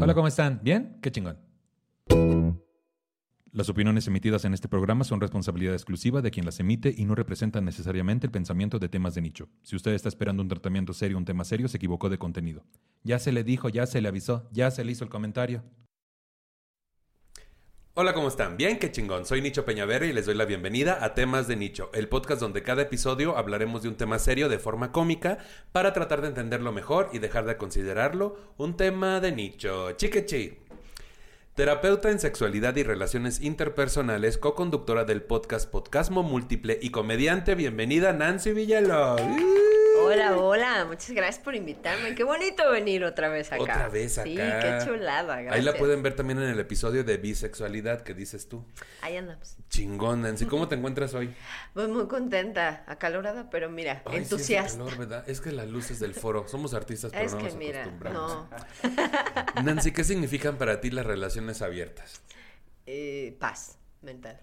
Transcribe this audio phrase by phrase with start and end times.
[0.00, 0.60] Hola, ¿cómo están?
[0.62, 0.98] ¿Bien?
[1.02, 1.38] Qué chingón.
[3.52, 7.14] Las opiniones emitidas en este programa son responsabilidad exclusiva de quien las emite y no
[7.14, 9.48] representan necesariamente el pensamiento de temas de nicho.
[9.62, 12.64] Si usted está esperando un tratamiento serio, un tema serio, se equivocó de contenido.
[13.02, 15.62] Ya se le dijo, ya se le avisó, ya se le hizo el comentario.
[17.98, 18.58] Hola, ¿cómo están?
[18.58, 19.24] Bien, qué chingón.
[19.24, 22.62] Soy Nicho Peñavera y les doy la bienvenida a Temas de Nicho, el podcast donde
[22.62, 25.38] cada episodio hablaremos de un tema serio de forma cómica
[25.72, 29.92] para tratar de entenderlo mejor y dejar de considerarlo un tema de nicho.
[29.92, 30.58] Chiquechi.
[31.54, 38.52] Terapeuta en sexualidad y relaciones interpersonales, co-conductora del podcast Podcasmo Múltiple y comediante, bienvenida Nancy
[38.52, 39.22] Villalobos.
[39.98, 42.14] Hola, hola, muchas gracias por invitarme.
[42.14, 43.62] Qué bonito venir otra vez acá.
[43.62, 44.28] Otra vez acá.
[44.28, 45.54] Sí, qué chulada, gracias.
[45.54, 48.64] Ahí la pueden ver también en el episodio de bisexualidad que dices tú.
[49.02, 49.56] Ahí andamos.
[49.68, 50.46] Chingón, Nancy.
[50.46, 51.34] ¿Cómo te encuentras hoy?
[51.74, 54.78] Pues muy contenta, acalorada, pero mira, Ay, sí, hace entusiasta.
[54.78, 55.24] calor, ¿verdad?
[55.28, 56.46] Es que las luces del foro.
[56.48, 58.46] Somos artistas, pero es no que nos mira, acostumbramos.
[59.56, 59.62] no.
[59.62, 62.20] Nancy, ¿qué significan para ti las relaciones abiertas?
[62.86, 64.40] Eh, paz mental.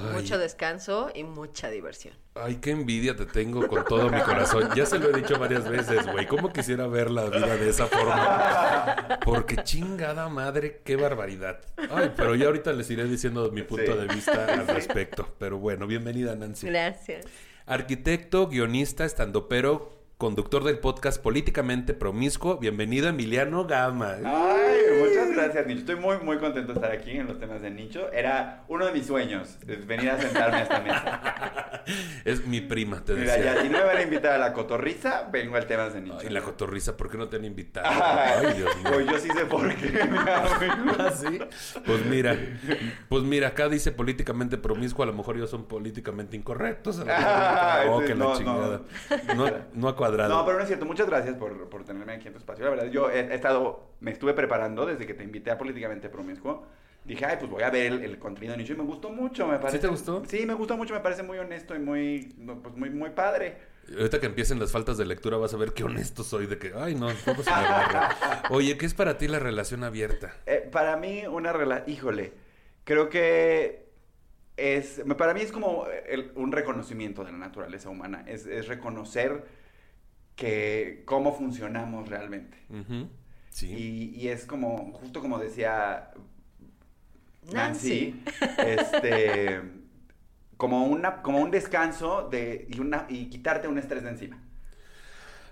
[0.00, 2.14] Ay, Mucho descanso y mucha diversión.
[2.34, 4.68] ay, qué envidia te tengo con todo mi corazón.
[4.76, 6.26] Ya se lo he dicho varias veces, güey.
[6.26, 9.18] ¿Cómo quisiera ver la vida de esa forma?
[9.24, 11.60] Porque chingada madre, qué barbaridad.
[11.90, 13.98] Ay, pero ya ahorita les iré diciendo mi punto Sí.
[13.98, 15.34] de vista al respecto.
[15.38, 16.66] Pero bueno, bienvenida, Nancy.
[16.68, 17.26] Gracias.
[17.66, 22.58] Arquitecto, guionista, estandopero, conductor del podcast Políticamente Promiscuo.
[22.58, 24.16] Bienvenido, Emiliano Gama.
[24.24, 25.78] Ay, muchas gracias, Nicho.
[25.78, 28.10] Estoy muy, muy contento de estar aquí en los temas de Nicho.
[28.12, 31.84] Era uno de mis sueños, venir a sentarme a esta mesa.
[32.26, 33.54] Es mi prima, te Mira, decía.
[33.54, 36.18] ya, si no me van a invitar a la cotorriza, vengo al temas de Nicho.
[36.20, 37.86] Ay, la cotorriza, ¿por qué no te han invitado?
[37.88, 38.90] Ay, Ay, Dios mío.
[38.92, 39.98] Pues yo sí sé por qué.
[40.02, 41.38] ¿Ah, sí?
[41.86, 42.36] Pues mira,
[43.08, 46.98] pues mira, acá dice políticamente promiscuo, a lo mejor ellos son políticamente incorrectos.
[46.98, 48.36] A lo mejor, Ay, oh, sí, que no, la no.
[48.38, 48.80] chingada.
[49.34, 50.34] No, no ha cuadrado.
[50.38, 50.84] No, pero no es cierto.
[50.86, 52.64] Muchas gracias por, por tenerme aquí en tu espacio.
[52.64, 56.08] La verdad, yo he, he estado, me estuve preparando desde que te invité a Políticamente
[56.08, 56.66] Promiscuo.
[57.04, 59.46] Dije, ay, pues voy a ver el, el contenido de Nicho y me gustó mucho,
[59.46, 59.78] me parece.
[59.78, 60.22] te gustó?
[60.26, 63.56] Sí, me gustó mucho, me parece muy honesto y muy, pues muy, muy padre.
[63.96, 66.72] Ahorita que empiecen las faltas de lectura vas a ver qué honesto soy de que,
[66.76, 68.10] ay, no, ¿cómo se me agarra?
[68.50, 70.34] Oye, ¿qué es para ti la relación abierta?
[70.44, 72.34] Eh, para mí, una relación, híjole,
[72.84, 73.86] creo que
[74.58, 79.44] es, para mí es como el- un reconocimiento de la naturaleza humana, es, es reconocer
[80.38, 82.56] que cómo funcionamos realmente.
[82.70, 83.08] Ujú,
[83.50, 83.66] Sí.
[83.74, 86.12] Y, y es como, justo como decía
[87.52, 88.14] Nancy.
[88.14, 88.22] Nancy,
[88.58, 89.60] este,
[90.56, 94.40] como, una, como un descanso de, y, una, y quitarte un estrés de encima.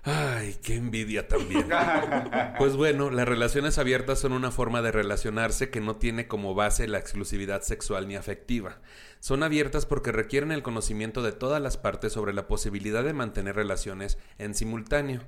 [0.09, 1.67] Ay, qué envidia también.
[2.57, 6.87] Pues bueno, las relaciones abiertas son una forma de relacionarse que no tiene como base
[6.87, 8.79] la exclusividad sexual ni afectiva.
[9.19, 13.57] Son abiertas porque requieren el conocimiento de todas las partes sobre la posibilidad de mantener
[13.57, 15.23] relaciones en simultáneo.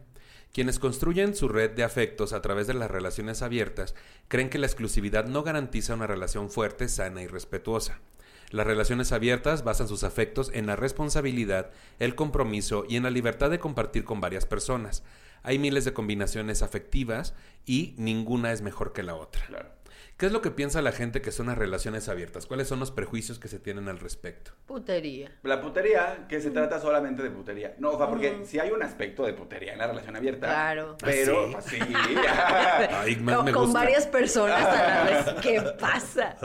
[0.54, 3.96] Quienes construyen su red de afectos a través de las relaciones abiertas
[4.30, 8.00] creen que la exclusividad no garantiza una relación fuerte, sana y respetuosa.
[8.50, 13.52] Las relaciones abiertas basan sus afectos en la responsabilidad, el compromiso y en la libertad
[13.52, 15.04] de compartir con varias personas.
[15.44, 19.79] Hay miles de combinaciones afectivas y ninguna es mejor que la otra.
[20.20, 22.46] ¿Qué es lo que piensa la gente que son las relaciones abiertas?
[22.46, 24.52] ¿Cuáles son los prejuicios que se tienen al respecto?
[24.66, 25.32] Putería.
[25.44, 27.76] La putería, que se trata solamente de putería.
[27.80, 30.48] No, o sea, porque si hay un aspecto de putería en la relación abierta.
[30.48, 30.98] Claro.
[31.02, 31.80] Pero, ¿Ah, sí.
[32.92, 33.80] Ay, me, con, me con gusta.
[33.80, 35.36] varias personas a la vez.
[35.42, 36.36] ¿Qué pasa?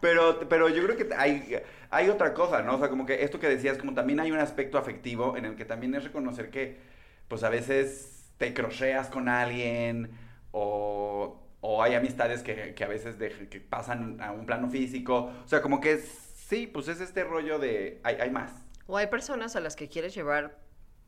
[0.00, 2.74] pero, pero yo creo que hay, hay otra cosa, ¿no?
[2.74, 5.54] O sea, como que esto que decías, como también hay un aspecto afectivo en el
[5.54, 6.80] que también es reconocer que,
[7.28, 10.10] pues a veces te crocheas con alguien
[10.50, 15.32] o, o hay amistades que, que a veces de- que pasan a un plano físico.
[15.44, 16.04] O sea, como que es-
[16.48, 18.52] sí, pues es este rollo de hay, hay más.
[18.86, 20.58] O hay personas a las que quieres llevar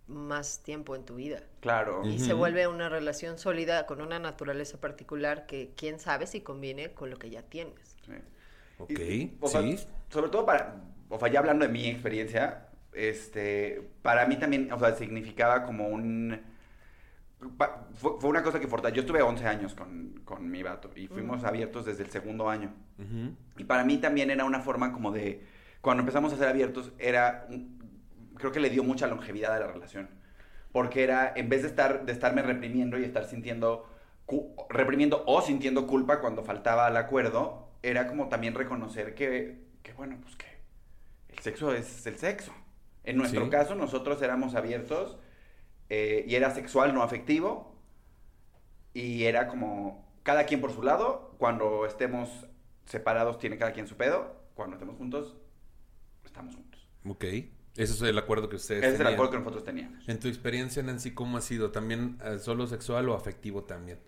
[0.06, 1.42] más tiempo en tu vida.
[1.60, 2.02] Claro.
[2.04, 6.92] Y se vuelve una relación sólida con una naturaleza particular que quién sabe si conviene
[6.92, 7.96] con lo que ya tienes.
[8.06, 8.12] Sí.
[8.78, 9.78] Ok, Y, o sea, sí.
[10.10, 10.76] sobre todo para,
[11.08, 15.88] o sea, ya hablando de mi experiencia, este, para mí también, o sea, significaba como
[15.88, 16.40] un,
[17.58, 17.66] fue,
[18.18, 19.02] fue una cosa que fortaleció.
[19.02, 22.72] Yo estuve 11 años con, con mi vato y fuimos abiertos desde el segundo año.
[23.56, 25.44] Y para mí también era una forma como de,
[25.80, 27.46] cuando empezamos a ser abiertos, era,
[28.36, 30.08] creo que le dio mucha longevidad a la relación.
[30.72, 33.88] porque era, en vez de, estar, de estarme reprimiendo y estar sintiendo,
[34.68, 40.16] reprimiendo o sintiendo culpa cuando faltaba al acuerdo, era como también reconocer que, que bueno,
[40.22, 40.46] pues que
[41.28, 42.52] el sexo es el sexo.
[43.04, 43.50] En nuestro Sí.
[43.50, 45.18] caso, nosotros éramos abiertos
[45.94, 47.72] eh, y era sexual, no afectivo.
[48.92, 51.34] Y era como cada quien por su lado.
[51.38, 52.28] Cuando estemos
[52.84, 54.34] separados, tiene cada quien su pedo.
[54.54, 55.36] Cuando estemos juntos,
[56.24, 56.88] estamos juntos.
[57.06, 57.24] Ok.
[57.76, 59.14] Ese es el acuerdo que ustedes Ese es el tenían.
[59.14, 60.08] acuerdo que nosotros teníamos.
[60.08, 61.70] En tu experiencia, Nancy, ¿cómo ha sido?
[61.70, 63.98] ¿También eh, solo sexual o afectivo también?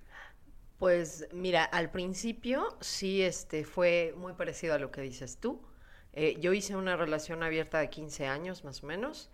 [0.79, 5.63] Pues mira, al principio sí este, fue muy parecido a lo que dices tú.
[6.13, 9.31] Eh, yo hice una relación abierta de 15 años más o menos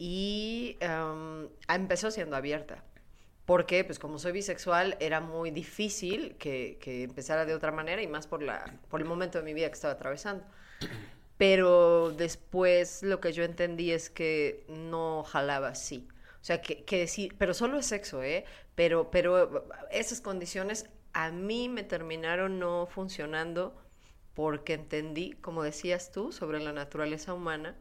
[0.00, 2.82] y em, empezó siendo abierta.
[3.44, 8.06] Porque, pues como soy bisexual, era muy difícil que, que empezara de otra manera y
[8.06, 10.44] más por, la, por el momento de mi vida que estaba atravesando.
[11.36, 16.08] Pero después lo que yo entendí es que no jalaba así.
[16.40, 18.46] O sea, que, que sí, pero solo es sexo, ¿eh?
[18.74, 23.76] Pero, pero esas condiciones a mí me terminaron no funcionando
[24.32, 27.76] porque entendí, como decías tú, sobre la naturaleza humana,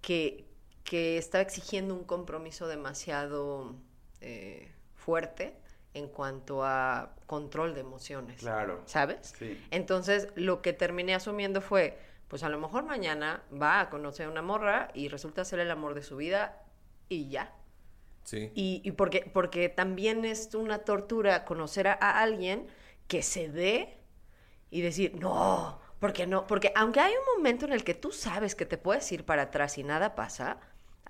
[0.00, 0.49] que,
[0.84, 3.74] que estaba exigiendo un compromiso demasiado
[4.20, 5.56] eh, fuerte
[5.94, 8.40] en cuanto a control de emociones.
[8.40, 8.82] Claro.
[8.86, 9.34] ¿Sabes?
[9.38, 9.60] Sí.
[9.70, 11.98] Entonces, lo que terminé asumiendo fue,
[12.28, 15.70] pues a lo mejor mañana va a conocer a una morra y resulta ser el
[15.70, 16.62] amor de su vida
[17.08, 17.54] y ya.
[18.22, 18.52] Sí.
[18.54, 22.68] Y, y porque, porque también es una tortura conocer a, a alguien
[23.08, 23.98] que se dé
[24.70, 28.54] y decir, no, porque no, porque aunque hay un momento en el que tú sabes
[28.54, 30.58] que te puedes ir para atrás y nada pasa,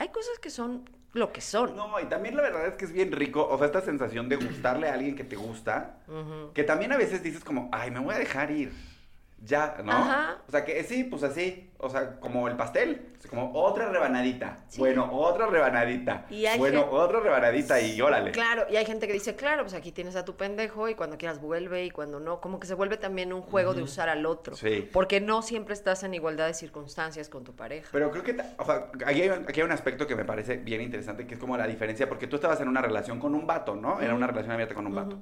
[0.01, 1.77] hay cosas que son lo que son.
[1.77, 4.37] No, y también la verdad es que es bien rico, o sea, esta sensación de
[4.37, 5.99] gustarle a alguien que te gusta,
[6.55, 8.73] que también a veces dices como, ay, me voy a dejar ir.
[9.43, 9.91] Ya, ¿no?
[9.93, 10.37] Ajá.
[10.47, 14.59] O sea, que sí, pues así, o sea, como el pastel, como otra rebanadita.
[14.69, 14.79] Sí.
[14.81, 16.27] Bueno, otra rebanadita.
[16.29, 18.33] Y bueno, otra rebanadita y órale.
[18.33, 21.17] Claro, y hay gente que dice, claro, pues aquí tienes a tu pendejo y cuando
[21.17, 24.27] quieras vuelve y cuando no, como que se vuelve también un juego de usar al
[24.27, 24.55] otro.
[24.57, 24.87] Sí.
[24.93, 27.89] Porque no siempre estás en igualdad de circunstancias con tu pareja.
[27.93, 30.59] Pero creo que, o sea, aquí hay, un- aquí hay un aspecto que me parece
[30.59, 33.47] bien interesante, que es como la diferencia, porque tú estabas en una relación con un
[33.47, 34.01] vato, ¿no?
[34.03, 35.19] Era una relación abierta con un vato.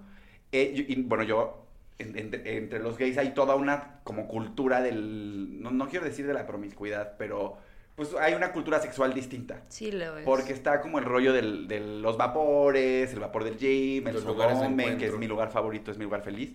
[0.50, 1.67] Eh, y, y, bueno, yo,
[1.98, 6.26] en- entre, entre los gays hay toda una como cultura del, no, no quiero decir
[6.26, 7.56] de la promiscuidad, pero
[7.96, 9.62] pues hay una cultura sexual distinta.
[9.68, 10.24] Sí, lo es.
[10.24, 14.24] Porque está como el rollo del- de los vapores, el vapor del gym, el Los
[14.24, 16.52] lugares de que es mi lugar favorito, es mi lugar feliz.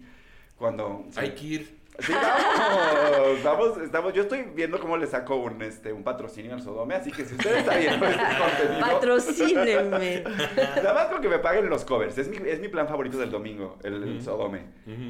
[0.58, 1.06] Cuando...
[1.18, 1.83] Hay que ir.
[2.00, 6.62] Sí, vamos, vamos, estamos, yo estoy viendo cómo le saco un, este, un patrocinio al
[6.62, 10.24] Sodome, así que si usted está viendo este contenido, Patrocínenme.
[10.76, 13.30] nada más con que me paguen los covers, es mi, es mi plan favorito del
[13.30, 14.22] domingo, el.
[14.22, 14.66] Sodome.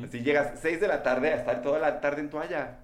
[0.06, 2.80] Así llegas 6 de la tarde a estar toda la tarde en toalla,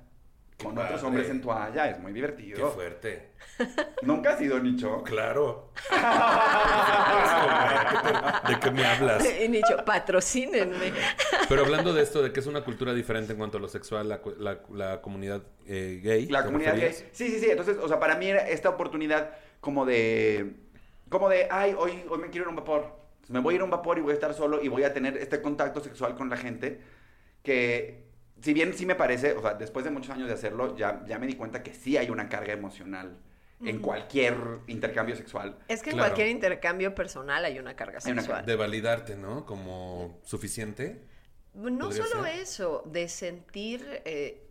[0.62, 2.72] con Qué otros hombres en toalla, es muy Qué divertido.
[2.72, 3.30] fuerte.
[4.02, 5.04] Nunca has ido, Nicho.
[5.04, 5.72] Claro.
[8.48, 9.26] ¿De qué me hablas?
[9.42, 10.94] Y Nicho, patrocínenme.
[11.48, 14.10] Pero hablando de esto, de que es una cultura diferente en cuanto a lo sexual,
[14.10, 14.22] la,
[14.74, 16.28] la comunidad eh, gay.
[16.28, 16.94] La ¿te comunidad gay.
[16.94, 17.50] Sí, sí, sí.
[17.50, 20.56] Entonces, o sea, para mí era esta oportunidad como de.
[21.10, 23.00] Como de, ay, hoy, hoy me quiero ir a un vapor.
[23.30, 24.94] Me voy a ir a un vapor y voy a estar solo y voy a
[24.94, 26.82] tener este contacto sexual con la gente.
[27.44, 28.09] Que,
[28.42, 31.20] si bien sí me parece, o sea, después de muchos años de hacerlo, ya, ya
[31.20, 33.18] me di cuenta que sí hay una carga emocional
[33.62, 34.38] en cualquier
[34.68, 35.58] intercambio sexual.
[35.68, 36.10] Es que en Claro.
[36.10, 38.46] cualquier intercambio personal hay una carga Hay una sexual.
[38.46, 39.46] De validarte, ¿no?
[39.46, 41.04] Como suficiente.
[41.54, 42.40] No solo ser.
[42.40, 44.48] eso, de sentir eh,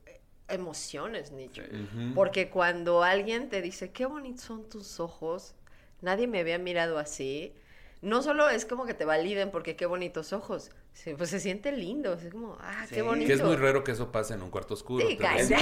[0.49, 1.63] emociones, Nicho.
[1.63, 2.13] Sí.
[2.15, 5.55] Porque cuando alguien te dice, qué bonitos son tus ojos,
[6.03, 7.55] nadie me había mirado así.
[8.01, 11.73] No solo es como que te validen porque qué bonitos ojos, sí, pues se siente
[11.73, 12.95] lindo, es como, ah, Sí.
[12.95, 13.27] qué bonito.
[13.27, 15.05] Que es muy raro que eso pase en un cuarto oscuro.
[15.05, 15.55] Sí, sí,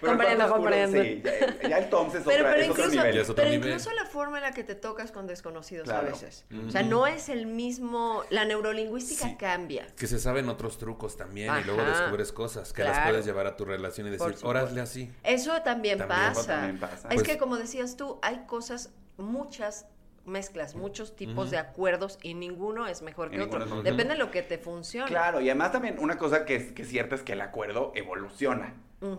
[0.00, 1.02] Comprendo, comprendo.
[1.02, 1.22] sí,
[1.62, 3.14] ya, ya entonces Pero, otra- pero es otro incluso, nivel.
[3.16, 3.68] Ya es otro pero nivel.
[3.70, 6.06] incluso la forma en la que te tocas con desconocidos Claro.
[6.08, 6.44] a veces.
[6.66, 9.36] O sea, no es el mismo, la neurolingüística Sí.
[9.36, 9.86] cambia.
[9.96, 12.02] Que se saben otros trucos también y luego Ajá.
[12.02, 13.10] descubres cosas que las Claro.
[13.10, 15.10] puedes llevar a tu relación y decir, órale así.
[15.24, 16.40] Eso también, También, pasa.
[16.40, 17.08] eso también pasa.
[17.08, 19.86] Es Pues- que como decías tú, hay cosas, muchas
[20.26, 23.58] mezclas, muchos tipos de acuerdos y ninguno es mejor que otro.
[23.60, 23.82] mejor.
[23.82, 25.08] Depende de lo que te funcione.
[25.08, 27.92] Claro, y además también una cosa que es, que es cierta es que el acuerdo
[27.94, 28.74] evoluciona.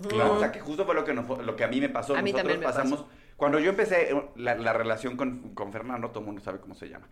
[0.09, 0.33] Claro.
[0.33, 2.15] O sea, que justo fue lo que, nos fue- lo que a mí me pasó.
[2.15, 3.01] A mí Nosotros también me pasamos.
[3.03, 3.11] pasó.
[3.37, 6.73] Cuando yo empecé eh, la, la relación con, con Fernando, todo el mundo sabe cómo
[6.75, 7.07] se llama.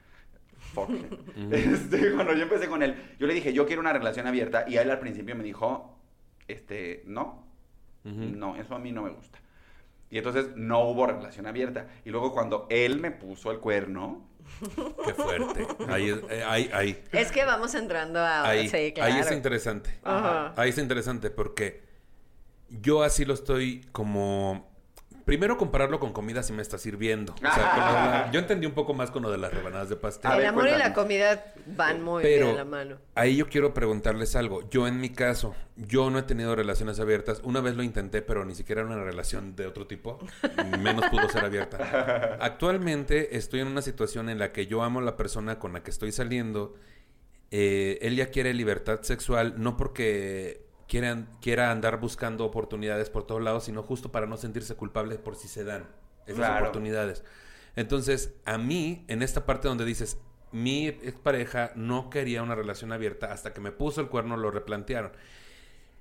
[0.74, 0.90] Fuck.
[1.52, 4.66] Este, cuando yo empecé con él, yo le dije, yo quiero una relación abierta.
[4.68, 5.98] Y él al principio me dijo,
[6.48, 7.46] este, no,
[8.04, 9.40] no, eso a mí no me gusta.
[10.16, 11.88] Y entonces no hubo relación abierta.
[12.06, 14.30] Y luego cuando él me puso el cuerno,
[15.06, 15.68] Qué fuerte.
[15.90, 17.04] Ahí, es- eh, ahí, ahí.
[17.12, 18.48] Es que vamos entrando a...
[18.48, 19.14] Ahí, sí, claro.
[19.14, 20.00] ahí es interesante.
[20.06, 20.54] Ajá.
[20.56, 21.84] Ahí es interesante porque
[22.70, 24.74] yo así lo estoy como
[25.26, 27.34] Primero compararlo con comida si me está sirviendo.
[27.34, 27.50] O sea,
[28.28, 30.30] la- yo entendí un poco más con lo de las rebanadas de pastel.
[30.32, 32.98] A el amor y la comida van muy Pero bien de la mano.
[33.16, 34.70] ahí yo quiero preguntarles algo.
[34.70, 37.42] Yo en mi caso, yo no he tenido relaciones abiertas.
[37.44, 40.20] Una vez lo intenté, pero ni siquiera era una relación de otro tipo.
[40.80, 42.38] Menos pudo ser abierta.
[42.40, 45.82] Actualmente estoy en una situación en la que yo amo a la persona con la
[45.82, 46.76] que estoy saliendo.
[47.52, 53.42] Eh, él ya quiere libertad sexual, no porque quiera, quiera andar buscando oportunidades por todos
[53.42, 55.88] lados, sino justo para no sentirse culpable por si se dan
[56.26, 56.60] esas Claro.
[56.66, 57.24] oportunidades.
[57.76, 60.18] Entonces, a mí, en esta parte donde dices,
[60.52, 65.12] mi expareja no quería una relación abierta hasta que me puso el cuerno, lo replantearon.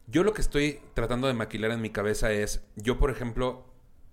[0.06, 3.64] Yo lo que estoy tratando de maquilar en mi cabeza es, yo por ejemplo,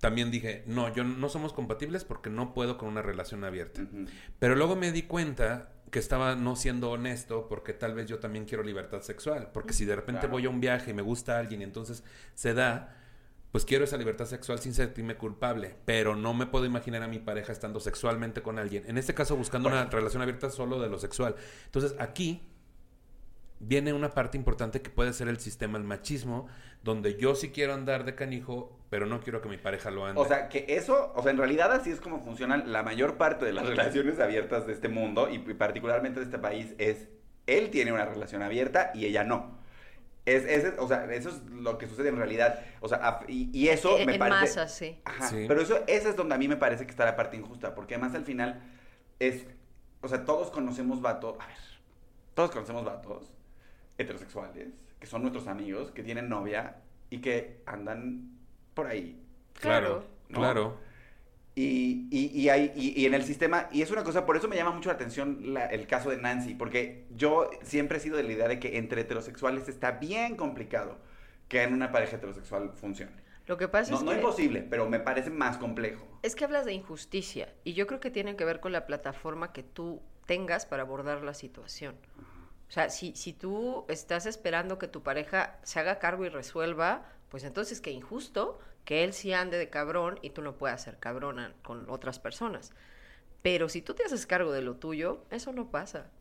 [0.01, 3.83] también dije, no, yo no somos compatibles porque no puedo con una relación abierta.
[3.83, 4.05] Ujú.
[4.39, 8.45] Pero luego me di cuenta que estaba no siendo honesto porque tal vez yo también
[8.45, 9.49] quiero libertad sexual.
[9.53, 10.33] Porque si de repente Claro.
[10.33, 12.03] voy a un viaje y me gusta alguien y entonces
[12.33, 12.97] se da,
[13.51, 15.75] pues quiero esa libertad sexual sin sentirme culpable.
[15.85, 18.83] Pero no me puedo imaginar a mi pareja estando sexualmente con alguien.
[18.87, 21.35] En este caso buscando una relación abierta solo de lo sexual.
[21.65, 22.41] Entonces aquí
[23.59, 26.47] viene una parte importante que puede ser el sistema, el machismo,
[26.83, 30.19] donde yo sí quiero andar de canijo, pero no quiero que mi pareja lo ande.
[30.19, 33.45] O sea, que eso, o sea, en realidad así es como funcionan la mayor parte
[33.45, 37.07] de las relaciones abiertas de este mundo y particularmente de este país es,
[37.47, 39.59] él tiene una relación abierta y ella no.
[40.25, 42.59] Es, es- o sea, eso es lo que sucede en realidad.
[42.79, 44.41] O sea, y, y eso En- me en parece...
[44.41, 44.99] masa, sí.
[45.05, 45.45] Ajá, Sí.
[45.47, 47.95] pero eso, esa es donde a mí me parece que está la parte injusta, porque
[47.95, 48.61] además al final
[49.19, 49.45] es,
[50.01, 51.57] o sea, todos conocemos vatos, a ver,
[52.33, 53.31] todos conocemos vatos
[53.97, 54.69] heterosexuales,
[55.01, 56.77] que son nuestros amigos, que tienen novia
[57.09, 58.29] y que andan
[58.75, 59.21] por ahí.
[59.55, 60.39] claro, ¿no?
[60.39, 60.77] claro.
[61.55, 64.47] Y, y, y, hay, y, y en el sistema, y es una cosa, por eso
[64.47, 68.15] me llama mucho la atención la- el caso de Nancy, porque yo siempre he sido
[68.17, 70.97] de la idea de que entre heterosexuales está bien complicado
[71.49, 73.11] que en una pareja heterosexual funcione.
[73.47, 74.17] Lo que pasa No, es no que...
[74.17, 76.07] imposible, pero me parece más complejo.
[76.23, 79.51] Es que hablas de injusticia y yo creo que tiene que ver con la plataforma
[79.51, 81.95] que tú tengas para abordar la situación.
[82.71, 87.03] O sea, si, si tú estás esperando que tu pareja se haga cargo y resuelva,
[87.27, 90.97] pues entonces qué injusto que él sí ande de cabrón y tú no puedas ser
[90.97, 92.71] cabrona con otras personas.
[93.41, 96.11] Pero si tú te haces cargo de lo tuyo, eso no pasa.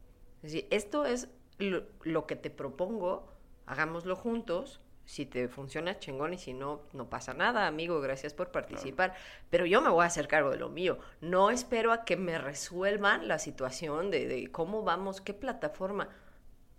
[0.42, 1.28] Es decir, esto es
[1.58, 3.32] lo, lo que te propongo,
[3.66, 4.80] hagámoslo juntos.
[5.04, 9.14] Si te funciona, chingón, y si no, no pasa nada, amigo, gracias por participar.
[9.50, 10.98] Pero yo me voy a hacer cargo de lo mío.
[11.20, 16.08] No espero a que me resuelvan la situación de, de cómo vamos, qué plataforma.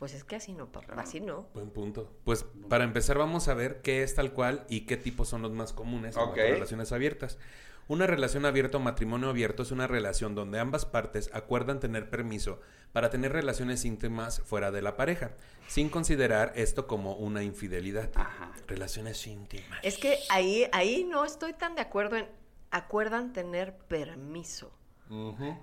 [0.01, 1.47] Pues es que así no, papá, así no.
[1.53, 2.11] Buen punto.
[2.23, 5.51] Pues para empezar vamos a ver qué es tal cual y qué tipos son los
[5.51, 7.37] más comunes en las relaciones abiertas.
[7.87, 12.59] Una relación abierta o matrimonio abierto es una relación donde ambas partes acuerdan tener permiso
[12.93, 15.33] para tener relaciones íntimas fuera de la pareja,
[15.67, 18.09] sin considerar esto como una infidelidad.
[18.15, 18.53] Ajá.
[18.65, 19.81] Relaciones íntimas.
[19.83, 22.25] Es que ahí, ahí no estoy tan de acuerdo en
[22.71, 24.73] acuerdan tener permiso.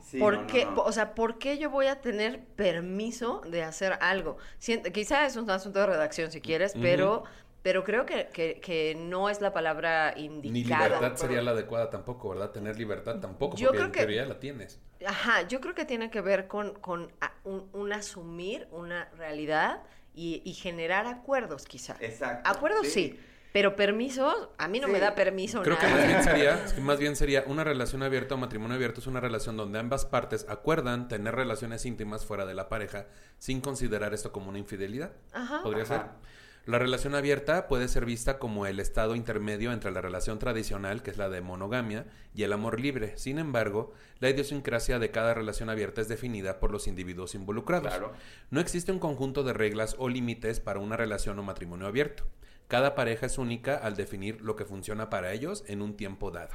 [0.03, 0.65] Sí, ¿Por no, qué?
[0.67, 0.83] no.
[0.83, 4.37] O sea, ¿por qué yo voy a tener permiso de hacer algo?
[4.61, 7.25] Sient- quizá es un asunto de redacción si quieres, pero,
[7.63, 10.85] pero creo que, que- que no es la palabra Ni indicada.
[10.89, 12.51] libertad sería la adecuada tampoco, ¿verdad?
[12.51, 14.81] Tener libertad tampoco, Yo porque creo en que- teoría la tienes.
[15.07, 19.83] Ajá, yo creo que tiene que ver con, con a- un, un asumir una realidad
[20.15, 21.97] y, y generar acuerdos, quizá.
[22.01, 22.51] Exacto.
[22.51, 23.19] Acuerdos sí.
[23.53, 24.93] Pero permisos, a mí no Sí.
[24.93, 28.35] me da permiso Creo que más bien sería, que más bien sería una relación abierta
[28.35, 32.55] o matrimonio abierto es una relación donde ambas partes acuerdan tener relaciones íntimas fuera de
[32.55, 33.07] la pareja
[33.39, 35.13] sin considerar esto como una infidelidad.
[35.33, 35.63] Ajá.
[35.63, 35.95] Podría Ajá.
[35.95, 36.39] ser.
[36.67, 41.11] La relación abierta puede ser vista como el estado intermedio entre la relación tradicional, que
[41.11, 43.17] es la de monogamia, y el amor libre.
[43.17, 47.89] Sin embargo, la idiosincrasia de cada relación abierta es definida por los individuos involucrados.
[47.89, 48.13] Claro.
[48.51, 52.25] No existe un conjunto de reglas o límites para una relación o matrimonio abierto.
[52.69, 56.55] Cada pareja es única al definir lo que funciona para ellos en un tiempo dado.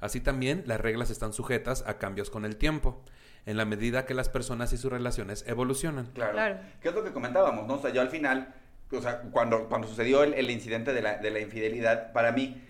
[0.00, 3.02] Así también, las reglas están sujetas a cambios con el tiempo,
[3.46, 6.06] en la medida que las personas y sus relaciones evolucionan.
[6.12, 6.32] Claro.
[6.32, 6.58] Claro.
[6.80, 7.74] ¿Qué es lo que comentábamos, no?
[7.74, 8.54] O sea, yo al final,
[8.90, 12.60] o sea, cuando, cuando sucedió el, el incidente de la, de la infidelidad, para mí,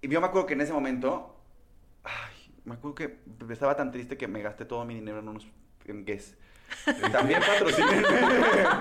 [0.00, 1.38] y yo me acuerdo que en ese momento,
[2.02, 3.18] ay, me acuerdo que
[3.50, 5.46] estaba tan triste que me gasté todo mi dinero en unos,
[5.84, 6.34] en Guess.
[7.12, 8.04] También patrocinen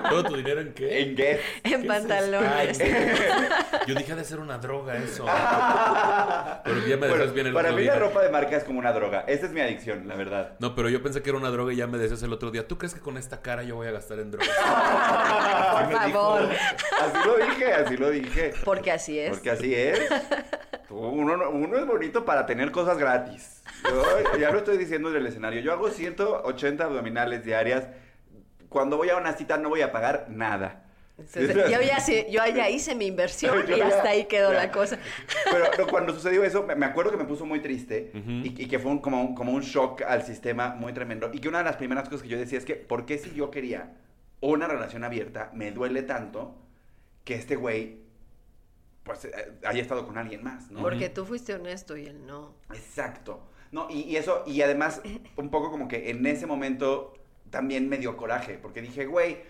[0.09, 1.01] ¿Todo tu dinero en qué?
[1.01, 1.39] en Guess.
[1.63, 2.79] En pantalones.
[3.87, 5.25] Yo dije de ser una droga eso.
[6.63, 7.93] Pero ya me Bueno, dejas bien el para otro mí día.
[7.93, 9.25] la ropa de marca es como una droga.
[9.27, 10.53] Esa es mi adicción, la verdad.
[10.59, 12.67] No, pero yo pensé que era una droga y ya me decías el otro día.
[12.67, 14.49] ¿Tú crees que con esta cara yo voy a gastar en drogas?
[15.89, 16.49] Me favor.
[17.01, 18.53] Así lo dije, así lo dije.
[18.63, 19.29] Porque así es.
[19.31, 19.99] Porque así es.
[20.91, 23.63] Uno, no- uno es bonito para tener cosas gratis.
[23.83, 25.61] Yo ya lo estoy diciendo en el escenario.
[25.61, 27.87] Yo hago 180 abdominales diarias.
[28.69, 30.85] Cuando voy a una cita no voy a pagar nada.
[31.17, 34.97] Entonces, yo, ya, yo ya hice mi inversión y hasta ahí quedó la cosa.
[35.51, 38.79] Pero no, cuando sucedió eso, me acuerdo que me puso muy triste y, y que
[38.79, 41.29] fue un- como, un, como un shock al sistema muy tremendo.
[41.31, 43.33] Y que una de las primeras cosas que yo decía es que, ¿por qué si
[43.35, 43.93] yo quería
[44.39, 46.55] una relación abierta, me duele tanto
[47.23, 47.99] que este güey,
[49.03, 50.81] pues, eh, haya estado con alguien más, ¿no?
[50.81, 52.55] Porque tú fuiste honesto y él no.
[52.73, 53.41] Exacto.
[53.71, 55.01] No, y, y eso, y además,
[55.37, 57.13] un poco como que en ese momento
[57.49, 59.43] también me dio coraje, porque dije, güey,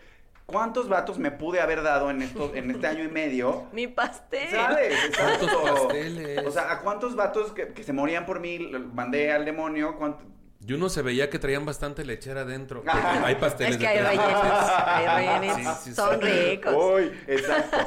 [0.46, 3.68] ¿cuántos vatos me pude haber dado en, estos, en este año y medio?
[3.74, 4.50] Mi pastel.
[4.52, 4.94] ¿Sabes?
[5.06, 5.48] Exacto.
[5.50, 6.46] ¿Cuántos pasteles?
[6.46, 8.60] O sea, ¿a cuántos vatos que, que se morían por mí
[8.94, 9.96] mandé al demonio?
[9.98, 10.24] ¿Cuánto-
[10.68, 12.84] Y uno se veía que traían bastante lechera adentro.
[13.26, 16.28] Hay pasteles Es que de hay rellenos, hay rellenos, Sí, sí, son sí.
[16.28, 16.76] ricos.
[16.76, 17.78] Uy, exacto.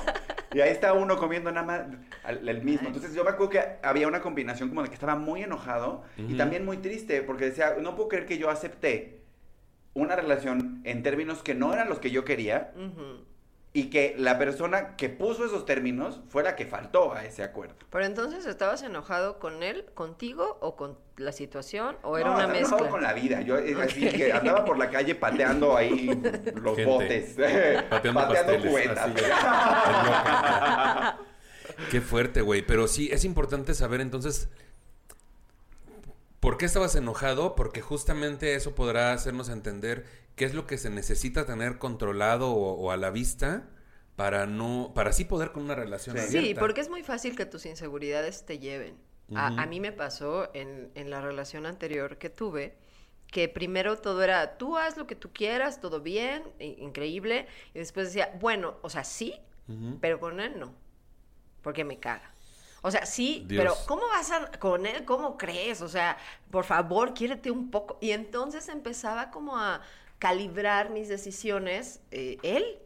[0.54, 1.80] Y ahí está uno comiendo nada más
[2.22, 2.86] al- el mismo.
[2.86, 6.36] Entonces yo me acuerdo que había una combinación como de que estaba muy enojado y
[6.36, 9.20] también muy triste porque decía, no puedo creer que yo acepté
[9.94, 12.72] una relación en términos que no eran los que yo quería.
[13.76, 17.74] Y que la persona que puso esos términos fue la que faltó a ese acuerdo.
[17.90, 21.96] Pero entonces, ¿estabas enojado con él, contigo o con la situación?
[22.02, 22.68] ¿O era No, una mezcla?
[22.68, 23.40] enojado con la vida.
[23.40, 26.06] Yo así que andaba por la calle pateando ahí
[26.54, 26.84] los Gente.
[26.84, 27.34] botes.
[27.90, 29.10] Pateando pasteles, cubetas.
[31.90, 32.62] Qué fuerte, güey.
[32.64, 34.48] Pero sí, es importante saber entonces.
[36.44, 37.54] ¿Por qué estabas enojado?
[37.54, 40.04] Porque justamente eso podrá hacernos entender
[40.36, 43.70] qué es lo que se necesita tener controlado o, o a la vista
[44.16, 46.28] para no, para así poder con una relación Sí.
[46.28, 48.96] Sí, porque es muy fácil que tus inseguridades te lleven.
[49.34, 52.76] A- mí me pasó en, en la relación anterior que tuve,
[53.32, 58.08] que primero todo era, tú haz lo que tú quieras, todo bien, increíble, y después
[58.08, 59.34] decía, bueno, o sea, sí,
[60.00, 60.74] pero con él no,
[61.62, 62.33] porque me caga.
[62.86, 63.62] O sea, sí, Dios.
[63.62, 65.06] pero ¿cómo vas a con él?
[65.06, 65.80] ¿Cómo crees?
[65.80, 66.18] O sea,
[66.50, 67.96] por favor, quiérete un poco.
[68.02, 69.80] Y entonces empezaba como a
[70.18, 72.78] calibrar mis decisiones eh, él.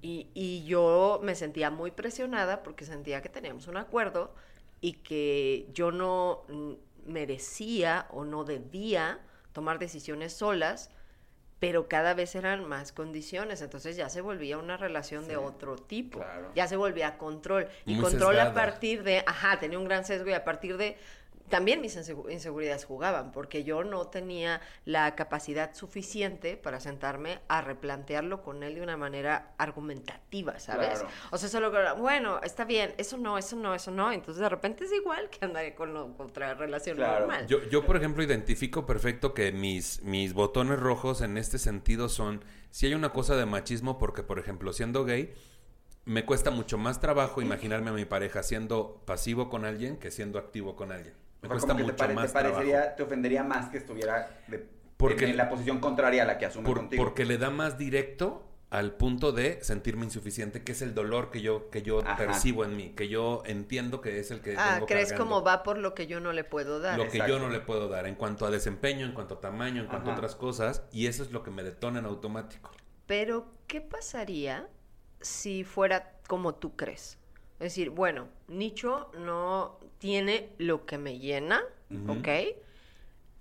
[0.00, 4.32] Y, y yo me sentía muy presionada porque sentía que teníamos un acuerdo
[4.80, 6.72] y que yo no mm,
[7.04, 9.20] merecía o no debía
[9.52, 10.90] tomar decisiones solas,
[11.60, 16.18] pero cada vez eran más condiciones, entonces ya se volvía una relación de otro tipo,
[16.18, 16.50] claro.
[16.54, 20.32] ya se volvía control y control a partir de, ajá, tenía un gran sesgo y
[20.32, 20.96] a partir de
[21.50, 27.60] también mis insegu- inseguridades jugaban, porque yo no tenía la capacidad suficiente para sentarme a
[27.60, 31.00] replantearlo con él de una manera argumentativa, ¿sabes?
[31.00, 31.08] Claro.
[31.30, 34.12] O sea, solo que, bueno, está bien, eso no, eso no, eso no.
[34.12, 37.20] Entonces, de repente es igual que andar con lo- otra relación Claro.
[37.26, 37.46] normal.
[37.46, 42.42] Yo, yo, por ejemplo, identifico perfecto que mis, mis botones rojos en este sentido son,
[42.70, 45.34] si hay una cosa de machismo, porque, por ejemplo, siendo gay,
[46.04, 50.38] me cuesta mucho más trabajo imaginarme a mi pareja siendo pasivo con alguien que siendo
[50.38, 51.14] activo con alguien.
[51.42, 52.96] Me O sea, cuesta como que mucho te, pare- te más parecería, trabajo.
[52.96, 56.46] te ofendería más que estuviera de- Porque- en, en la posición contraria a la que
[56.46, 57.02] asume Por- contigo.
[57.02, 61.40] porque le da más directo al punto de sentirme insuficiente, que es el dolor que
[61.40, 62.16] yo, que yo Ajá.
[62.16, 65.24] percibo en mí, que yo entiendo que es el que ah, crees cargando.
[65.34, 66.96] como va por lo que yo no le puedo dar.
[66.96, 69.80] lo que yo no le puedo dar en cuanto a desempeño, en cuanto a tamaño,
[69.82, 72.70] en cuanto a otras cosas, y eso es lo que me detona en automático.
[73.06, 74.68] Pero, ¿qué pasaría
[75.20, 77.18] si fuera como tú crees?
[77.60, 81.62] Es decir, bueno, Nicho no tiene lo que me llena.
[82.08, 82.28] ¿ok?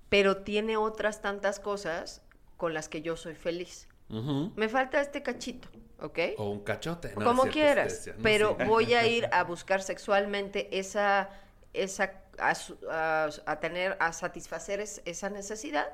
[0.10, 2.22] Pero tiene otras tantas cosas
[2.58, 3.88] con las que yo soy feliz.
[4.10, 5.68] Me falta este cachito,
[6.02, 6.18] ¿ok?
[6.38, 7.14] O un cachote.
[7.16, 8.66] no, como quieras, no, pero sí.
[8.66, 11.30] voy a ir a buscar sexualmente esa,
[11.74, 12.54] esa, a,
[12.90, 15.88] a- a tener, a satisfacer es- esa necesidad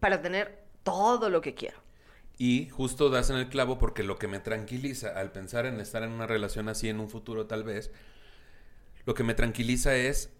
[0.00, 1.78] para tener todo lo que quiero.
[2.38, 6.02] Y justo das en el clavo porque lo que me tranquiliza al pensar en estar
[6.02, 7.90] en una relación así en un futuro tal vez,
[9.06, 10.32] lo que me tranquiliza es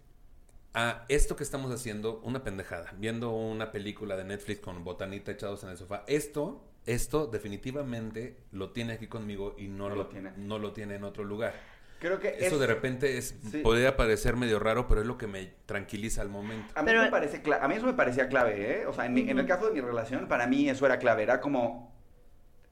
[0.73, 5.63] a esto que estamos haciendo, una pendejada, viendo una película de Netflix con botanita echados
[5.63, 6.03] en el sofá.
[6.07, 10.33] Esto, esto definitivamente lo tiene aquí conmigo y no, No lo, lo tiene.
[10.35, 11.76] no lo tiene en otro lugar.
[11.99, 13.59] Creo que Eso es- de repente es Sí.
[13.59, 16.71] podría parecer medio raro, pero es lo que me tranquiliza al momento.
[16.75, 18.85] A mí, Pero- me parece cla- a mí eso me parecía clave, ¿eh?
[18.85, 21.23] O sea, en, mi- en el caso de mi relación, para mí eso era clave.
[21.23, 21.95] Era como...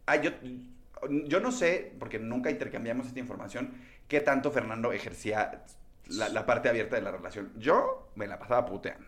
[0.05, 0.31] Ah, yo,
[1.25, 3.73] yo no sé, porque nunca intercambiamos esta información,
[4.07, 5.63] qué tanto Fernando ejercía
[6.07, 7.51] la, la parte abierta de la relación.
[7.57, 9.07] Yo me la pasaba puteando.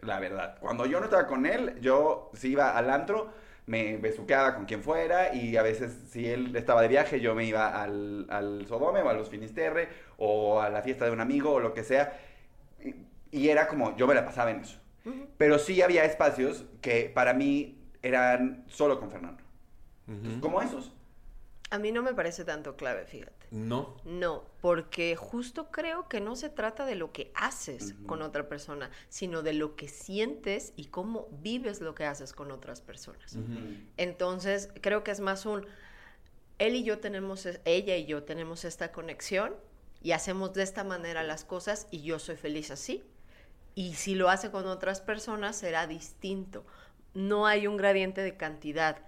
[0.00, 0.56] La verdad.
[0.60, 3.30] Cuando yo no estaba con él, yo si iba al antro,
[3.70, 7.44] me besuqueaba con quien fuera y a veces si él estaba de viaje, yo me
[7.44, 11.52] iba al, al Sodome o a los Finisterre o a la fiesta de un amigo
[11.52, 12.18] o lo que sea.
[12.84, 12.96] Y,
[13.30, 14.80] y era como, yo me la pasaba en eso.
[15.38, 19.42] Pero sí había espacios que para mí eran solo con Fernando.
[20.08, 20.40] Ujú.
[20.40, 20.92] Como esos.
[21.70, 23.39] A mí no me parece tanto clave, fíjate.
[23.50, 23.96] No.
[24.04, 28.90] No, porque justo creo que no se trata de lo que haces con otra persona,
[29.08, 33.36] sino de lo que sientes y cómo vives lo que haces con otras personas.
[33.96, 35.66] Entonces, creo que es más un,
[36.58, 39.54] él y yo tenemos, ella y yo tenemos esta conexión
[40.02, 43.02] y hacemos de esta manera las cosas y yo soy feliz así.
[43.74, 46.64] Y si lo hace con otras personas será distinto.
[47.14, 48.98] No hay un gradiente de cantidad.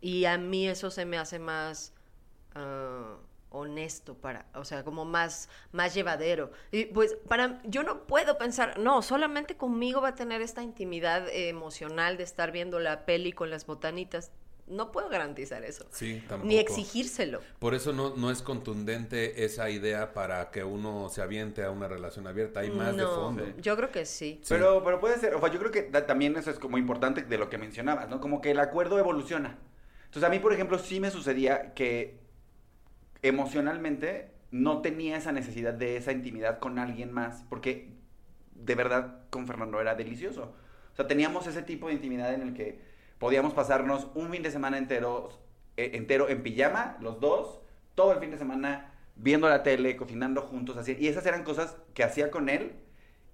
[0.00, 1.94] Y a mí eso se me hace más
[2.54, 3.16] ah,
[3.50, 6.52] honesto para, o sea, como más, más llevadero.
[6.70, 11.28] Y pues para, yo no puedo pensar, no, solamente conmigo va a tener esta intimidad
[11.28, 14.30] eh, emocional de estar viendo la peli con las botanitas.
[14.68, 15.84] No puedo garantizar eso.
[15.90, 16.48] Sí, tampoco.
[16.48, 17.42] Ni exigírselo.
[17.58, 21.88] Por eso no, no es contundente esa idea para que uno se aviente a una
[21.88, 22.60] relación abierta.
[22.60, 23.44] Hay más de fondo.
[23.60, 24.38] Yo creo que sí.
[24.40, 24.46] Sí.
[24.48, 27.22] Pero, pero puede ser, o sea, yo creo que ta- también eso es como importante
[27.22, 28.20] de lo que mencionabas, ¿no?
[28.20, 29.58] Como que el acuerdo evoluciona.
[30.04, 32.21] Entonces, a mí, por ejemplo, sí me sucedía que
[33.22, 37.94] emocionalmente no tenía esa necesidad de esa intimidad con alguien más, porque
[38.54, 40.54] de verdad con Fernando era delicioso.
[40.92, 42.80] O sea, teníamos ese tipo de intimidad en el que
[43.18, 45.30] podíamos pasarnos un fin de semana entero,
[45.76, 47.60] eh, entero en pijama, los dos,
[47.94, 50.96] todo el fin de semana viendo la tele, cocinando juntos, así.
[50.98, 52.72] Y esas eran cosas que hacía con él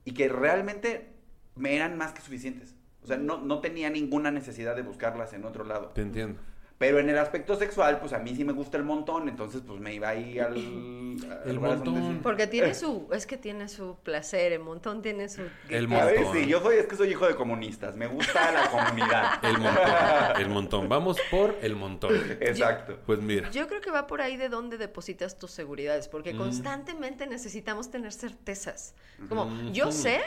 [0.04, 1.08] y que realmente
[1.56, 2.76] me eran más que suficientes.
[3.02, 5.88] O sea, no, no tenía ninguna necesidad de buscarlas en otro lado.
[5.88, 6.40] Te entiendo.
[6.78, 9.80] Pero en el aspecto sexual, pues a mí sí me gusta el montón, entonces pues
[9.80, 10.52] me iba ahí al...
[11.42, 12.12] al El lugar donde montón.
[12.14, 12.20] sí.
[12.22, 15.42] Porque tiene su, es que tiene su placer, el montón tiene su...
[15.68, 16.36] El A ver, montón.
[16.36, 19.38] sí, yo soy, es que soy hijo de comunistas, me gusta la comunidad.
[19.44, 20.40] El montón.
[20.42, 20.88] El montón.
[20.88, 22.14] Vamos por el montón.
[22.40, 22.96] Exacto.
[23.06, 23.50] Pues mira.
[23.50, 26.38] Yo creo que va por ahí de dónde depositas tus seguridades, porque Mm.
[26.38, 28.94] constantemente necesitamos tener certezas.
[29.28, 30.20] Como, yo sé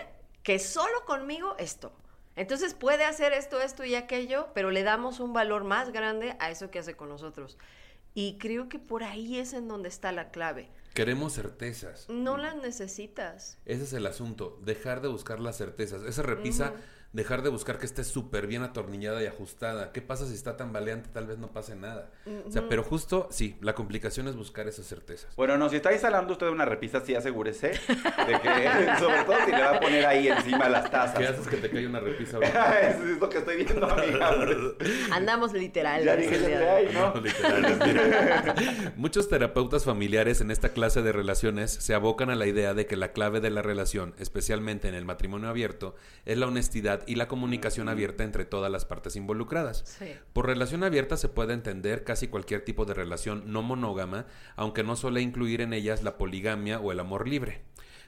[0.43, 1.93] que solo conmigo esto.
[2.35, 6.49] Entonces puede hacer esto, esto y aquello, pero le damos un valor más grande a
[6.49, 7.57] eso que hace con nosotros.
[8.13, 10.69] Y creo que por ahí es en donde está la clave.
[10.93, 12.09] Queremos certezas.
[12.09, 13.57] No las necesitas.
[13.65, 14.59] Ese es el asunto.
[14.61, 16.03] Dejar de buscar las certezas.
[16.03, 16.73] Esa repisa,
[17.13, 19.91] dejar de buscar que esté súper bien atornillada y ajustada.
[19.91, 21.09] ¿Qué pasa si está tan baleante?
[21.09, 22.09] Tal vez no pase nada.
[22.47, 25.35] O sea, pero justo, sí, la complicación es buscar esas certezas.
[25.35, 29.51] Bueno, no, si está instalando usted una repisa, sí asegúrese de que, sobre todo si
[29.51, 31.17] le va a poner ahí encima las tazas.
[31.17, 32.37] ¿Qué haces que te caiga una repisa?
[32.41, 34.35] Eso es lo que estoy viendo, amiga.
[35.11, 36.03] Andamos literal.
[36.03, 37.13] Ya dije, ay, no.
[37.13, 38.93] No, literal.
[38.95, 42.95] Muchos terapeutas familiares en esta clase de relaciones se abocan a la idea de que
[42.95, 45.95] la clave de la relación, especialmente en el matrimonio abierto,
[46.25, 49.83] es la honestidad y la comunicación abierta entre todas las partes involucradas.
[49.85, 50.07] Sí.
[50.33, 54.95] Por relación abierta se puede entender casi cualquier tipo de relación no monógama, aunque no
[54.95, 57.63] suele incluir en ellas la poligamia o el amor libre.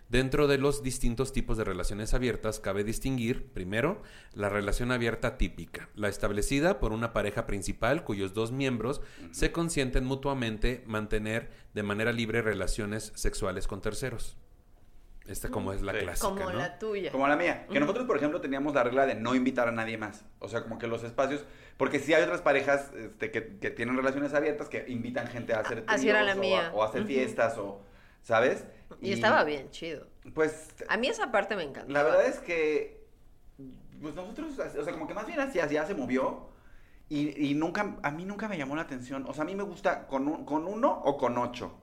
[0.10, 4.04] Dentro de los distintos tipos de relaciones abiertas cabe distinguir, primero,
[4.34, 9.02] la relación abierta típica, la establecida por una pareja principal cuyos dos miembros
[9.32, 14.38] se consienten mutuamente mantener de manera libre relaciones sexuales con terceros.
[15.26, 16.00] Esta como es la Sí.
[16.00, 16.54] clásica, Como ¿no?
[16.58, 17.12] la tuya.
[17.12, 17.66] Como la mía.
[17.72, 20.26] Que nosotros, por ejemplo, teníamos la regla de no invitar a nadie más.
[20.40, 21.46] O sea, como que los espacios.
[21.78, 25.60] Porque sí hay otras parejas este, que, que tienen relaciones abiertas que invitan gente a
[25.62, 26.72] hacer Así era tríos la o a- mía.
[26.74, 27.82] O, a hacer fiestas o.
[28.22, 28.66] ¿Sabes?
[29.02, 30.08] Y estaba bien, chido.
[30.34, 30.70] Pues.
[30.90, 31.92] A mí esa parte me encanta.
[31.92, 33.02] La verdad es que.
[34.02, 34.60] Pues nosotros.
[34.60, 36.50] O sea, como que más bien así, así ya se movió.
[37.10, 37.96] Y, y nunca.
[38.04, 39.26] A mí nunca me llamó la atención.
[39.28, 41.80] O sea, a mí me gusta con, un- con uno o con ocho.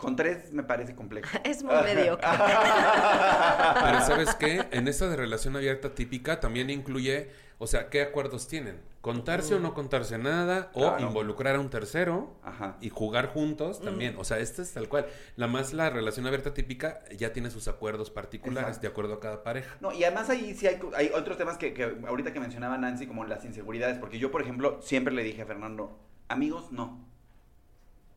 [0.00, 1.28] Con tres me parece complejo.
[1.44, 2.26] Es muy mediocre.
[3.82, 4.66] Pero ¿sabes qué?
[4.70, 8.80] En esta de relación abierta típica también incluye, o sea, ¿qué acuerdos tienen?
[9.02, 12.76] Contarse o no contarse nada, o involucrar a un tercero Ajá.
[12.80, 14.14] y jugar juntos también.
[14.18, 15.06] O sea, esta es tal cual.
[15.36, 18.82] La más la relación abierta típica ya tiene sus acuerdos particulares Exacto.
[18.82, 19.74] de acuerdo a cada pareja.
[19.80, 23.06] No, y además ahí sí hay, hay otros temas que, que ahorita que mencionaba Nancy,
[23.06, 27.09] como las inseguridades, porque yo, por ejemplo, siempre le dije a Fernando, amigos, no.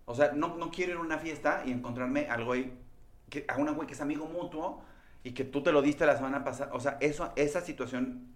[0.05, 2.71] O sea, no, no quiero ir a una fiesta y encontrarme al güey,
[3.29, 4.83] que, a una güey que es amigo mutuo
[5.23, 6.71] y que tú te lo diste la semana pasada.
[6.73, 8.27] O sea, eso, esa situación,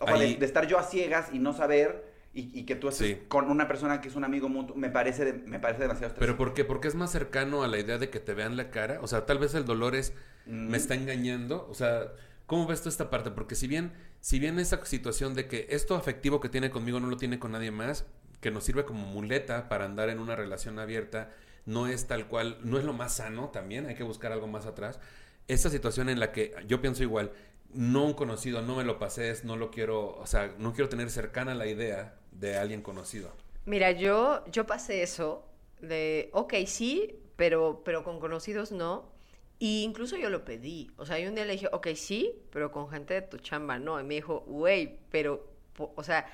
[0.00, 3.08] o sea, de, estar yo a ciegas y no saber y, y que tú estés
[3.18, 3.22] Sí.
[3.28, 6.32] con una persona que es un amigo mutuo, me parece, de- me parece demasiado ¿Pero
[6.32, 6.38] estresante.
[6.38, 6.64] por qué?
[6.64, 8.98] Porque es más cercano a la idea de que te vean la cara.
[9.02, 10.12] O sea, tal vez el dolor es,
[10.46, 10.68] Mm.
[10.70, 11.66] me está engañando.
[11.70, 12.08] O sea,
[12.46, 13.30] ¿cómo ves tú esta parte?
[13.30, 17.08] Porque si bien, si bien esa situación de que esto afectivo que tiene conmigo no
[17.08, 18.06] lo tiene con nadie más,
[18.42, 21.30] que nos sirve como muleta para andar en una relación abierta,
[21.64, 24.66] no es tal cual, no es lo más sano también, hay que buscar algo más
[24.66, 25.00] atrás.
[25.48, 27.32] Esta situación en la que yo pienso igual,
[27.72, 31.08] no un conocido, no me lo pases, no lo quiero, o sea, no quiero tener
[31.08, 33.32] cercana la idea de alguien conocido.
[33.64, 35.46] Mira, yo, yo pasé eso
[35.80, 39.12] de, ok, sí, pero, pero con conocidos no.
[39.60, 40.90] Y incluso yo lo pedí.
[40.96, 43.78] O sea, yo un día le dije, ok, sí, pero con gente de tu chamba
[43.78, 44.00] no.
[44.00, 45.46] Y me dijo, güey, pero,
[45.78, 46.26] o sea,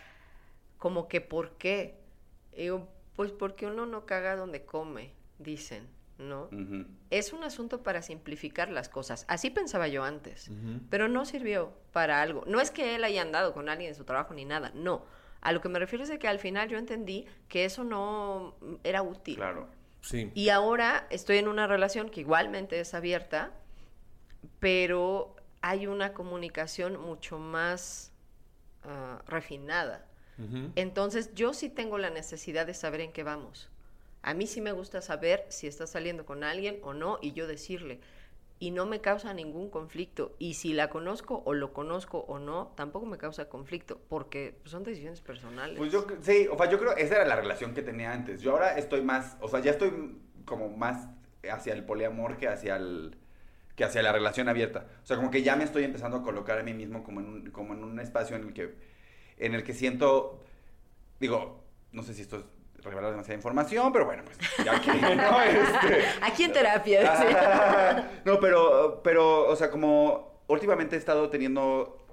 [0.79, 1.98] como que, ¿por qué?
[2.59, 6.51] Y yo, pues porque uno no caga donde come, dicen, ¿no?
[7.11, 9.25] Es un asunto para simplificar las cosas.
[9.29, 10.51] Así pensaba yo antes.
[10.91, 12.43] Pero no sirvió para algo.
[12.47, 15.05] No es que él haya andado con alguien en su trabajo ni nada, no.
[15.41, 18.57] A lo que me refiero es de que al final yo entendí que eso no
[18.83, 19.37] era útil.
[19.37, 19.69] Claro.
[20.01, 20.33] Sí.
[20.35, 23.53] Y ahora estoy en una relación que igualmente es abierta,
[24.59, 28.13] pero hay una comunicación mucho más
[28.83, 30.08] ah, refinada.
[30.77, 33.71] Entonces yo sí tengo la necesidad de saber en qué vamos.
[34.23, 37.47] A mí sí me gusta saber si está saliendo con alguien o no y yo
[37.47, 38.01] decirle.
[38.61, 40.35] Y no me causa ningún conflicto.
[40.39, 44.83] Y si la conozco o lo conozco o no, tampoco me causa conflicto, porque son
[44.83, 45.79] decisiones personales.
[45.79, 48.41] Pues yo, sí, o sea, yo creo esa era la relación que tenía antes.
[48.41, 51.09] Yo ahora estoy más, o sea, ya estoy como más
[51.49, 53.17] hacia el poliamor que hacia el
[53.77, 54.87] que hacia la relación abierta.
[55.05, 57.27] O sea, como que ya me estoy empezando a colocar a mí mismo como en
[57.29, 58.75] un, como en un espacio en el que
[59.39, 60.41] en el que siento
[61.21, 65.43] digo, no sé si esto es revelar demasiada información, pero bueno, pues ya que no
[65.43, 67.17] este Aquí en terapia.
[67.17, 67.25] sí.
[68.25, 72.07] no, pero, pero, o sea, como últimamente he estado teniendo,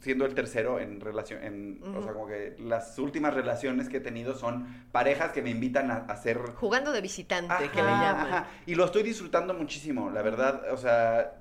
[0.00, 4.00] siendo el tercero en relación, en, o sea, como que las últimas relaciones que he
[4.00, 6.38] tenido son parejas que me invitan a, a hacer...
[6.56, 8.26] Jugando de visitante, Ajá, que le llaman.
[8.26, 8.48] ajá.
[8.66, 11.40] Y lo estoy disfrutando muchísimo, la verdad, o sea,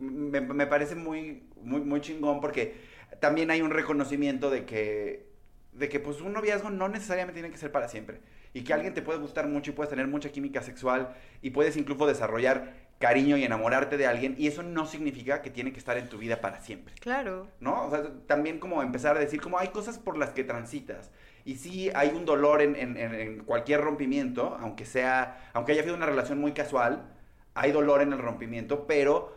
[0.00, 2.89] me, me parece muy, muy, muy chingón porque
[3.20, 5.26] también hay un reconocimiento de que,
[5.72, 8.20] de que pues un noviazgo no necesariamente tiene que ser para siempre.
[8.52, 11.76] Y que alguien te puede gustar mucho y puedes tener mucha química sexual y puedes
[11.76, 15.96] incluso desarrollar cariño y enamorarte de alguien y eso no significa que tiene que estar
[15.96, 16.94] en tu vida para siempre.
[17.00, 17.46] Claro.
[17.60, 17.86] ¿no?
[17.86, 21.10] O sea, también como empezar a decir como hay cosas por las que transitas.
[21.44, 25.82] Y sí hay un dolor en, en- en- en cualquier rompimiento, aunque sea, aunque haya
[25.84, 27.08] sido una relación muy casual,
[27.54, 29.34] hay dolor en el rompimiento, pero,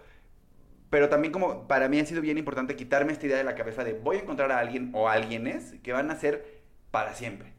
[0.93, 3.83] pero también como para mí ha sido bien importante quitarme esta idea de la cabeza
[3.83, 7.51] de voy a encontrar a alguien o a alguienes que van a ser para siempre.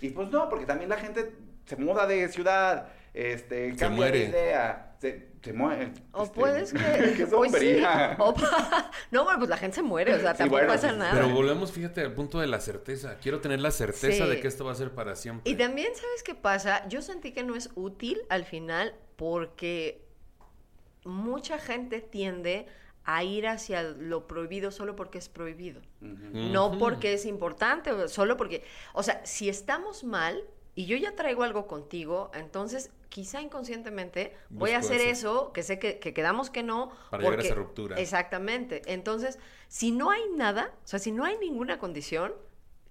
[0.00, 1.34] Y pues no, porque también la gente
[1.66, 4.18] se muda de ciudad, este, Se cambia muere.
[4.20, 5.92] de idea, se, se muere.
[6.12, 6.78] O este, puedes que...
[7.18, 7.58] qué pues sí.
[7.58, 8.16] sombría.
[8.18, 10.96] Pa- no, bueno, pues la gente se muere, o sea, Sí, tampoco bueno, pasa sí,
[10.96, 11.12] nada.
[11.12, 13.18] Pero volvemos, fíjate, al punto de la certeza.
[13.20, 14.30] Quiero tener la certeza Sí.
[14.30, 15.52] de que esto va a ser para siempre.
[15.52, 16.88] Y también, ¿sabes qué pasa?
[16.88, 20.08] Yo sentí que no es útil al final porque
[21.04, 22.66] mucha gente tiende
[23.04, 25.80] a ir hacia lo prohibido solo porque es prohibido.
[26.00, 28.62] No porque es importante, o solo porque...
[28.92, 34.72] O sea, si estamos mal y yo ya traigo algo contigo, entonces quizá inconscientemente voy
[34.72, 35.10] a hacer eso.
[35.10, 36.92] eso, que sé que, que quedamos que no.
[37.10, 37.96] Para llegar a esa ruptura.
[37.98, 38.82] Exactamente.
[38.86, 42.32] Entonces, si no hay nada, o sea, si no hay ninguna condición,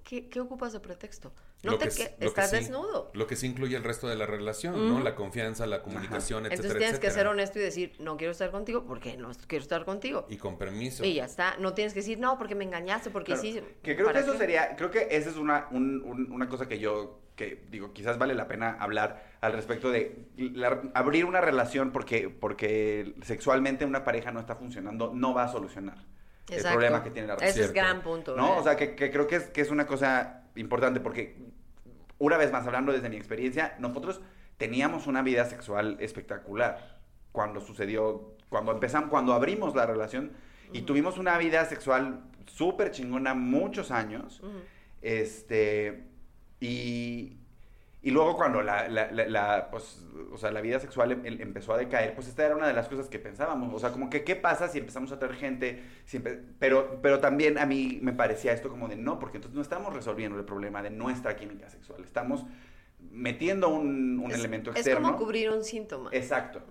[0.03, 1.31] ¿qué, qué ocupas de pretexto?
[1.61, 3.11] No Lo te que que, lo que estás sí- desnudo.
[3.13, 5.01] Lo que sí incluye el resto de la relación, ¿no?
[5.01, 8.49] La confianza, la comunicación, etcétera, Entonces tienes que ser honesto y decir, no quiero estar
[8.49, 10.25] contigo porque no quiero estar contigo.
[10.29, 11.03] Y con permiso.
[11.03, 11.57] Y ya está.
[11.59, 13.41] No tienes que decir, no, porque me engañaste, porque Claro.
[13.41, 13.61] sí.
[13.83, 14.37] Que creo que ¿para eso qué?
[14.37, 18.17] sería, creo que esa es una, un- un- una cosa que yo, que digo, quizás
[18.17, 24.05] vale la pena hablar al respecto de la- abrir una relación porque, porque sexualmente una
[24.05, 25.97] pareja no está funcionando, no va a solucionar
[26.49, 27.65] el problema que tiene la Ese relación.
[27.65, 28.35] es gran punto.
[28.35, 28.55] ¿No?
[28.55, 28.59] ¿eh?
[28.59, 31.37] O sea, que, que creo que es, que es una cosa importante porque,
[32.17, 34.21] una vez más, hablando desde mi experiencia, nosotros
[34.57, 36.99] teníamos una vida sexual espectacular
[37.31, 40.31] cuando sucedió, cuando empezamos, cuando abrimos la relación
[40.73, 44.41] y tuvimos una vida sexual súper chingona muchos años.
[45.01, 46.03] Este,
[46.59, 47.38] y,
[48.01, 51.41] y luego cuando la, la, la- la, pues, o sea, la vida sexual em- em-
[51.41, 53.73] empezó a decaer, pues esta era una de las cosas que pensábamos.
[53.73, 55.83] O sea, como que, ¿qué pasa si empezamos a traer gente?
[56.05, 59.61] Si pero, pero también a mí me parecía esto como de no, porque entonces no
[59.61, 62.03] estamos resolviendo el problema de nuestra química sexual.
[62.03, 62.45] Estamos
[63.11, 65.07] metiendo un, un Es- elemento Es externo.
[65.11, 66.09] como cubrir un síntoma.
[66.13, 66.61] Exacto.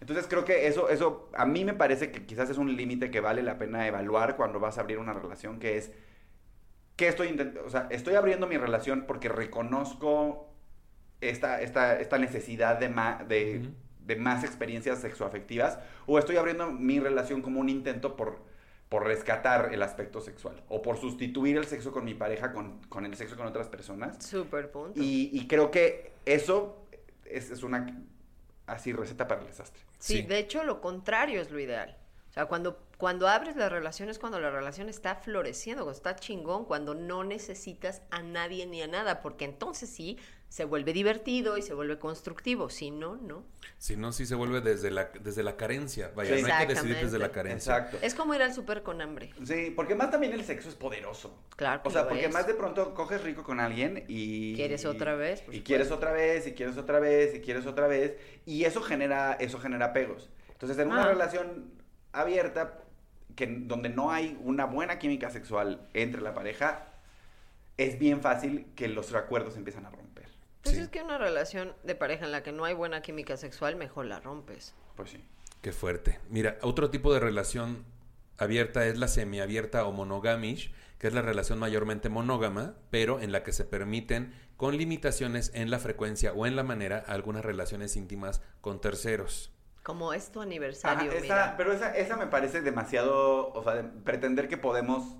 [0.00, 3.18] Entonces creo que eso, eso a mí me parece que quizás es un límite que
[3.20, 5.90] vale la pena evaluar cuando vas a abrir una relación, que es,
[6.96, 7.66] ¿qué estoy intentando?
[7.66, 10.47] O sea, estoy abriendo mi relación porque reconozco
[11.20, 13.68] esta, esta, esta necesidad de, ma- de,
[14.04, 18.38] de más experiencias sexoafectivas, o estoy abriendo mi relación como un intento por,
[18.88, 23.04] por rescatar el aspecto sexual, o por sustituir el sexo con mi pareja con, con
[23.04, 24.24] el sexo con otras personas.
[24.24, 25.00] Súper punto.
[25.00, 26.84] Y, y creo que eso
[27.24, 27.86] es, es una
[28.66, 29.82] así receta para el desastre.
[29.98, 30.22] Sí, Sí.
[30.22, 31.96] de hecho lo contrario es lo ideal.
[32.30, 36.16] O sea, cuando, cuando abres la relación es cuando la relación está floreciendo, cuando está
[36.16, 41.58] chingón, cuando no necesitas a nadie ni a nada, porque entonces sí se vuelve divertido
[41.58, 42.70] y se vuelve constructivo.
[42.70, 43.44] Si no, no.
[43.76, 46.10] Si no, sí se vuelve desde la, desde la carencia.
[46.16, 46.42] Vaya, Sí.
[46.42, 47.76] no hay que decidir desde la carencia.
[47.76, 47.98] Exacto.
[48.02, 49.30] Es como ir al súper con hambre.
[49.44, 51.38] Sí, porque más también el sexo es poderoso.
[51.54, 52.32] Claro que O sea, lo porque es.
[52.32, 54.56] más de pronto coges rico con alguien y...
[54.56, 55.42] ¿Quieres otra vez?
[55.42, 55.66] Por Y supuesto.
[55.66, 58.16] quieres otra vez, y quieres otra vez, y quieres otra vez.
[58.46, 60.30] Y eso genera, eso genera apegos.
[60.50, 61.08] Entonces, en una Ah.
[61.08, 61.70] relación
[62.12, 62.78] abierta,
[63.38, 66.88] que, donde no hay una buena química sexual entre la pareja,
[67.76, 70.26] es bien fácil que los acuerdos empiezan a romper.
[70.62, 70.82] Pues Sí.
[70.82, 74.06] es que una relación de pareja en la que no hay buena química sexual, mejor
[74.06, 74.74] la rompes.
[74.96, 75.24] Pues sí.
[75.62, 76.18] Qué fuerte.
[76.28, 77.84] Mira, otro tipo de relación
[78.38, 83.44] abierta es la semiabierta o monogamish, que es la relación mayormente monógama, pero en la
[83.44, 88.42] que se permiten, con limitaciones en la frecuencia o en la manera, algunas relaciones íntimas
[88.60, 89.52] con terceros.
[89.88, 91.54] Como es tu Ajá, aniversario, esa- mira.
[91.56, 95.16] pero esa, esa me parece demasiado, o sea, de- pretender que podemos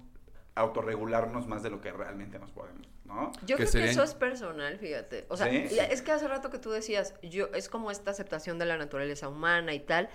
[0.54, 3.32] autorregularnos más de lo que realmente nos podemos, ¿no?
[3.46, 5.24] Yo creo serían- que eso es personal, fíjate.
[5.30, 8.66] O sea, es que hace rato que tú decías, yo es como esta aceptación de
[8.66, 10.10] la naturaleza humana y tal.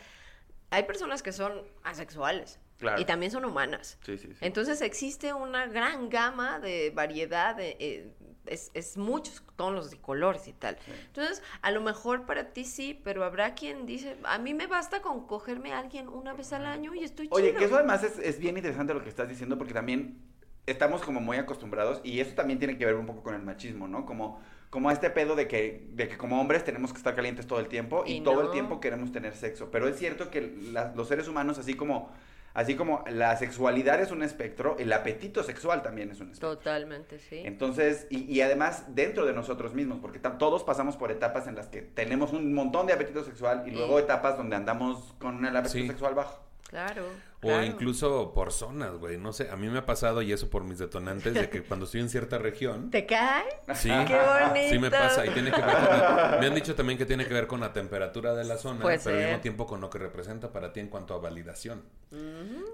[0.69, 3.01] Hay personas que son asexuales Claro.
[3.01, 3.97] y también son humanas.
[4.05, 4.37] Sí, sí, sí.
[4.41, 8.13] Entonces existe una gran gama de variedad, de, eh,
[8.45, 10.77] es, es muchos tonos y colores y tal.
[11.07, 15.01] Entonces, a lo mejor para ti sí, pero habrá quien dice, a mí me basta
[15.01, 17.59] con cogerme a alguien una vez al año y estoy Oye, chido.
[17.59, 20.17] que eso además es, es bien interesante lo que estás diciendo porque también
[20.65, 23.87] estamos como muy acostumbrados y eso también tiene que ver un poco con el machismo,
[23.87, 24.05] ¿no?
[24.05, 27.59] Como, como este pedo de que, de que como hombres tenemos que estar calientes todo
[27.59, 29.69] el tiempo y, Y todo el tiempo queremos tener sexo.
[29.71, 32.11] Pero es cierto que la- los seres humanos, así como,
[32.53, 36.57] así como la sexualidad es un espectro, el apetito sexual también es un espectro.
[36.57, 37.41] Totalmente, sí.
[37.45, 41.67] Entonces, y, y además dentro de nosotros mismos, porque todos pasamos por etapas en las
[41.67, 45.79] que tenemos un montón de apetito sexual y luego etapas donde andamos con el apetito
[45.81, 45.87] Sí.
[45.87, 46.39] sexual bajo.
[46.69, 47.05] Claro.
[47.43, 47.63] O claro.
[47.65, 49.17] incluso por zonas, güey.
[49.17, 51.85] No sé, a mí me ha pasado, y eso por mis detonantes, de que cuando
[51.85, 52.89] estoy en cierta región...
[52.89, 53.43] ¿Te cae?
[53.75, 54.69] Sí, ¡Qué bonito!
[54.69, 57.25] sí me pasa y tiene que ver con la- me han dicho también que tiene
[57.27, 59.41] que ver con la temperatura de la zona, Puede pero al mismo ser.
[59.41, 61.83] tiempo con lo que representa para ti en cuanto a validación.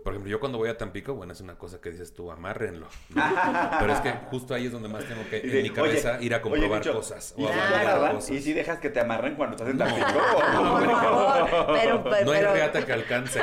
[0.04, 2.88] Por ejemplo, yo cuando voy a Tampico, bueno, es una cosa que dices tú, amárrenlo.
[3.16, 3.24] ¿no?
[3.80, 6.26] pero es que justo ahí es donde más tengo que, en de, mi cabeza, oye,
[6.26, 7.34] ir a comprobar oye, cosas.
[7.38, 7.72] ¿Y, o a Claro.
[7.72, 8.16] validar amarran?
[8.18, 8.32] cosas.
[8.32, 9.86] ¿Y si dejas que te amarren cuando estás en No.
[9.86, 10.08] Tampico?
[10.54, 10.78] No,
[11.74, 13.40] pero, pero, No hay pero- reata que alcance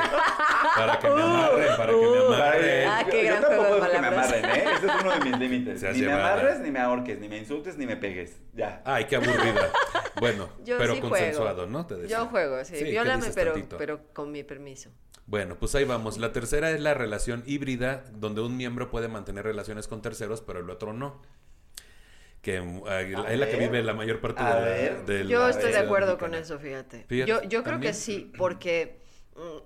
[0.77, 2.88] para que me amarren, para que me Uh, amarren.
[2.88, 4.64] Ah, qué yo gran tampoco juego de que me amarren, ¿eh?
[4.76, 5.83] Ese es uno de mis límites.
[5.83, 6.33] Ni me llevada.
[6.35, 8.40] amarres, ni me ahorques, ni me insultes, ni me pegues.
[8.55, 8.83] Ya.
[8.85, 9.70] Ay, qué aburrida.
[10.18, 11.70] Bueno, Yo pero sí consensuado, juego.
[11.70, 11.87] ¿no?
[11.87, 12.16] Te decía.
[12.20, 12.74] Yo juego, sí.
[12.76, 13.76] Sí, ¿qué Viólame, pero, tantito?
[13.76, 14.88] pero con mi permiso.
[15.26, 16.16] Bueno, pues ahí vamos.
[16.16, 20.61] La tercera es la relación híbrida, donde un miembro puede mantener relaciones con terceros, pero
[20.61, 21.20] el otro no.
[22.40, 22.83] Que eh,
[23.16, 26.16] A es la que vive la mayor parte A de la, Yo estoy de acuerdo
[26.16, 27.05] con eso, fíjate.
[27.09, 29.00] Fíjate, yo yo creo que sí, porque,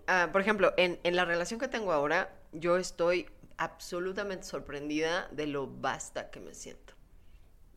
[0.06, 5.46] ah, por ejemplo, en, en la relación que tengo ahora, yo estoy absolutamente sorprendida de
[5.46, 6.94] lo basta que me siento.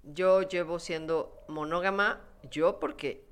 [0.03, 3.25] Yo llevo siendo monógama, yo porque,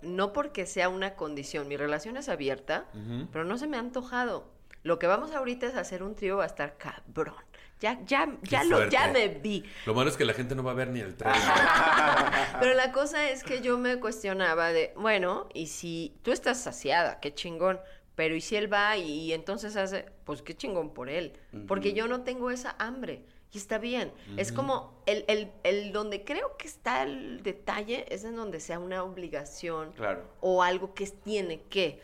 [0.00, 2.86] no porque sea una condición, mi relación es abierta,
[3.32, 4.46] pero no se me ha antojado.
[4.84, 7.34] Lo que vamos ahorita es hacer un trío, va a estar cabrón.
[7.82, 9.64] Ya, ya, ya, lo, ya me vi.
[9.86, 11.32] Lo malo es que la gente no va a ver ni el tren.
[12.60, 17.18] Pero la cosa es que yo me cuestionaba de, bueno, y si tú estás saciada,
[17.18, 17.80] qué chingón,
[18.14, 21.32] pero y si él va y, y entonces hace, pues qué chingón por él,
[21.66, 23.24] porque yo no tengo esa hambre.
[23.54, 24.12] Y está bien.
[24.36, 28.78] Es como el, el, el donde creo que está el detalle es en donde sea
[28.78, 30.22] una obligación Claro.
[30.40, 32.00] o algo que tiene que,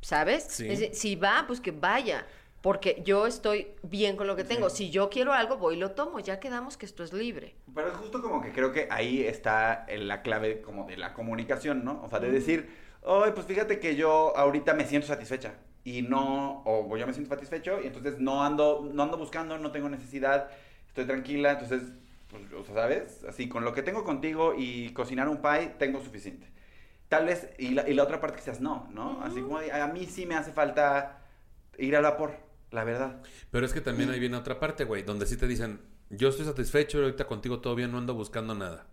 [0.00, 0.46] ¿sabes?
[0.50, 0.90] Sí.
[0.94, 2.26] Si va, pues que vaya.
[2.62, 4.70] Porque yo estoy bien con lo que tengo.
[4.70, 6.20] Si yo quiero algo, voy y lo tomo.
[6.20, 7.56] Ya quedamos que esto es libre.
[7.74, 11.12] Pero es justo como que creo que ahí está en la clave como de la
[11.12, 12.00] comunicación, ¿no?
[12.04, 12.70] O sea, de decir,
[13.02, 17.34] oye, pues fíjate que yo ahorita me siento satisfecha y no, o yo me siento
[17.34, 20.48] satisfecho y entonces no ando, no ando buscando, no tengo necesidad,
[20.86, 21.82] estoy tranquila, entonces,
[22.30, 23.24] pues, o sea, ¿sabes?
[23.28, 26.46] Así, con lo que tengo contigo y cocinar un pie, tengo suficiente.
[27.08, 29.20] Tal vez, y la, y la otra parte que seas no, ¿no?
[29.22, 31.18] Así como a mí sí me hace falta
[31.78, 32.36] ir al vapor,
[32.72, 33.22] la verdad.
[33.50, 35.80] Pero es que también ahí viene otra parte, güey, donde sí te dicen,
[36.10, 38.86] yo estoy satisfecho, ahorita contigo todo bien, no ando buscando nada.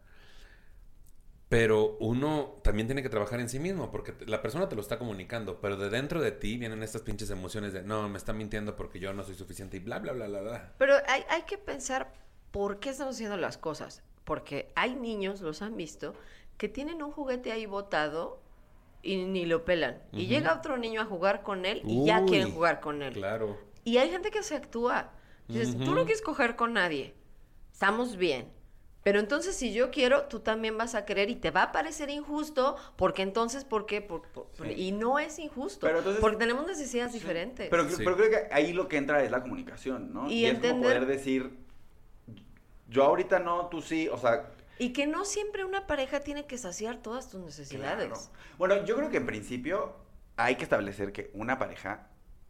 [1.50, 5.00] Pero uno también tiene que trabajar en sí mismo, porque la persona te lo está
[5.00, 8.76] comunicando, pero de dentro de ti vienen estas pinches emociones de, no, me está mintiendo
[8.76, 10.74] porque yo no soy suficiente y bla, bla, bla, bla, bla.
[10.78, 12.14] Pero hay, hay que pensar
[12.52, 14.04] por qué estamos haciendo las cosas.
[14.26, 16.14] Porque hay niños, los han visto,
[16.58, 18.44] que tienen un juguete ahí botado
[19.02, 20.04] y ni lo pelan.
[20.16, 20.30] Y Ujú.
[20.30, 23.14] llega otro niño a jugar con él y ya Uy, quieren jugar con él.
[23.14, 23.58] Claro.
[23.90, 25.10] Y hay gente que se actúa.
[25.48, 25.96] Dices, tú Ujú.
[25.96, 27.16] no quieres coger con nadie.
[27.74, 28.52] Estamos bien.
[29.02, 32.12] Pero entonces si yo quiero, tú también vas a querer y te va a parecer
[32.12, 34.02] injusto porque entonces, ¿por qué?
[34.02, 34.74] Por- por- Sí.
[34.76, 35.88] Y no es injusto.
[35.88, 37.68] Pero entonces- porque tenemos necesidades diferentes.
[37.70, 37.96] Pero, Sí.
[38.04, 40.30] pero creo que ahí lo que entra es la comunicación, ¿no?
[40.30, 41.58] Y es como entender- poder decir,
[42.88, 44.52] yo ahorita no, tú sí, o sea...
[44.78, 48.08] Y que no siempre una pareja tiene que saciar todas tus necesidades.
[48.10, 48.22] claro.
[48.60, 49.96] Bueno, yo creo que en principio
[50.36, 52.08] hay que establecer que una pareja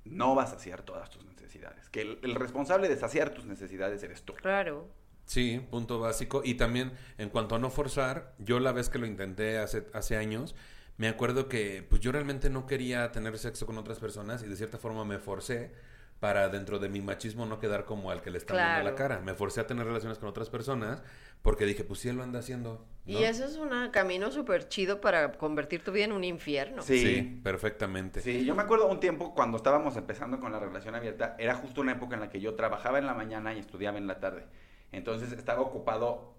[0.09, 1.89] no va a saciar todas tus necesidades.
[1.89, 4.33] Que el, el responsable de saciar tus necesidades eres tú.
[4.33, 4.87] Claro.
[5.25, 6.41] Sí, punto básico.
[6.43, 10.17] Y también, en cuanto a no forzar, yo la vez que lo intenté hace, hace
[10.17, 10.55] años,
[10.97, 14.55] me acuerdo que pues yo realmente no quería tener sexo con otras personas y de
[14.55, 15.71] cierta forma me forcé
[16.19, 18.89] para dentro de mi machismo no quedar como al que le están viendo Claro.
[18.89, 19.19] la cara.
[19.21, 21.01] Me forcé a tener relaciones con otras personas
[21.41, 22.85] porque dije, pues sí, él lo anda haciendo.
[23.05, 23.19] ¿no?
[23.19, 26.81] Y eso es un camino súper chido para convertir tu vida en un infierno.
[26.81, 26.99] Sí.
[26.99, 28.19] Sí, perfectamente.
[28.21, 31.79] Sí, yo me acuerdo un tiempo cuando estábamos empezando con la relación abierta, era justo
[31.79, 34.45] una época en la que yo trabajaba en la mañana y estudiaba en la tarde.
[34.91, 36.33] Entonces estaba ocupado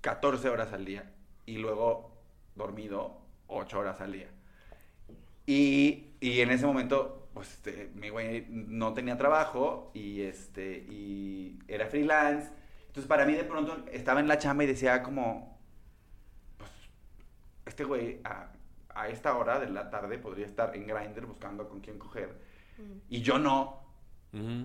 [0.00, 1.12] 14 horas al día
[1.46, 2.16] y luego
[2.56, 4.28] dormido 8 horas al día.
[5.46, 11.58] Y, y en ese momento, pues este, mi güey no tenía trabajo y, este, y
[11.68, 12.50] era freelance.
[12.86, 15.58] Entonces para mí de pronto estaba en la chamba y decía como,
[16.58, 16.70] pues
[17.66, 18.52] este güey a,
[18.94, 22.40] a esta hora de la tarde podría estar en Grindr buscando con quién coger.
[23.08, 23.80] Y yo no,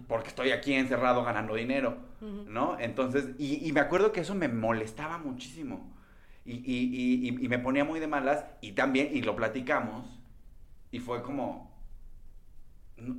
[0.08, 2.80] porque estoy aquí encerrado ganando dinero, ¿no?
[2.80, 5.94] Entonces, y, y me acuerdo que eso me molestaba muchísimo.
[6.46, 8.46] Y, y- y- me ponía muy de malas.
[8.62, 10.06] Y también, y lo platicamos.
[10.92, 11.67] Y fue como, "No, es-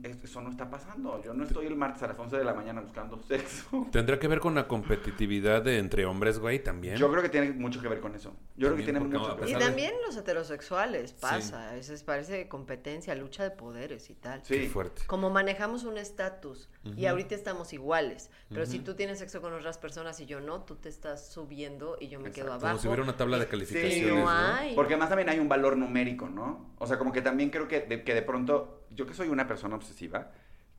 [0.03, 1.23] eso no está pasando.
[1.23, 3.87] Yo no estoy el martes a las 11 de la mañana buscando sexo.
[3.93, 6.97] ¿Tendrá que ver con la competitividad de entre hombres, güey, también?
[6.97, 8.35] Yo creo que tiene mucho que ver con eso.
[8.57, 9.51] Yo creo que tiene mucho a que ver.
[9.51, 14.41] Y de- también los heterosexuales pasa, eso es, parece competencia, lucha de poderes y tal.
[14.45, 14.55] Sí.
[14.55, 15.03] Qué fuerte.
[15.07, 19.79] Como manejamos un estatus y ahorita estamos iguales, pero si tú tienes sexo con otras
[19.79, 22.67] personas y yo no, tú te estás subiendo y yo me quedo abajo.
[22.67, 24.29] Como si hubiera una tabla de calificaciones, no ¿no?
[24.31, 24.75] hay.
[24.75, 26.73] Porque además también hay un valor numérico, ¿no?
[26.79, 29.47] O sea, como que también creo que de, que de pronto, yo que soy una
[29.47, 30.31] persona obsesiva,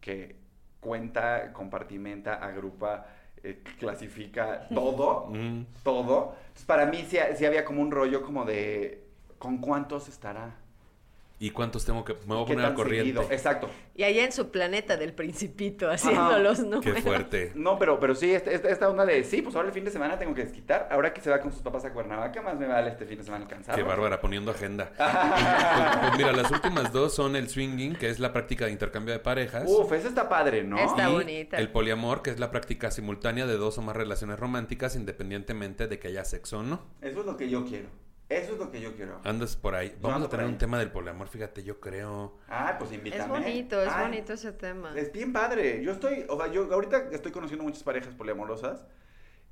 [0.02, 0.36] que
[0.80, 3.06] cuenta, compartimenta, agrupa,
[3.44, 5.66] eh, clasifica todo, Mm.
[5.84, 6.36] todo.
[6.40, 9.06] Entonces, para mí sí, sí había como un rollo como de,
[9.38, 10.56] ¿con cuántos estará?
[11.42, 12.14] ¿Y cuántos tengo que...?
[12.14, 13.14] Me voy a ¿Qué poner al corriente.
[13.14, 13.32] seguido?
[13.32, 13.70] Exacto.
[13.96, 16.84] Y allá en su planeta del principito haciendo los números.
[16.84, 17.54] Qué fuerte.
[17.56, 19.92] No, pero, pero sí, esta, esta, esta onda de, sí, pues ahora el fin de
[19.92, 20.90] semana tengo que desquitar.
[20.92, 23.24] Ahora que se va con sus papás a Cuernavaca, más me vale este fin de
[23.24, 23.74] semana alcanzar.
[23.74, 24.92] Qué bárbara, poniendo agenda.
[24.98, 29.14] pues, pues mira, las últimas dos son el swinging, que es la práctica de intercambio
[29.14, 29.64] de parejas.
[29.66, 30.78] Uf, esa está padre, ¿no?
[30.78, 31.58] Está y bonita.
[31.58, 36.00] el poliamor, que es la práctica simultánea de dos o más relaciones románticas, independientemente de
[36.00, 36.82] que haya sexo o no.
[37.02, 37.88] Eso es lo que yo quiero.
[38.30, 39.20] Eso es lo que yo quiero.
[39.24, 39.96] Andas por ahí.
[40.00, 42.38] Vamos a tener un tema del poliamor, fíjate, yo creo.
[42.48, 43.24] Ah, pues invítame.
[43.24, 44.94] Es bonito, es Ay, bonito ese tema.
[44.96, 45.84] Es bien padre.
[45.84, 48.86] Yo estoy, o sea, yo ahorita estoy conociendo muchas parejas poliamorosas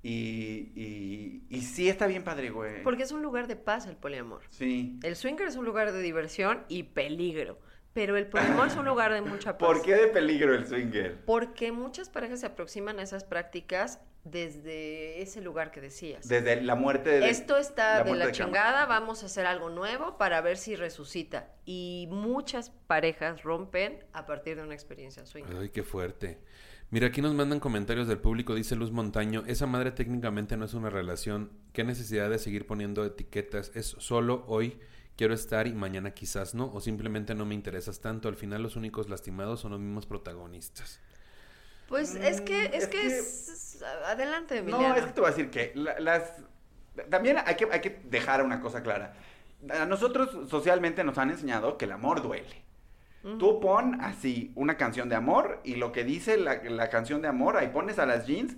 [0.03, 2.83] y, y, y sí está bien padre, güey.
[2.83, 4.41] Porque es un lugar de paz el poliamor.
[4.51, 4.99] Sí.
[5.01, 7.59] El swinger es un lugar de diversión y peligro,
[7.97, 9.67] pero el poliamor es un lugar de mucha paz.
[9.67, 11.19] ¿Por qué de peligro el swinger?
[11.25, 16.27] Porque muchas parejas se aproximan a esas prácticas desde ese lugar que decías.
[16.27, 17.27] Desde la muerte de...
[17.27, 21.49] Esto está de la chingada, vamos a hacer algo nuevo para ver si resucita.
[21.65, 25.57] Y muchas parejas rompen a partir de una experiencia swinger.
[25.57, 26.37] Ay, qué fuerte.
[26.91, 30.75] Mira, aquí nos mandan comentarios del público, dice Luz Montaño, esa madre técnicamente no es
[30.75, 34.79] una relación, qué necesidad de seguir poniendo etiquetas, es solo hoy
[35.17, 38.75] quiero estar y mañana quizás no, o simplemente no me interesas tanto, al final los
[38.75, 40.99] únicos lastimados son los mismos protagonistas.
[41.89, 44.95] Pues es que, es, es que, que- es- adelante, No, Emiliano.
[44.95, 46.33] es que te voy a decir que la- las...
[47.09, 49.13] También hay que, hay que dejar una cosa clara.
[49.71, 52.63] A nosotros socialmente nos han enseñado que el amor duele.
[53.39, 57.27] Tú pon así una canción de amor y lo que dice la, la canción de
[57.27, 58.55] amor, ahí pones a las jeans,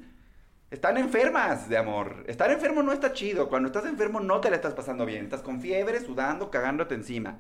[0.71, 2.23] están enfermas de amor.
[2.27, 3.49] Estar enfermo no está chido.
[3.49, 5.23] Cuando estás enfermo no te la estás pasando bien.
[5.23, 7.37] Estás con fiebre, sudando, cagándote encima.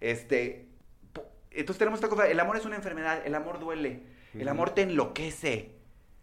[0.00, 0.66] Este,
[1.50, 4.02] entonces tenemos esta cosa, el amor es una enfermedad, el amor duele,
[4.34, 5.76] el amor te enloquece.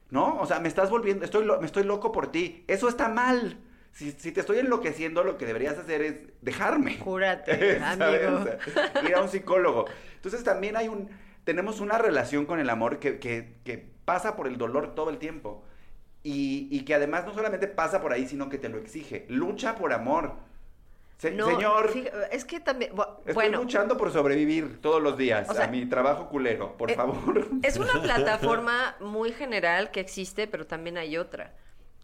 [0.09, 0.39] ¿No?
[0.39, 2.63] O sea, me estás volviendo, estoy lo- me estoy loco por ti.
[2.67, 3.59] Eso está mal.
[3.91, 6.97] Si, si te estoy enloqueciendo, lo que deberías hacer es dejarme.
[6.97, 8.43] Cúrate, amigo.
[9.07, 9.85] Ir a un psicólogo.
[10.15, 11.09] Entonces también hay un,
[11.43, 15.19] tenemos una relación con el amor que, que- que pasa por el dolor todo el
[15.19, 15.63] tiempo.
[16.23, 19.25] Y, y que además no solamente pasa por ahí, sino que te lo exige.
[19.29, 20.33] Lucha por amor.
[21.17, 25.17] Se- No, señor, fija- es que también, bu- estoy bueno, luchando por sobrevivir todos los
[25.17, 27.47] días O sea, a mi trabajo culero, por eh, favor.
[27.61, 31.53] es una plataforma muy general que existe, pero también hay otra,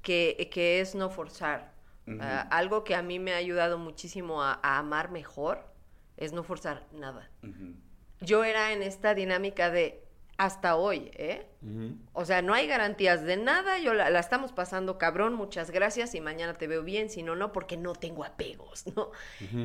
[0.01, 1.74] que, que es no forzar.
[2.07, 2.18] Ujú.
[2.22, 5.66] Ah, algo que a mí me ha ayudado muchísimo a, a amar mejor
[6.18, 7.30] es no forzar nada.
[7.41, 7.74] Ujú.
[8.22, 10.05] Yo era en esta dinámica de
[10.38, 11.47] hasta hoy, ¿eh?
[12.13, 16.13] O sea, no hay garantías de nada, yo la, la estamos pasando cabrón, muchas gracias
[16.13, 19.11] y mañana te veo bien, si no, no, porque no tengo apegos, ¿no?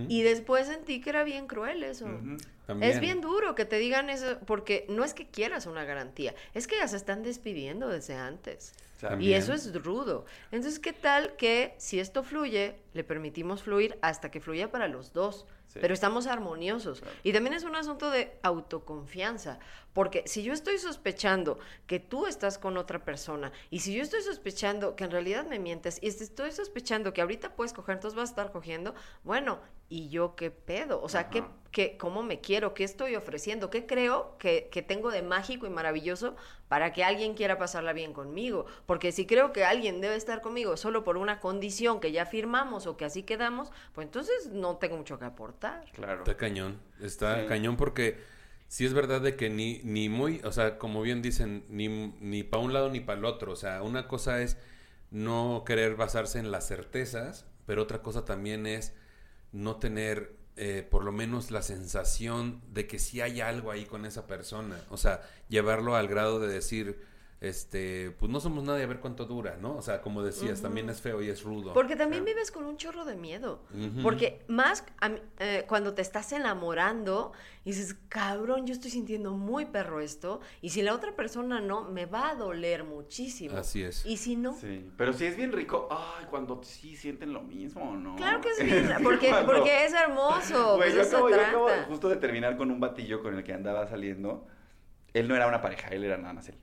[0.08, 2.08] Y después sentí que era bien cruel eso.
[2.80, 6.66] Es bien duro que te digan eso, porque no es que quieras una garantía, es
[6.66, 8.72] que ya se están despidiendo desde antes.
[9.18, 10.24] Y eso es rudo.
[10.52, 15.12] Entonces, ¿qué tal que si esto fluye, le permitimos fluir hasta que fluya para los
[15.12, 15.46] dos?
[15.72, 15.78] Sí.
[15.80, 17.00] Pero estamos armoniosos.
[17.22, 19.60] Y también es un asunto de autoconfianza.
[19.92, 24.22] Porque si yo estoy sospechando que tú estás con otra persona, y si yo estoy
[24.22, 28.16] sospechando que en realidad me mientes, y si estoy sospechando que ahorita puedes coger, entonces
[28.16, 29.60] vas a estar cogiendo, bueno,
[29.90, 31.02] ¿y yo qué pedo?
[31.02, 35.10] O sea, ¿qué, qué, cómo me quiero, qué estoy ofreciendo, qué creo que, que tengo
[35.10, 36.36] de mágico y maravilloso
[36.68, 38.66] para que alguien quiera pasarla bien conmigo.
[38.86, 42.86] Porque si creo que alguien debe estar conmigo solo por una condición que ya firmamos
[42.86, 45.84] o que así quedamos, pues entonces no tengo mucho que aportar.
[45.92, 46.24] Claro.
[46.24, 46.80] Está cañón.
[47.00, 47.46] Está Sí.
[47.46, 48.18] cañón porque
[48.68, 52.42] sí es verdad de que ni, ni muy, o sea, como bien dicen, ni, ni
[52.44, 53.52] para un lado ni para el otro.
[53.52, 54.56] O sea, una cosa es
[55.10, 58.94] no querer basarse en las certezas, pero otra cosa también es
[59.52, 64.04] no tener eh, por lo menos la sensación de que sí hay algo ahí con
[64.04, 64.78] esa persona.
[64.90, 67.00] O sea, llevarlo al grado de decir,
[67.40, 69.74] este, pues no somos nadie a ver cuánto dura, ¿no?
[69.76, 71.72] O sea, como decías, también es feo y es rudo.
[71.72, 73.62] Porque también vives con un chorro de miedo.
[74.02, 77.32] Porque más a mí, eh, cuando te estás enamorando
[77.64, 80.40] y dices, cabrón, yo estoy sintiendo muy perro esto.
[80.60, 83.56] Y si la otra persona no, me va a doler muchísimo.
[83.56, 84.04] Así es.
[84.04, 85.88] Y si no, Sí, pero sí es bien rico.
[85.90, 88.16] Ay, cuando sí sienten lo mismo, ¿no?
[88.16, 90.76] claro que es bien, porque, Cuando- porque es hermoso.
[90.76, 93.54] Güey, pues yo, acabo, yo acabo justo de terminar con un batillo con el que
[93.54, 94.46] andaba saliendo.
[95.14, 96.56] Él no era una pareja, él era nada más él.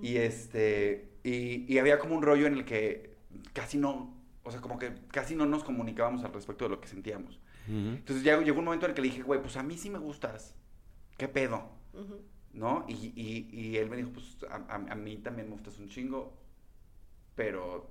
[0.00, 3.16] Y este, y, y había como un rollo en el que
[3.52, 6.88] casi no, o sea, como que casi no nos comunicábamos al respecto de lo que
[6.88, 7.40] sentíamos.
[7.68, 9.88] Entonces ya llegó un momento en el que le dije, güey, pues a mí sí
[9.90, 10.56] me gustas.
[11.16, 11.70] ¿Qué pedo?
[12.52, 12.84] ¿No?
[12.88, 15.88] Y, y, y él me dijo, pues a, a- a mí también me gustas un
[15.88, 16.36] chingo,
[17.34, 17.90] pero...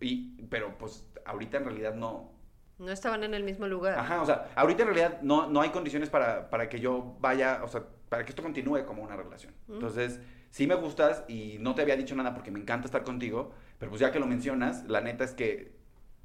[0.00, 2.32] Y, pero pues ahorita en realidad no,
[2.78, 3.98] No estaban en el mismo lugar.
[3.98, 7.60] Ajá, o sea, ahorita en realidad no, no hay condiciones para, para que yo vaya,
[7.62, 9.54] o sea, para que esto continúe como una relación.
[9.70, 13.54] Entonces, sí me gustas y no te había dicho nada porque me encanta estar contigo,
[13.78, 15.72] pero pues ya que lo mencionas, la neta es que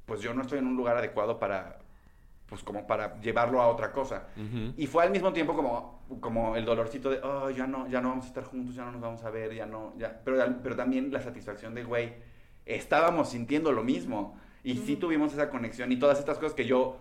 [0.04, 1.78] pues yo no estoy en un lugar adecuado para,
[2.44, 4.26] pues como para llevarlo a otra cosa.
[4.76, 8.10] Y fue al mismo tiempo como, como el dolorcito de, oh, ya no, ya no
[8.10, 10.20] vamos a estar juntos, ya no nos vamos a ver, ya no, ya.
[10.26, 12.16] Pero, pero también la satisfacción de, güey,
[12.66, 14.38] estábamos sintiendo lo mismo.
[14.62, 16.98] Y sí tuvimos esa conexión y todas estas cosas que yo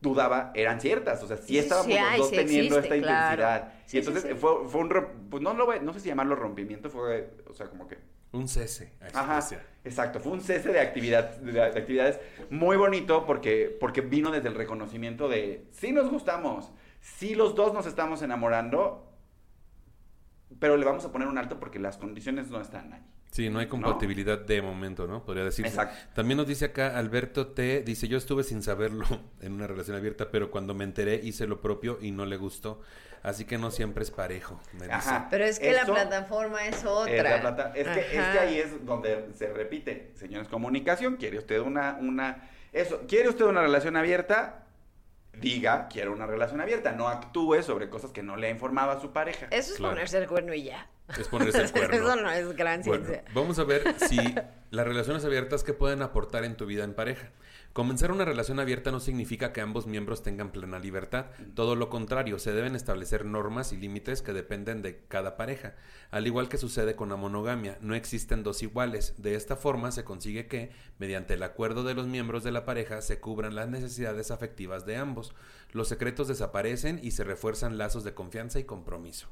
[0.00, 1.22] dudaba eran ciertas.
[1.22, 3.42] O sea, sí estábamos sí los dos sí teniendo existe, esta claro.
[3.42, 3.72] intensidad.
[3.86, 4.34] Sí, y entonces sí.
[4.34, 7.68] fue, fue un, pues no, lo voy- no sé si llamarlo rompimiento, fue, o sea,
[7.68, 7.98] como que
[8.32, 8.92] Un cese.
[9.12, 9.40] Ajá,
[9.84, 10.20] exacto.
[10.20, 12.20] Fue un cese de, actividad, de, de actividades
[12.50, 17.72] muy bonito porque, porque vino desde el reconocimiento de sí nos gustamos, sí los dos
[17.74, 19.06] nos estamos enamorando,
[20.58, 23.02] pero le vamos a poner un alto porque las condiciones no están ahí.
[23.30, 25.24] Sí, no hay compatibilidad de momento, ¿no?
[25.24, 25.70] Podría decirse.
[25.70, 25.96] Exacto.
[26.14, 27.82] También nos dice acá Alberto T.
[27.82, 29.04] Dice, yo estuve sin saberlo
[29.40, 32.80] en una relación abierta, pero cuando me enteré hice lo propio y no le gustó.
[33.22, 34.92] Así que no siempre es parejo, me dice.
[34.92, 35.28] Ajá.
[35.30, 37.14] Pero es que la plataforma es otra.
[37.14, 41.36] Es, la plata- es que, es que ahí es donde se repite, señores, comunicación, quiere
[41.38, 44.64] usted una, una, eso, quiere usted una relación abierta,
[45.32, 49.00] diga, quiero una relación abierta, no actúe sobre cosas que no le ha informado a
[49.00, 49.46] su pareja.
[49.50, 49.94] Eso es Claro.
[49.94, 50.88] ponerse el cuerno y ya.
[51.18, 51.96] Es ponerse el cuerno.
[51.96, 53.24] Eso no es gran Bueno, ciencia.
[53.34, 54.18] vamos a ver si
[54.70, 57.30] las relaciones abiertas qué pueden aportar en tu vida en pareja.
[57.72, 61.26] Comenzar una relación abierta no significa que ambos miembros tengan plena libertad.
[61.54, 65.76] Todo lo contrario, se deben establecer normas y límites que dependen de cada pareja.
[66.10, 69.14] Al igual que sucede con la monogamia, no existen dos iguales.
[69.18, 73.02] De esta forma se consigue que, mediante el acuerdo de los miembros de la pareja,
[73.02, 75.32] se cubran las necesidades afectivas de ambos.
[75.70, 79.28] Los secretos desaparecen y se refuerzan lazos de confianza y compromiso.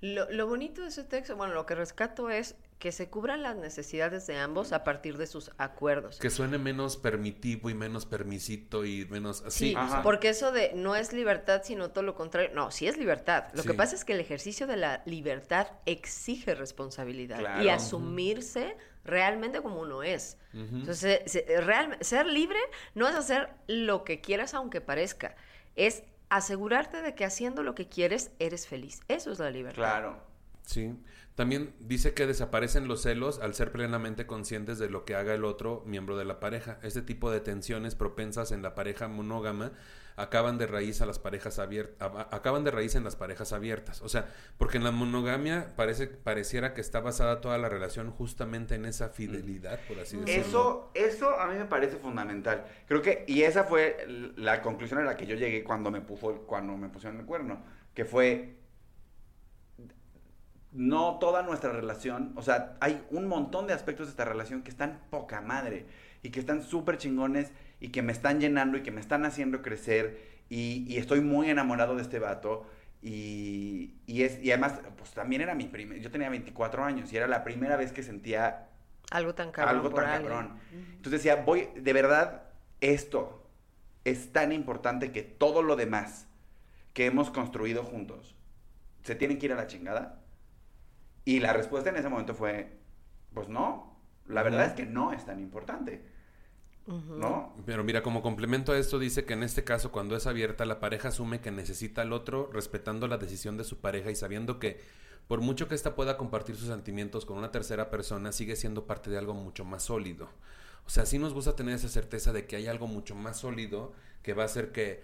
[0.00, 3.56] Lo, lo bonito de ese texto, bueno, lo que rescato es que se cubran las
[3.56, 6.18] necesidades de ambos a partir de sus acuerdos.
[6.18, 9.70] Que suene menos permitivo y menos permisito y menos así.
[9.70, 10.00] Sí, Ajá.
[10.02, 12.50] porque eso de no es libertad, sino todo lo contrario.
[12.54, 13.44] No, sí es libertad.
[13.52, 13.68] Lo Sí.
[13.68, 17.62] que pasa es que el ejercicio de la libertad exige responsabilidad Claro.
[17.62, 20.38] y asumirse realmente como uno es.
[20.54, 22.58] Entonces, se- real- ser libre
[22.94, 25.36] no es hacer lo que quieras aunque parezca,
[25.76, 29.00] es asegurarte de que haciendo lo que quieres eres feliz.
[29.08, 29.82] Eso es la libertad.
[29.82, 30.30] Claro.
[30.64, 30.94] Sí.
[31.34, 35.44] También dice que desaparecen los celos al ser plenamente conscientes de lo que haga el
[35.44, 36.78] otro miembro de la pareja.
[36.82, 39.72] Este tipo de tensiones propensas en la pareja monógama
[40.20, 44.02] acaban de raíz a las parejas abiertas, acaban de raíz en las parejas abiertas.
[44.02, 44.26] O sea,
[44.58, 49.08] porque en la monogamia parece pareciera que está basada toda la relación justamente en esa
[49.08, 50.42] fidelidad, por así decirlo.
[50.42, 52.64] Eso, eso a mí me parece fundamental.
[52.86, 56.42] Creo que, y esa fue la conclusión a la que yo llegué cuando me puso,
[56.46, 57.62] cuando me pusieron el cuerno,
[57.94, 58.56] que fue
[60.72, 64.70] no toda nuestra relación, o sea, hay un montón de aspectos de esta relación que
[64.70, 65.86] están poca madre
[66.22, 67.50] y que están súper chingones
[67.80, 71.50] y que me están llenando y que me están haciendo crecer y, y estoy muy
[71.50, 72.66] enamorado de este vato
[73.02, 77.16] y, y es, y además, pues también era mi primer, yo tenía 24 años y
[77.16, 78.68] era la primera vez que sentía
[79.10, 79.76] Algo tan cabrón.
[79.76, 80.60] algo tan cabrón.
[80.96, 82.44] Entonces decía, voy, de verdad,
[82.80, 83.46] esto
[84.04, 86.28] es tan importante que todo lo demás
[86.94, 88.36] que hemos construido juntos
[89.02, 90.22] se tienen que ir a la chingada.
[91.24, 92.78] Y la respuesta en ese momento fue,
[93.34, 96.04] pues no, la verdad es que no es tan importante.
[96.90, 97.54] ¿No?
[97.66, 100.80] Pero mira, como complemento a esto, dice que en este caso, cuando es abierta, la
[100.80, 104.80] pareja asume que necesita al otro, respetando la decisión de su pareja y sabiendo que,
[105.28, 109.10] por mucho que ésta pueda compartir sus sentimientos con una tercera persona, sigue siendo parte
[109.10, 110.28] de algo mucho más sólido.
[110.86, 113.92] O sea, sí nos gusta tener esa certeza de que hay algo mucho más sólido
[114.22, 115.02] que va a hacer que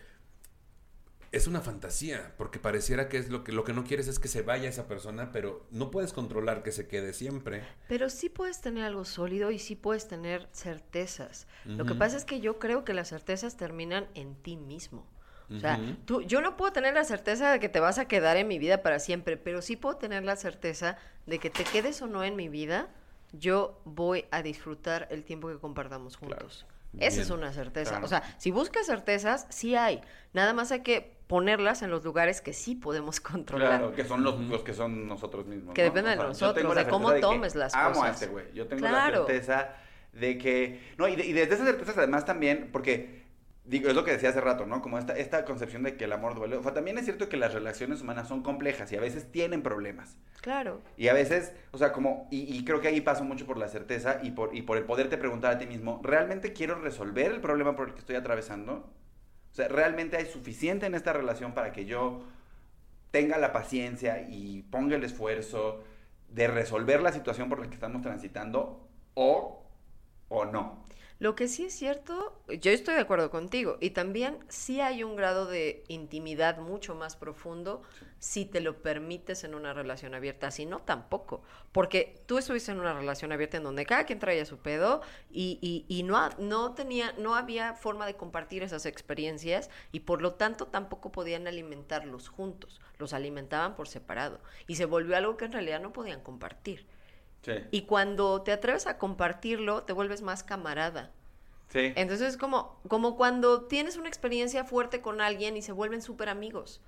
[1.32, 4.28] es una fantasía, porque pareciera que es lo que lo que no quieres es que
[4.28, 7.62] se vaya esa persona, pero no puedes controlar que se quede siempre.
[7.88, 11.46] Pero sí puedes tener algo sólido y sí puedes tener certezas.
[11.64, 15.06] Lo que pasa es que yo creo que las certezas terminan en ti mismo.
[15.54, 18.36] O sea, tú, yo no puedo tener la certeza de que te vas a quedar
[18.36, 20.96] en mi vida para siempre, pero sí puedo tener la certeza
[21.26, 22.88] de que te quedes o no en mi vida,
[23.32, 26.66] yo voy a disfrutar el tiempo que compartamos juntos.
[26.98, 27.90] Esa es una certeza.
[27.90, 28.06] Claro.
[28.06, 30.00] O sea, si buscas certezas, sí hay.
[30.32, 33.78] Nada más hay que ponerlas en los lugares que sí podemos controlar.
[33.80, 35.74] Claro, que son los, los que son nosotros mismos.
[35.74, 35.88] Que ¿no?
[35.88, 38.14] depende de nosotros, de cómo tomes las amo a cosas.
[38.22, 38.46] este güey.
[38.54, 39.20] Yo tengo Claro.
[39.22, 39.74] la certeza
[40.12, 40.80] de que.
[40.98, 43.24] No, y, de- y desde esas certezas, además, también, porque.
[43.68, 44.80] Digo, es lo que decía hace rato, ¿no?
[44.80, 46.54] Como esta, esta concepción de que el amor duele.
[46.56, 49.64] O sea, también es cierto que las relaciones humanas son complejas y a veces tienen
[49.64, 50.16] problemas.
[50.40, 50.80] Claro.
[50.96, 53.66] Y a veces, o sea, como, y, y creo que ahí paso mucho por la
[53.66, 57.40] certeza y por, y por el poderte preguntar a ti mismo, ¿realmente quiero resolver el
[57.40, 58.88] problema por el que estoy atravesando?
[59.56, 62.24] O sea, ¿realmente hay suficiente en esta relación para que yo
[63.10, 65.82] tenga la paciencia y ponga el esfuerzo
[66.28, 69.64] de resolver la situación por la que estamos transitando o,
[70.28, 70.85] o no?
[71.18, 75.16] Lo que sí es cierto, yo estoy de acuerdo contigo, y también sí hay un
[75.16, 77.80] grado de intimidad mucho más profundo
[78.18, 81.42] si te lo permites en una relación abierta, si no, tampoco,
[81.72, 85.00] porque tú estuviste en una relación abierta en donde cada quien traía su pedo
[85.30, 90.20] y, y- y no, no, tenía, no había forma de compartir esas experiencias y por
[90.20, 95.46] lo tanto tampoco podían alimentarlos juntos, los alimentaban por separado y se volvió algo que
[95.46, 96.86] en realidad no podían compartir.
[97.46, 97.52] Sí.
[97.70, 101.12] Y cuando te atreves a compartirlo, te vuelves más camarada.
[101.68, 101.92] Sí.
[101.94, 106.28] Entonces es como, como cuando tienes una experiencia fuerte con alguien y se vuelven súper
[106.28, 106.80] amigos.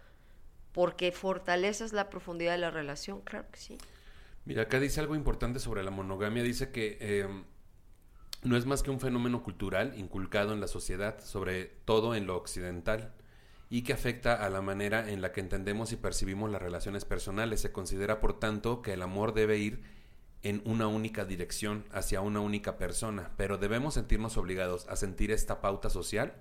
[0.72, 3.78] Porque fortaleces la profundidad de la relación, claro que sí.
[4.44, 6.42] Mira, acá dice algo importante sobre la monogamia.
[6.42, 7.28] Dice que eh,
[8.42, 12.36] no es más que un fenómeno cultural inculcado en la sociedad, sobre todo en lo
[12.36, 13.12] occidental,
[13.70, 17.60] y que afecta a la manera en la que entendemos y percibimos las relaciones personales.
[17.60, 19.97] Se considera, por tanto, que el amor debe ir
[20.42, 25.60] en una única dirección, hacia una única persona, pero debemos sentirnos obligados a sentir esta
[25.60, 26.34] pauta social.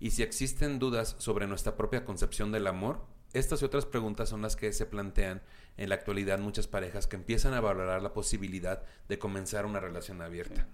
[0.00, 3.00] Y si existen dudas sobre nuestra propia concepción del amor,
[3.32, 5.42] estas y otras preguntas son las que se plantean
[5.76, 10.22] en la actualidad muchas parejas que empiezan a valorar la posibilidad de comenzar una relación
[10.22, 10.66] abierta.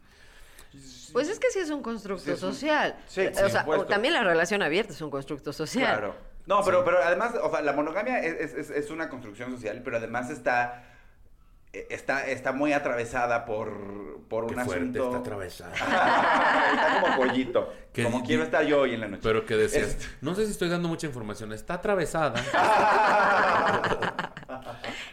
[1.12, 2.96] Pues es que sí es un constructo Sí, es un- social.
[3.08, 5.86] Sí, o sea, o también la relación abierta es un constructo social.
[5.98, 6.14] Claro.
[6.46, 9.96] No, pero, pero además, o sea, la monogamia es, es- es una construcción social, pero
[9.96, 10.84] además está,
[11.72, 15.14] está, está muy atravesada por, por un asunto...
[15.14, 15.72] atravesada.
[15.74, 17.72] está como pollito.
[17.92, 19.22] Que como di- quiero estar yo hoy en la noche.
[19.22, 22.34] Pero que decías, no sé si estoy dando mucha información, está atravesada.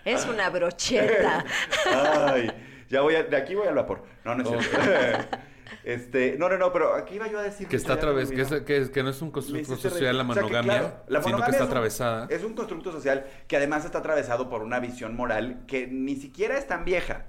[0.05, 1.43] Es una brocheta.
[2.31, 2.49] Ay,
[2.89, 4.03] ya voy a, de aquí voy al vapor.
[4.23, 5.37] No, no es cierto.
[5.83, 8.61] Este, no, no, no, pero aquí iba yo a decir que está atravesada, que, es-
[8.63, 10.31] que, es- que no es un constructo social la reír.
[10.31, 12.27] O sea, que, monogamia, claro, la sino que monogamia está es un- atravesada.
[12.29, 16.57] Es un constructo social que además está atravesado por una visión moral que ni siquiera
[16.57, 17.27] es tan vieja.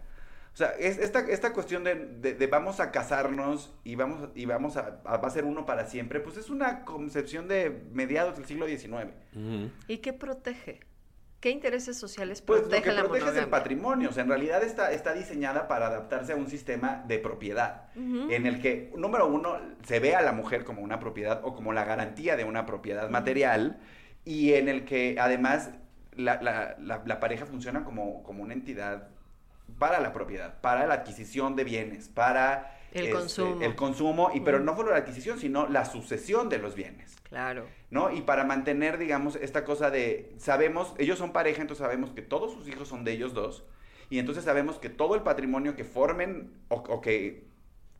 [0.55, 4.45] O sea, es esta, esta cuestión de, de- de vamos a casarnos y vamos, y
[4.47, 8.35] vamos a, a- va a ser uno para siempre, pues es una concepción de mediados
[8.37, 9.13] del siglo XIX.
[9.87, 10.81] ¿Y qué protege?
[11.41, 14.09] ¿Qué intereses sociales Pues lo protege que la protege es el patrimonio.
[14.09, 17.83] O sea, en realidad está, está diseñada para adaptarse a un sistema de propiedad.
[17.95, 21.73] En el que, número uno, se ve a la mujer como una propiedad o como
[21.73, 23.79] la garantía de una propiedad material.
[24.25, 25.71] Y en el que, además,
[26.17, 29.09] la, la- la- la pareja funciona como, como una entidad
[29.79, 33.63] para la propiedad, para la adquisición de bienes, para El este, consumo.
[33.63, 37.15] el consumo, y pero no solo la adquisición, sino la sucesión de los bienes.
[37.23, 37.67] Claro.
[37.91, 38.11] ¿No?
[38.13, 42.53] Y para mantener, digamos, esta cosa de, sabemos, ellos son pareja, entonces sabemos que todos
[42.53, 43.65] sus hijos son de ellos dos,
[44.11, 47.47] y entonces sabemos que todo el patrimonio que formen o, o que,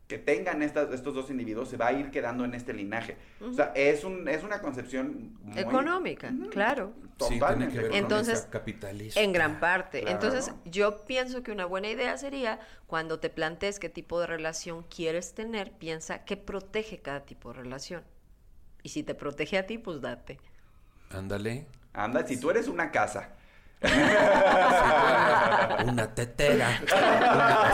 [0.07, 3.15] que tengan estas, estos dos individuos se va a ir quedando en este linaje.
[3.47, 6.93] O sea, es, un, es una concepción muy- Económica, claro.
[7.19, 7.73] Sí, tiene Totalmente.
[7.75, 9.19] que ver con Entonces, capitalista.
[9.21, 10.01] En gran parte.
[10.01, 10.15] Claro.
[10.15, 14.83] Entonces, yo pienso que una buena idea sería, cuando te plantees qué tipo de relación
[14.83, 18.03] quieres tener, piensa qué protege cada tipo de relación.
[18.83, 20.39] Y si te protege a ti, pues date.
[21.11, 21.65] Ándale.
[21.93, 23.29] Anda, si tú eres una casa,
[25.85, 26.81] Una tetera.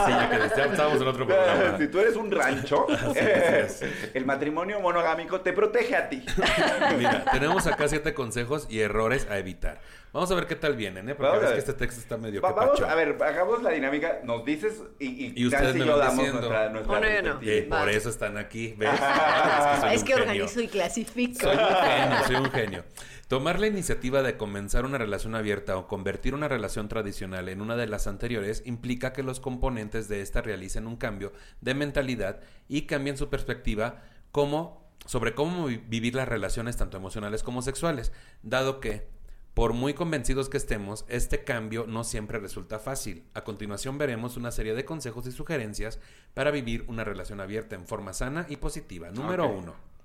[0.06, 0.36] Una que
[0.70, 1.76] estábamos en otro programa.
[1.78, 6.24] si tú eres un rancho, Así es, así el matrimonio monogámico te protege a ti.
[6.98, 9.80] Mira, tenemos acá siete consejos y errores a evitar.
[10.12, 11.14] Vamos a ver qué tal vienen, ¿eh?
[11.14, 11.68] Porque Vamos ves a que ver.
[11.68, 12.90] este texto está medio Va- que vamos, pacho.
[12.90, 14.20] a ver, hagamos la dinámica.
[14.22, 16.40] Nos dices y, y, Y ustedes me yo van damos diciendo.
[16.48, 17.22] nuestra, nuestra Uno y uno.
[17.40, 17.56] perspectiva.
[17.56, 17.90] Y por Va.
[17.90, 18.90] eso están aquí, ¿ves?
[19.92, 20.22] es que genio.
[20.22, 21.40] organizo y clasifico.
[21.40, 22.84] Soy un genio, soy un genio.
[23.28, 27.74] Tomar la iniciativa de comenzar una relación abierta o convertir una relación tradicional en una
[27.74, 32.82] de las anteriores implica que los componentes de esta realicen un cambio de mentalidad y
[32.82, 38.12] cambien su perspectiva como, sobre cómo vi- vivir las relaciones tanto emocionales como sexuales,
[38.42, 39.08] dado que
[39.54, 43.24] por muy convencidos que estemos, este cambio no siempre resulta fácil.
[43.34, 45.98] A continuación veremos una serie de consejos y sugerencias
[46.34, 49.10] para vivir una relación abierta en forma sana y positiva.
[49.10, 49.58] Número Ok.
[49.58, 49.95] uno.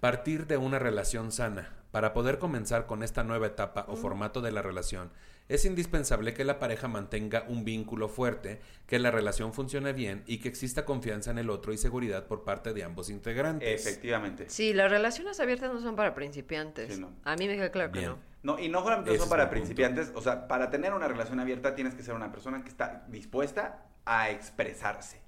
[0.00, 1.70] Partir de una relación sana.
[1.90, 5.12] Para poder comenzar con esta nueva etapa o formato de la relación,
[5.48, 10.38] es indispensable que la pareja mantenga un vínculo fuerte, que la relación funcione bien y
[10.38, 13.80] que exista confianza en el otro y seguridad por parte de ambos integrantes.
[13.80, 14.46] Efectivamente.
[14.48, 16.94] Sí, las relaciones abiertas no son para principiantes.
[16.94, 17.12] Sí, no.
[17.22, 18.18] A mí me queda claro que no.
[18.42, 19.52] No, y no solamente Ese son es para punto.
[19.52, 23.04] principiantes, o sea, para tener una relación abierta tienes que ser una persona que está
[23.08, 25.23] dispuesta a expresarse.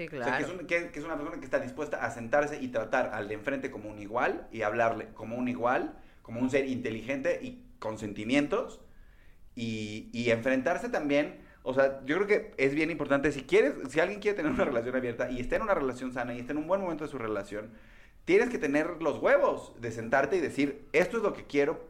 [0.00, 0.36] Sí, O sea, claro.
[0.46, 3.10] que es, un- que- que es una persona que está dispuesta a sentarse y tratar
[3.12, 7.38] al de enfrente como un igual y hablarle como un igual, como un ser inteligente
[7.42, 8.80] y con sentimientos
[9.54, 11.40] y, y enfrentarse también.
[11.62, 14.64] O sea, yo creo que es bien importante, si quieres, si alguien quiere tener una
[14.64, 17.10] relación abierta y está en una relación sana y está en un buen momento de
[17.10, 17.70] su relación,
[18.24, 21.84] tienes que tener los huevos de sentarte y decir, esto es lo que quiero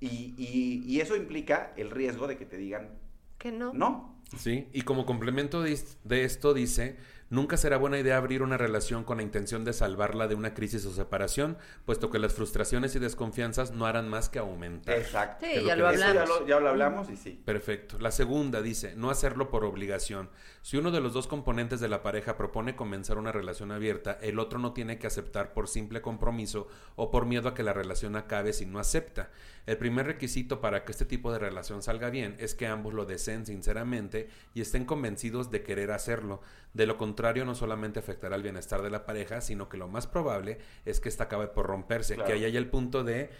[0.00, 2.90] y, y- y eso implica el riesgo de que te digan,
[3.38, 3.72] Que no.
[3.72, 4.18] no.
[4.36, 6.96] Sí, y como complemento de, de esto dice,
[7.30, 10.84] nunca será buena idea abrir una relación con la intención de salvarla de una crisis
[10.86, 14.96] o separación, puesto que las frustraciones y desconfianzas no harán más que aumentar.
[14.96, 15.46] Exacto.
[15.46, 16.14] Sí, ya lo hablamos.
[16.14, 17.40] ya lo, ya lo hablamos y sí.
[17.44, 17.98] Perfecto.
[17.98, 20.30] La segunda dice, no hacerlo por obligación.
[20.62, 24.38] Si uno de los dos componentes de la pareja propone comenzar una relación abierta, el
[24.38, 28.16] otro no tiene que aceptar por simple compromiso o por miedo a que la relación
[28.16, 29.30] acabe si no acepta.
[29.66, 33.04] El primer requisito para que este tipo de relación salga bien es que ambos lo
[33.04, 36.40] deseen sinceramente y estén convencidos de querer hacerlo.
[36.72, 40.06] De lo contrario, no solamente afectará el bienestar de la pareja, sino que lo más
[40.06, 42.26] probable es que esta acabe por romperse, Claro.
[42.28, 43.30] que ahí haya el punto de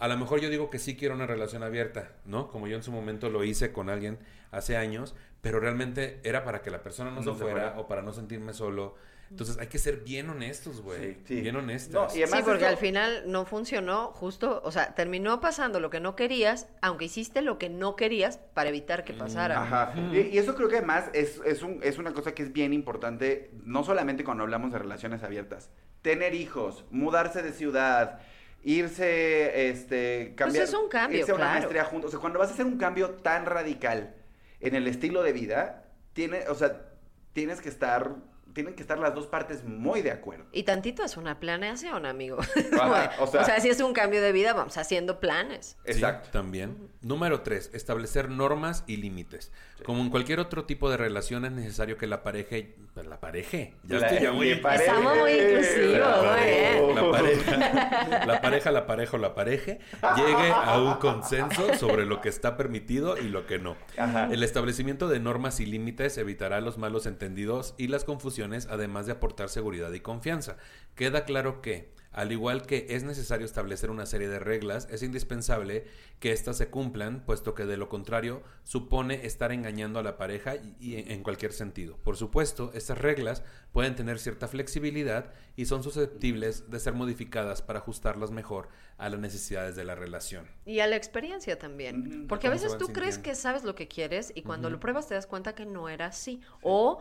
[0.00, 2.46] a lo mejor yo digo que sí quiero una relación abierta, ¿no?
[2.48, 4.18] Como yo en su momento lo hice con alguien
[4.52, 7.80] hace años, pero realmente era para que la persona no, No se, se fuera, fuera.
[7.80, 8.94] o para no sentirme solo.
[9.30, 11.14] Entonces hay que ser bien honestos, güey.
[11.14, 11.40] Sí, sí.
[11.42, 11.92] Bien honestos.
[12.12, 15.90] No, y además sí, porque al final no funcionó, justo, o sea, terminó pasando lo
[15.90, 19.62] que no querías, aunque hiciste lo que no querías para evitar que pasara.
[19.62, 19.92] Ajá.
[20.12, 22.72] Y, y eso creo que además es, es, un- es una cosa que es bien
[22.72, 25.70] importante, no solamente cuando hablamos de relaciones abiertas.
[26.02, 28.20] Tener hijos, mudarse de ciudad,
[28.62, 30.64] irse, este, cambiar.
[30.64, 31.58] Pues es un cambio, irse a una claro.
[31.60, 32.08] maestría juntos.
[32.08, 34.14] O sea, cuando vas a hacer un cambio tan radical
[34.60, 36.86] en el estilo de vida, tiene, o sea,
[37.32, 38.16] tienes que estar,
[38.58, 40.46] tienen que estar las dos partes muy de acuerdo.
[40.50, 42.38] Y tantito es una planeación, amigo.
[42.72, 45.76] Ajá, o o, sea- si es un cambio de vida, vamos haciendo planes.
[45.84, 46.30] Sí, Exacto.
[46.32, 46.90] también.
[47.00, 49.52] Número tres, establecer normas y límites.
[49.84, 52.56] Como en cualquier otro tipo de relación es necesario que la pareja,
[52.94, 54.50] pues, la pareja, ya La- estoy ya muy.
[54.50, 59.72] Estamos muy inclusivos, la pareja, la pareja, la pareja, la pareja o la pareja
[60.16, 63.76] llegue a un consenso sobre lo que está permitido y lo que no.
[63.96, 64.28] Ajá.
[64.32, 69.12] El establecimiento de normas y límites evitará los malos entendidos y las confusiones, además de
[69.12, 70.56] aportar seguridad y confianza.
[70.94, 75.84] Queda claro que, al igual que es necesario establecer una serie de reglas, es indispensable
[76.18, 80.56] que éstas se cumplan, puesto que de lo contrario supone estar engañando a la pareja
[80.56, 81.96] y, y en- cualquier sentido.
[81.98, 87.78] Por supuesto, estas reglas pueden tener cierta flexibilidad y son susceptibles de ser modificadas para
[87.78, 90.48] ajustarlas mejor a las necesidades de la relación.
[90.66, 92.08] Y a la experiencia también.
[92.22, 92.26] Ujú.
[92.26, 95.14] Porque a veces tú crees que sabes lo que quieres y cuando lo pruebas te
[95.14, 96.40] das cuenta que no era así.
[96.62, 97.00] O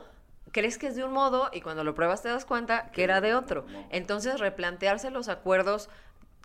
[0.58, 3.22] crees que es de un modo y cuando lo pruebas te das cuenta que era
[3.22, 3.66] de otro.
[3.91, 5.89] Entonces replantearse los acuerdos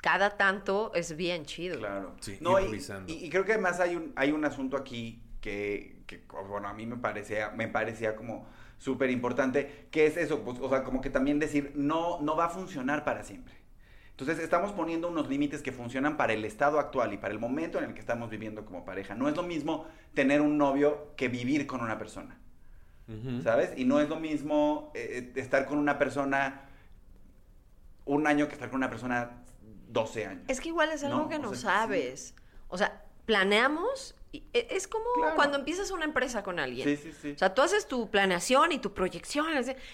[0.03, 1.79] cada tanto es bien chido.
[1.79, 2.15] Claro.
[2.21, 2.65] Sí, no, y,
[3.07, 6.75] y- y creo que además hay un, hay un asunto aquí que, que, bueno, a
[6.75, 8.47] mí me parecía, me parecía como
[8.79, 12.47] súper importante, que es eso, pues, o sea, como que también decir, no, no va
[12.47, 13.55] a funcionar para siempre.
[14.11, 17.79] Entonces estamos poniendo unos límites que funcionan para el estado actual y para el momento
[17.79, 19.15] en el que estamos viviendo como pareja.
[19.15, 22.39] No es lo mismo tener un novio que vivir con una persona,
[23.43, 23.73] ¿sabes?
[23.77, 26.63] Y no es lo mismo eh, estar con una persona
[28.05, 29.43] un año que estar con una persona
[29.89, 30.45] 12 años.
[30.49, 31.63] Es que igual es algo No, que o no sea, sí.
[31.63, 32.35] sabes.
[32.69, 34.15] O sea, planeamos.
[34.35, 35.37] y e- es como Claro.
[35.37, 36.89] cuando empiezas una empresa con alguien.
[36.89, 37.33] Sí, sí, sí.
[37.33, 39.47] O sea, tú haces tu planeación y tu proyección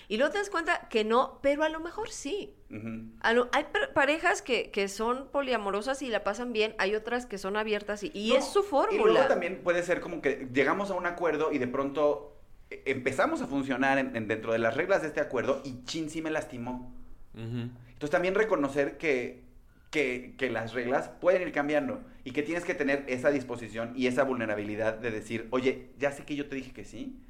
[0.07, 2.55] y luego te das cuenta que no, pero a lo mejor sí.
[2.71, 3.11] Ujú.
[3.19, 7.37] A lo- hay parejas que, que son poliamorosas y la pasan bien, hay otras que
[7.37, 9.27] son abiertas y, y No, es su Y luego fórmula.
[9.27, 12.38] también puede ser como que llegamos a un acuerdo y de pronto eh,
[12.71, 16.23] empezamos a funcionar en- en- dentro de las reglas de este acuerdo y chin sí
[16.23, 16.93] me lastimó.
[17.35, 19.43] Entonces también reconocer que,
[19.91, 24.07] que, que las reglas pueden ir cambiando y que tienes que tener esa disposición y
[24.07, 27.21] esa vulnerabilidad de decir, oye, ya sé que yo te dije que sí,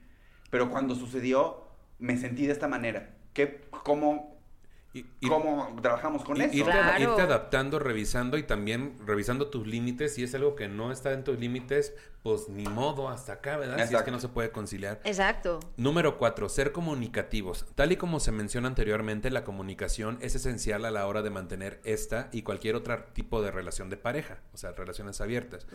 [0.50, 1.64] pero cuando sucedió
[1.98, 3.14] me sentí de esta manera.
[3.34, 4.37] ¿Qué, cómo,
[4.94, 6.54] Y- y- ¿Cómo trabajamos con Y- eso?
[6.54, 7.02] Irte, Claro.
[7.02, 10.14] irte adaptando, revisando y también revisando tus límites.
[10.14, 13.76] Si es algo que no está en tus límites, pues ni modo, hasta acá, ¿verdad?
[13.76, 14.04] Si es Exacto.
[14.06, 15.00] que no se puede conciliar.
[15.04, 15.60] Exacto.
[15.76, 17.66] Número cuatro, ser comunicativos.
[17.74, 21.80] Tal y como se menciona anteriormente, la comunicación es esencial a la hora de mantener
[21.84, 25.66] esta y cualquier otro tipo de relación de pareja, o sea, relaciones abiertas.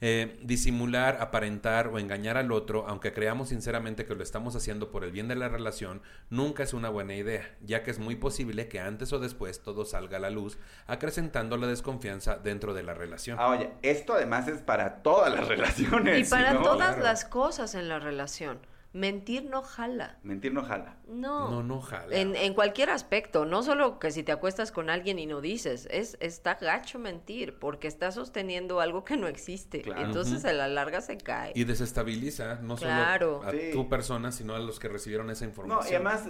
[0.00, 5.02] Eh, disimular, aparentar o engañar al otro, aunque creamos sinceramente que lo estamos haciendo por
[5.02, 8.47] el bien de la relación, nunca es una buena idea, ya que es muy posible
[8.68, 12.94] que antes o después todo salga a la luz, acrecentando la desconfianza dentro de la
[12.94, 13.36] relación.
[13.40, 16.26] Ah, oye, esto además es para todas las relaciones.
[16.26, 16.62] Y para ¿no?
[16.62, 17.02] todas Claro.
[17.02, 18.58] las cosas en la relación.
[18.94, 20.16] Mentir no jala.
[20.22, 20.96] Mentir no jala.
[21.06, 21.50] No.
[21.50, 22.16] No, no jala.
[22.16, 25.86] En, en cualquier aspecto, no solo que si te acuestas con alguien y no dices,
[25.90, 29.82] es está gacho mentir, porque estás sosteniendo algo que no existe.
[29.82, 30.00] Claro.
[30.06, 31.52] Entonces a la larga se cae.
[31.54, 33.40] Y desestabiliza no Claro.
[33.42, 33.70] solo a Sí.
[33.72, 35.84] tu persona, sino a los que recibieron esa información.
[35.84, 36.24] No, y además,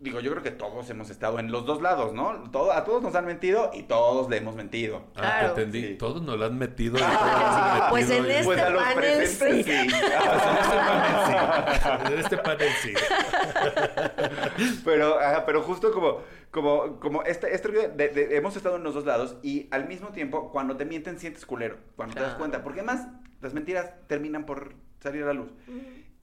[0.00, 2.50] digo, yo creo que todos hemos estado en los dos lados, ¿no?
[2.50, 5.02] Todo, a todos nos han mentido y todos le hemos mentido.
[5.16, 5.54] Ah, Claro.
[5.54, 5.88] te entendí.
[5.88, 5.94] Sí.
[5.96, 6.96] Todos nos lo han metido.
[6.96, 9.88] y todos nos han metido Pues en y- este Pues a los panel presentes sí.
[9.88, 9.88] sí.
[12.12, 12.92] En este panel sí.
[14.84, 16.18] Pero, ajá, pero justo como,
[16.50, 20.08] como, como este, este de- de- hemos estado en los dos lados y al mismo
[20.08, 21.76] tiempo, cuando te mienten, sientes culero.
[21.96, 22.62] Cuando te das cuenta.
[22.62, 23.06] Porque además,
[23.40, 25.48] las mentiras terminan por salir a la luz.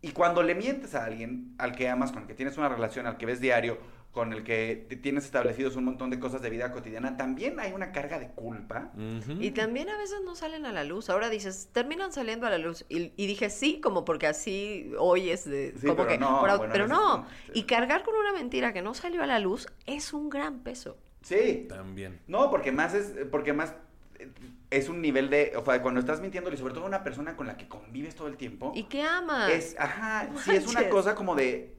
[0.05, 3.07] Y cuando le mientes a alguien al que amas, con el que tienes una relación,
[3.07, 3.77] al que ves diario,
[4.11, 7.73] con el que te- tienes establecidos un montón de cosas de vida cotidiana, también hay
[7.73, 8.91] una carga de culpa.
[9.39, 11.09] Y también a veces no salen a la luz.
[11.09, 12.85] Ahora dices, terminan saliendo a la luz.
[12.87, 15.73] Y, y dije sí, como porque así hoy es de.
[15.75, 17.25] Sí, como pero que, no, por au- bueno, pero no.
[17.49, 20.59] es- Y cargar con una mentira que no salió a la luz es un gran
[20.59, 20.97] peso.
[21.23, 21.65] Sí.
[21.67, 22.19] También.
[22.27, 23.73] No, porque más es, porque más
[24.19, 24.29] eh,
[24.69, 27.47] es un nivel de, o sea, cuando estás mintiendo y sobre todo una persona con
[27.47, 29.49] la que convives todo el tiempo, ¿Y qué amas?
[29.51, 30.91] es, ajá, sí es una Manches.
[30.91, 31.75] cosa como de,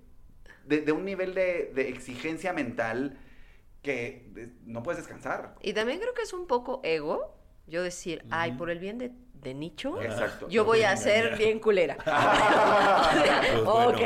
[0.64, 3.18] de, de un nivel de, de exigencia mental
[3.82, 5.56] que no puedes descansar.
[5.62, 7.34] Y también creo que es un poco ego.
[7.66, 9.12] Yo decir, ay, por el bien de,
[9.46, 10.48] de nicho, Exacto.
[10.48, 11.96] yo voy a ser bien culera.
[13.46, 14.00] Pues bueno, ok.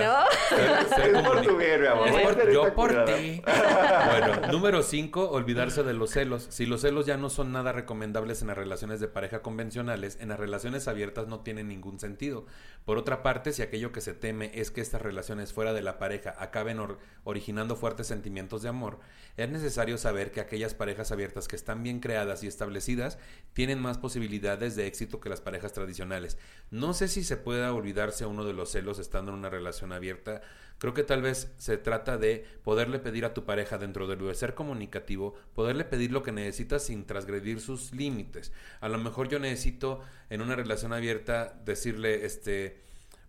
[0.00, 0.56] ¿no?
[0.56, 2.52] Es por comuni- tu bien, mi amor.
[2.52, 3.42] Yo por ti.
[3.44, 6.46] Bueno, número 5, olvidarse de los celos.
[6.50, 10.28] Si los celos ya no son nada recomendables en las relaciones de pareja convencionales, en
[10.28, 12.46] las relaciones abiertas no tienen ningún sentido.
[12.84, 15.98] Por otra parte, si aquello que se teme es que estas relaciones fuera de la
[15.98, 18.98] pareja acaben or- originando fuertes sentimientos de amor,
[19.36, 23.18] es necesario saber que aquellas parejas abiertas que están bien creadas y establecidas
[23.54, 26.38] tienen más posibilidades de éxito que las parejas tradicionales.
[26.70, 30.42] No sé si se pueda olvidarse uno de los celos estando en una relación abierta.
[30.78, 34.26] Creo que tal vez se trata de poderle pedir a tu pareja dentro de lo
[34.26, 38.52] de ser comunicativo, poderle pedir lo que necesitas sin transgredir sus límites.
[38.80, 42.80] A lo mejor yo necesito en una relación abierta decirle, este,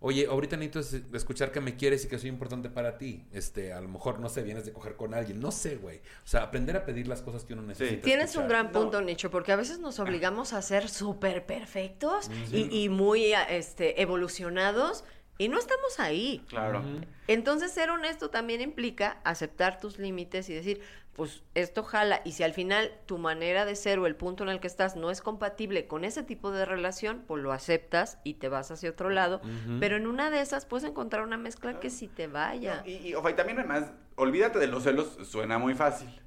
[0.04, 3.24] oye, ahorita necesito es- escuchar que me quieres y que soy importante para ti.
[3.32, 5.98] Este, a lo mejor, no sé, vienes de coger con alguien, no sé, güey.
[5.98, 8.02] O sea, aprender a pedir las cosas que uno necesita.
[8.02, 12.84] Tienes un gran punto, Nicho, porque a veces nos obligamos a ser súper perfectos y,
[12.84, 15.04] y muy este, evolucionados
[15.38, 16.44] y no estamos ahí.
[16.48, 16.82] Claro.
[17.26, 20.80] Entonces, ser honesto también implica aceptar tus límites y decir,
[21.14, 22.20] pues esto jala.
[22.24, 24.96] Y si al final tu manera de ser o el punto en el que estás
[24.96, 28.90] no es compatible con ese tipo de relación, pues lo aceptas y te vas hacia
[28.90, 29.40] otro lado.
[29.80, 32.82] Pero en una de esas puedes encontrar una mezcla que sí te vaya.
[32.84, 36.20] No, y, y, ojo, y también además, olvídate de los celos, suena muy fácil.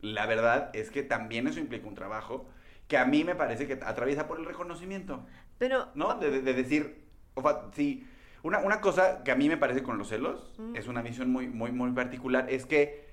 [0.00, 2.48] La verdad es que también eso implica un trabajo
[2.88, 5.26] que a mí me parece que atraviesa por el reconocimiento.
[5.58, 6.14] Pero, ¿no?
[6.14, 8.06] De, de- de decir, o sea, sí,
[8.46, 10.76] una, una cosa que a mí me parece con los celos, Mm.
[10.76, 13.06] es una visión muy, muy, muy particular, es que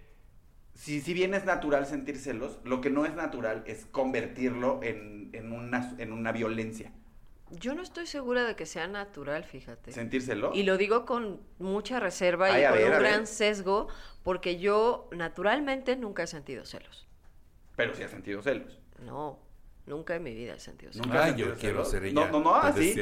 [0.74, 5.30] si, si bien es natural sentir celos, lo que no es natural es convertirlo en,
[5.34, 6.92] en, una, en una violencia.
[7.52, 9.92] yo no estoy segura de que sea natural, fíjate.
[9.92, 10.56] ¿Sentir celos?
[10.56, 13.00] Y lo digo con mucha reserva Ay, y con ver, un ver.
[13.02, 13.88] gran sesgo,
[14.24, 17.08] porque yo naturalmente nunca he sentido celos.
[17.76, 18.80] Pero sí has sentido celos.
[19.06, 19.38] No,
[19.86, 21.06] nunca en mi vida he sentido celos.
[21.08, 22.28] ¿Nunca Ah, yo quiero ser ella.
[22.32, 22.96] No, no, no, te así.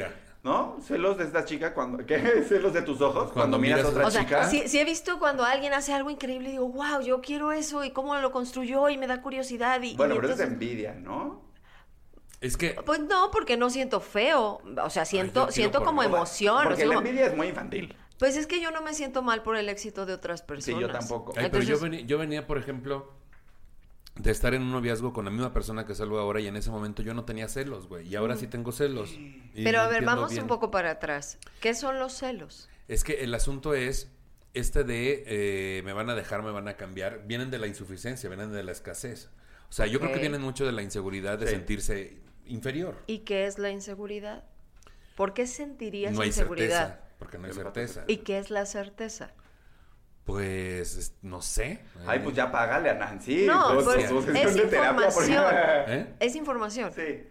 [0.44, 0.78] ¿No?
[0.82, 2.04] Celos de esta chica cuando...
[2.04, 2.18] ¿Qué?
[2.50, 3.32] ¿Celos de tus ojos?
[3.32, 4.50] Cuando, miras a otra O sea, chica.
[4.50, 7.84] sí, sí he visto cuando alguien hace algo increíble y digo, wow, yo quiero eso
[7.84, 9.80] y cómo lo construyó y me da curiosidad.
[9.84, 11.44] Y, Bueno, y pero es entonces- envidia, ¿no?
[12.40, 14.62] Es que Pues no, porque no siento feo.
[14.84, 16.58] O sea, siento, siento por- como emoción.
[16.58, 17.96] o Porque sea, la como- envidia es muy infantil.
[18.18, 20.82] Pues es que yo no me siento mal por el éxito de otras personas.
[20.82, 21.34] yo tampoco.
[21.38, 23.14] Ay, pero yo, Entonces- venía, yo venía, por ejemplo,
[24.22, 26.70] de estar en un noviazgo con la misma persona que salgo ahora y en ese
[26.70, 28.08] momento yo no tenía celos, güey.
[28.08, 29.18] Y ahora sí tengo celos.
[29.56, 30.44] Pero a ver, vamos bien.
[30.44, 31.38] un poco para atrás.
[31.60, 32.70] ¿Qué son los celos?
[32.88, 34.12] Es que el asunto es,
[34.54, 38.30] este de eh, me van a dejar, me van a cambiar, vienen de la insuficiencia,
[38.30, 39.30] vienen de la escasez.
[39.70, 40.22] O sea, yo creo que Ok.
[40.22, 41.54] viene mucho de la inseguridad de Sí.
[41.54, 42.98] sentirse inferior.
[43.08, 44.44] ¿Y qué es la inseguridad?
[45.16, 46.88] ¿Por qué sentirías No hay inseguridad?
[46.90, 48.04] certeza, porque no hay certeza.
[48.08, 49.32] ¿Y qué es la certeza?
[50.26, 51.80] Pues, es- no sé.
[52.06, 53.46] Ay, pues ya págale a Nancy.
[53.48, 55.46] No, Pues, pues, pues, es de información.
[55.88, 56.14] ¿Eh?
[56.20, 56.92] Es información.
[56.94, 57.24] Sí.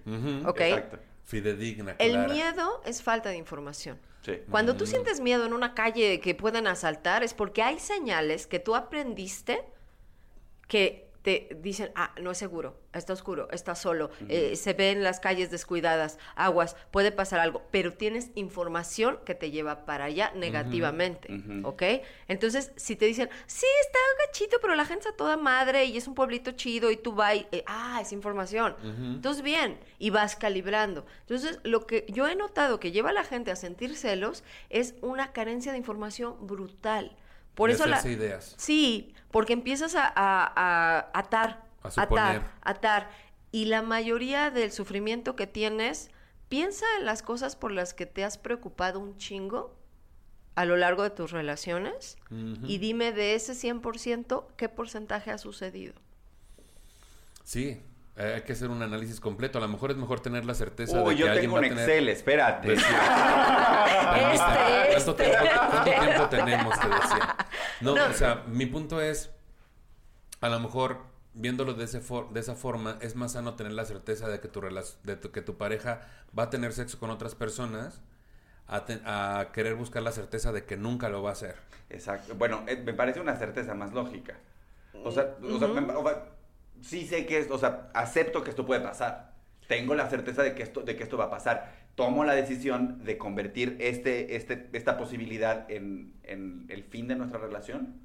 [0.47, 0.61] Ok.
[0.61, 0.99] Exacto.
[1.25, 2.29] Fidedigna, El clara.
[2.33, 3.99] miedo es falta de información.
[4.23, 4.39] Sí.
[4.51, 4.77] Cuando Mm.
[4.77, 8.75] tú sientes miedo en una calle que pueden asaltar es porque hay señales que tú
[8.75, 9.63] aprendiste
[10.67, 15.21] que te dicen, ah, no es seguro, está oscuro, está solo, eh, se ven las
[15.21, 21.33] calles descuidadas, aguas, puede pasar algo, pero tienes información que te lleva para allá negativamente,
[21.33, 21.69] Ujú.
[21.69, 21.83] ¿ok?
[22.29, 26.09] Entonces, si te dicen, sí, está gachito, pero la gente está toda madre y es
[26.09, 28.75] un pueblito chido y tú vas, y, eh, ah, es información.
[28.83, 31.05] Entonces, bien, y vas calibrando.
[31.21, 34.95] Entonces, lo que yo he notado que lleva a la gente a sentir celos es
[35.03, 37.17] una carencia de información brutal.
[37.55, 37.97] Por De eso la...
[37.99, 38.55] hacerse ideas.
[38.57, 43.11] Sí, porque empiezas a, a- a atar, A atar, atar.
[43.53, 46.11] Y la mayoría del sufrimiento que tienes,
[46.49, 49.75] piensa en las cosas por las que te has preocupado un chingo
[50.57, 52.17] a lo largo de tus relaciones
[52.67, 55.95] y dime de ese 100% qué porcentaje ha sucedido.
[57.45, 57.81] Sí,
[58.21, 59.59] eh, hay que hacer un análisis completo.
[59.59, 61.61] A lo mejor es mejor tener la certeza Uy, de que yo alguien tengo va
[61.61, 61.89] un a tener...
[61.89, 62.67] Excel, espérate.
[62.69, 62.87] Pues sí.
[64.15, 64.61] Permítame.
[64.93, 65.25] ¿Cuánto, este.
[65.25, 65.39] tiempo,
[65.71, 66.81] cuánto tiempo tenemos?
[66.81, 67.37] Te decía.
[67.81, 68.05] No, No.
[68.07, 69.31] o sea, mi punto es,
[70.41, 70.99] a lo mejor
[71.33, 74.49] viéndolo de, ese for- de esa forma, es más sano tener la certeza de que
[74.49, 76.01] tu, de tu- que tu pareja
[76.39, 78.01] va a tener sexo con otras personas
[78.67, 81.57] a, te- a querer buscar la certeza de que nunca lo va a hacer.
[81.89, 82.35] Exacto.
[82.35, 84.35] Bueno, eh, me parece una certeza más lógica.
[85.05, 86.25] O sea, o sea, me- o sea,
[86.83, 89.35] sí sé que es, o sea, acepto que esto puede pasar.
[89.69, 91.73] Tengo la certeza de que esto, de que esto va a pasar.
[91.95, 97.39] Tomo la decisión de convertir este, este, esta posibilidad en, en el fin de nuestra
[97.39, 98.01] relación.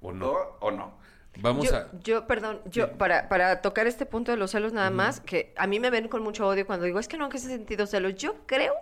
[0.00, 0.32] ¿O no?
[0.32, 0.98] ¿O, o no?
[1.40, 1.88] Vamos yo, a...
[2.02, 2.92] yo, perdón, yo, Sí.
[2.98, 6.08] para, para tocar este punto de los celos nada más, que a mí me ven
[6.08, 8.14] con mucho odio cuando digo, es que no, que he sentido celos.
[8.16, 8.74] Yo creo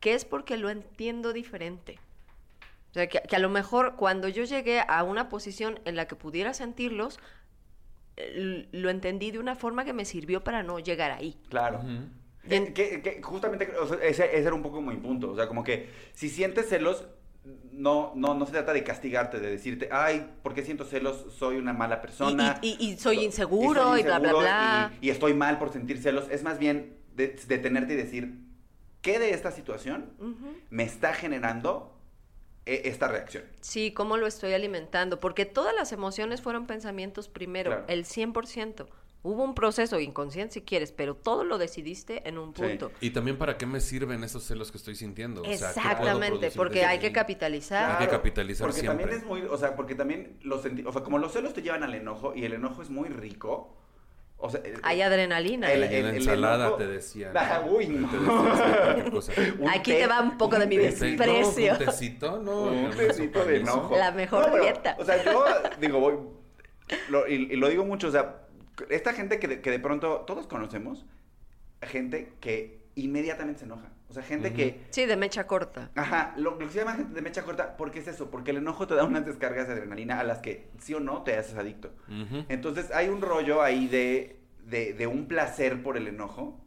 [0.00, 1.98] que es porque lo entiendo diferente.
[2.90, 6.06] O sea, que, que a lo mejor cuando yo llegué a una posición en la
[6.06, 7.18] que pudiera sentirlos,
[8.72, 11.36] lo entendí de una forma que me sirvió para no llegar ahí.
[11.48, 11.78] Claro.
[11.80, 12.08] Ujú.
[12.44, 12.74] Bien.
[12.74, 15.30] Que, que- que justamente o sea, ese, ese era un poco mi punto.
[15.30, 17.06] O sea, como que si sientes celos,
[17.72, 21.26] no, no, no se trata de castigarte, de decirte, ay, ¿por qué siento celos?
[21.36, 22.58] Soy una mala persona.
[22.62, 24.92] Y- y- y soy So- inseguro, y bla, bla, bla.
[25.00, 26.26] Y, y estoy mal por sentir celos.
[26.30, 28.38] Es más bien de- detenerte y decir,
[29.02, 30.10] ¿qué de esta situación
[30.70, 31.93] me está generando eh,
[32.66, 33.44] esta reacción?
[33.60, 37.84] Sí, cómo lo estoy alimentando, porque todas las emociones fueron pensamientos primero, Claro.
[37.88, 38.86] el 100%.
[39.26, 42.60] Hubo un proceso inconsciente si quieres, pero todo lo decidiste en un Sí.
[42.60, 42.92] punto.
[43.00, 45.40] Y también para qué me sirven esos celos que estoy sintiendo.
[45.40, 47.92] O sea, ¿qué puedo Exactamente, porque hay que capitalizar.
[48.02, 49.04] Hay que capitalizar porque siempre.
[49.06, 51.62] también es muy, o sea, porque también los senti- o sea, como los celos te
[51.62, 53.74] llevan al enojo y el enojo es muy rico.
[54.36, 55.72] O sea, el- Hay adrenalina.
[55.72, 57.32] el- la el ensalada te decía.
[57.34, 58.08] Ah, uy, no.
[58.10, 61.72] Te decía Aquí te va un poco de mi desprecio.
[61.72, 62.62] No, un tecito, no.
[62.64, 63.96] un no, tecito de enojo.
[63.96, 64.96] La mejor pero, dieta.
[64.98, 65.44] O sea, yo
[65.80, 66.14] digo, voy,
[67.08, 68.42] lo- y, y lo digo mucho, o sea,
[68.90, 71.06] esta gente que de, que de pronto todos conocemos,
[71.80, 73.88] gente que inmediatamente se enoja.
[74.14, 75.90] O sea, gente que, Sí, de mecha corta.
[75.96, 78.30] ajá, lo, lo que se llama gente de mecha corta, ¿por qué es eso?
[78.30, 81.22] Porque el enojo te da unas descargas de adrenalina a las que sí o no
[81.24, 81.90] te haces adicto.
[82.48, 86.60] Entonces hay un rollo ahí de, de, de un placer por el enojo.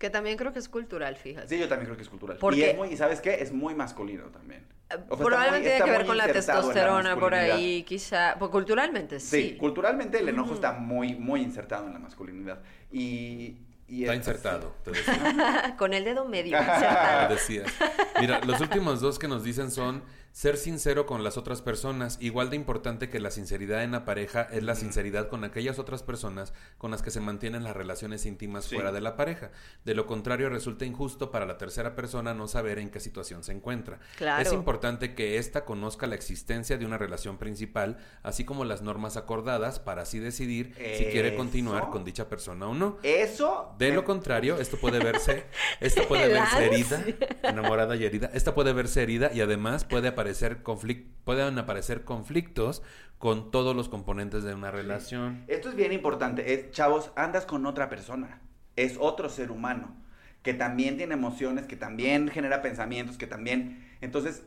[0.00, 1.46] Que también creo que es cultural, fíjate.
[1.46, 2.38] Sí, yo también creo que es cultural.
[2.40, 3.34] Porque- Y es muy, ¿y sabes qué?
[3.40, 4.66] Es muy masculino también.
[4.86, 8.34] O sea, está Probablemente tiene que ver con la testosterona por ahí, quizá.
[8.36, 9.56] Pues culturalmente Sí, sí.
[9.56, 12.60] culturalmente el enojo está muy, muy insertado en la masculinidad.
[12.90, 13.58] Y,
[13.88, 15.74] y Está es- insertado, te decía.
[15.78, 16.56] con el dedo medio.
[16.58, 17.34] Te insertado.
[17.34, 17.72] decías.
[18.20, 20.02] Mira, los últimos dos que nos dicen son
[20.34, 22.18] ser sincero con las otras personas.
[22.20, 26.02] Igual de importante que la sinceridad en la pareja es la sinceridad con aquellas otras
[26.02, 28.74] personas con las que se mantienen las relaciones íntimas Sí.
[28.74, 29.52] fuera de la pareja.
[29.84, 33.52] De lo contrario, resulta injusto para la tercera persona no saber en qué situación se
[33.52, 34.00] encuentra.
[34.16, 34.42] Claro.
[34.42, 39.16] Es importante que ésta conozca la existencia de una relación principal, así como las normas
[39.16, 42.98] acordadas para así decidir si quiere continuar con dicha persona o no.
[43.04, 43.72] Eso.
[43.78, 45.46] De lo contrario, esto puede verse,
[45.80, 47.04] esta puede verse herida,
[47.44, 50.23] enamorada y herida, esta puede verse herida y además puede aparecer
[50.62, 52.82] conflic- pueden aparecer conflictos
[53.18, 55.44] con todos los componentes de una relación.
[55.48, 56.52] Esto es bien importante.
[56.52, 58.40] Es, chavos, andas con otra persona.
[58.76, 59.96] Es otro ser humano.
[60.42, 63.82] Que también tiene emociones, que también genera pensamientos, que también.
[64.02, 64.44] Entonces,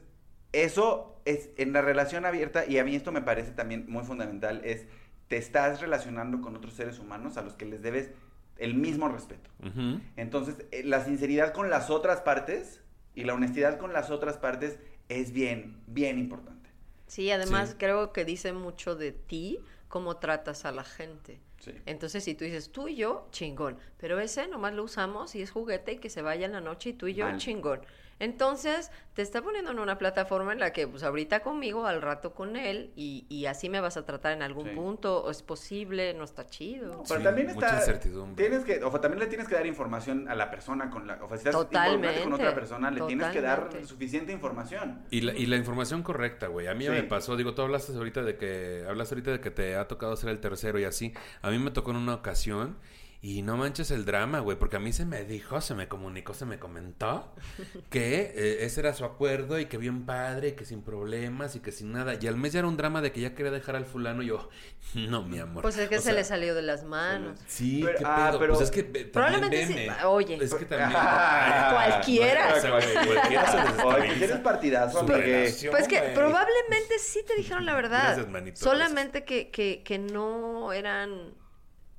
[0.52, 4.62] eso es en la relación abierta, y a mí esto me parece también muy fundamental,
[4.64, 4.86] es
[5.28, 8.12] te estás relacionando con otros seres humanos a los que les debes
[8.58, 9.50] el mismo respeto.
[9.60, 10.00] Ujú.
[10.16, 12.82] Entonces, eh, la sinceridad con las otras partes
[13.14, 14.80] y la honestidad con las otras partes
[15.10, 16.70] es bien, bien importante.
[17.08, 17.76] Sí, además Sí.
[17.80, 21.40] creo que dice mucho de ti cómo tratas a la gente.
[21.60, 21.72] Sí.
[21.86, 23.78] Entonces, si tú dices tú y yo, chingón.
[23.98, 26.90] Pero ese nomás lo usamos y es juguete y que se vaya en la noche
[26.90, 27.82] y tú y yo, chingón.
[28.20, 32.34] Entonces, te está poniendo en una plataforma en la que, pues ahorita conmigo, al rato
[32.34, 34.76] con él, y, y así me vas a tratar en algún Sí.
[34.76, 37.04] punto, o es posible, no está chido.
[37.08, 37.80] Pero Sí, también mucha está.
[37.80, 38.48] incertidumbre.
[38.48, 41.16] Tienes que, o sea, también le tienes que dar información a la persona con la.
[41.24, 43.88] O sea, si estás involucrándote con otra Totalmente, persona, le tienes que dar totalmente.
[43.88, 45.04] suficiente información.
[45.12, 46.68] Y la, y la información correcta, güey.
[46.68, 46.92] A mí Sí.
[46.92, 50.16] me pasó, digo, tú hablaste ahorita de que hablaste ahorita de que te ha tocado
[50.16, 51.14] ser el tercero y así.
[51.42, 52.78] A mí me tocó en una ocasión
[53.22, 56.34] y no manches el drama, güey, porque a mí se me dijo, se me comunicó,
[56.34, 57.34] se me comentó
[57.90, 61.60] que eh, ese era su acuerdo y que bien padre y que sin problemas y
[61.60, 62.14] que sin nada.
[62.22, 64.28] Y al mes ya era un drama de que ya quería dejar al fulano y
[64.28, 64.50] yo,
[64.94, 65.64] no, mi amor.
[65.64, 67.40] Pues es que O se sea, le salió de las manos.
[67.48, 68.40] Sí, Pero- qué ah, pedo.
[68.40, 69.88] pero- Pues es que también Probablemente sí.
[70.06, 70.38] Oye.
[70.42, 70.92] Es que también.
[71.74, 72.54] Cualquiera.
[72.56, 77.36] O sea, cualquiera se les Oye, pues eres partidazo, relación, Pues que probablemente sí te
[77.36, 78.04] dijeron la verdad.
[78.04, 81.34] Gracias, manito, Solamente que, que, que no eran,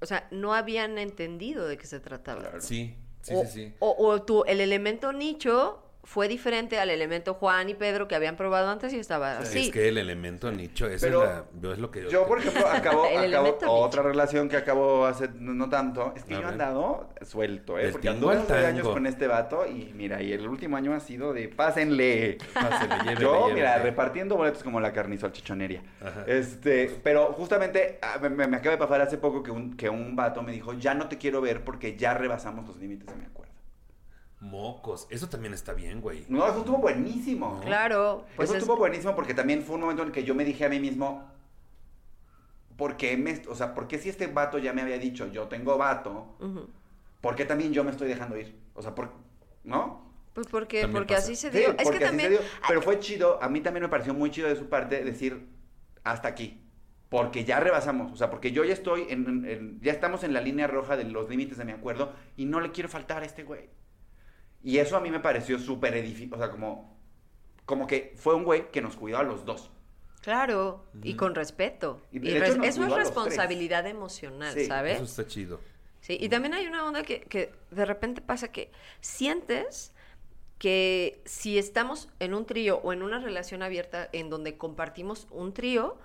[0.01, 2.41] o sea, no habían entendido de qué se trataba.
[2.41, 2.61] Claro.
[2.61, 3.75] Sí, sí, o, sí, sí.
[3.81, 8.35] O, o tú, el elemento nicho fue diferente al elemento Juan y Pedro que habían
[8.37, 9.67] probado antes y estaba así.
[9.67, 12.09] Es que el elemento nicho, eso Pero es, la- yo es lo que yo...
[12.09, 14.09] Yo, por ejemplo, acabo, acabo otra nicho.
[14.09, 16.15] relación que acabo hace no, tanto.
[16.17, 16.53] Es que A yo he ver.
[16.55, 17.91] andado suelto, ¿eh?
[17.93, 21.35] Porque anduve hace años con este vato y mira, y el último año ha sido
[21.35, 22.39] de pásenle.
[22.55, 23.55] Pásele, llévele, Yo, llévele.
[23.55, 25.83] mira, repartiendo boletos como la carnizo al chichonería.
[26.01, 26.25] Ajá.
[26.27, 29.91] Este, pero justamente ah, me, me- me acaba de pasar hace poco que un, que
[29.91, 33.15] un vato me dijo, ya no te quiero ver porque ya rebasamos los límites de
[33.15, 33.48] mi acuerdo.
[34.41, 36.25] Mocos, eso también está bien, güey.
[36.29, 37.61] No, eso estuvo buenísimo.
[37.65, 40.35] Claro, pues eso es- estuvo buenísimo porque también fue un momento en el que yo
[40.35, 41.29] me dije a mí mismo,
[42.77, 45.49] ¿por qué me, o sea, por qué si este vato ya me había dicho, yo
[45.49, 46.37] tengo vato.
[47.21, 48.57] ¿por qué también yo me estoy dejando ir?
[48.75, 49.11] O sea, por,
[49.65, 50.07] ¿no?
[50.35, 51.27] Pues porque, También porque pasa.
[51.27, 51.71] así se Sí, dio.
[51.71, 52.31] es porque que también...
[52.31, 52.41] dio.
[52.69, 55.49] Pero fue chido, a mí también me pareció muy chido de su parte decir,
[56.05, 56.63] hasta aquí.
[57.09, 60.33] Porque ya rebasamos, o sea, porque yo ya estoy en, en- en- ya estamos en
[60.33, 63.27] la línea roja de los límites de mi acuerdo y no le quiero faltar a
[63.27, 63.69] este güey.
[64.63, 66.99] Y eso a mí me pareció súper edificante, o sea, como,
[67.65, 69.71] como que fue un güey que nos cuidó a los dos.
[70.21, 72.03] Claro, y con respeto.
[72.13, 74.97] Y Y, res- eso es responsabilidad emocional, Sí, ¿sabes?
[74.97, 75.61] Eso está chido.
[76.01, 79.93] Sí, y también hay una onda que, que de repente pasa que sientes
[80.59, 85.55] que si estamos en un trío o en una relación abierta en donde compartimos un
[85.55, 85.99] trío,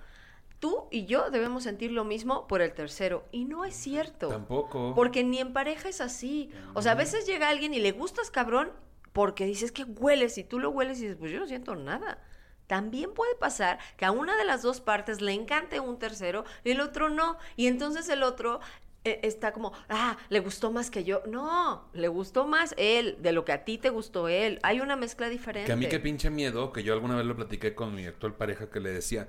[0.64, 3.26] tú y yo debemos sentir lo mismo por el tercero.
[3.32, 4.28] Y no es cierto.
[4.28, 4.94] Tampoco.
[4.94, 6.50] Porque ni en pareja es así.
[6.72, 8.72] O sea, a veces llega alguien y le gustas cabrón
[9.12, 12.16] porque dices que hueles y tú lo hueles y dices, pues yo no siento nada.
[12.66, 16.70] También puede pasar que a una de las dos partes le encante un tercero y
[16.70, 17.36] el otro no.
[17.56, 18.60] Y entonces el otro
[19.04, 21.20] eh, está como, ah, le gustó más que yo.
[21.26, 24.60] No, le gustó más él de lo que a ti te gustó él.
[24.62, 25.66] Hay una mezcla diferente.
[25.66, 28.32] Que a mí qué pinche miedo, que yo alguna vez lo platiqué con mi actual
[28.32, 29.28] pareja que le decía,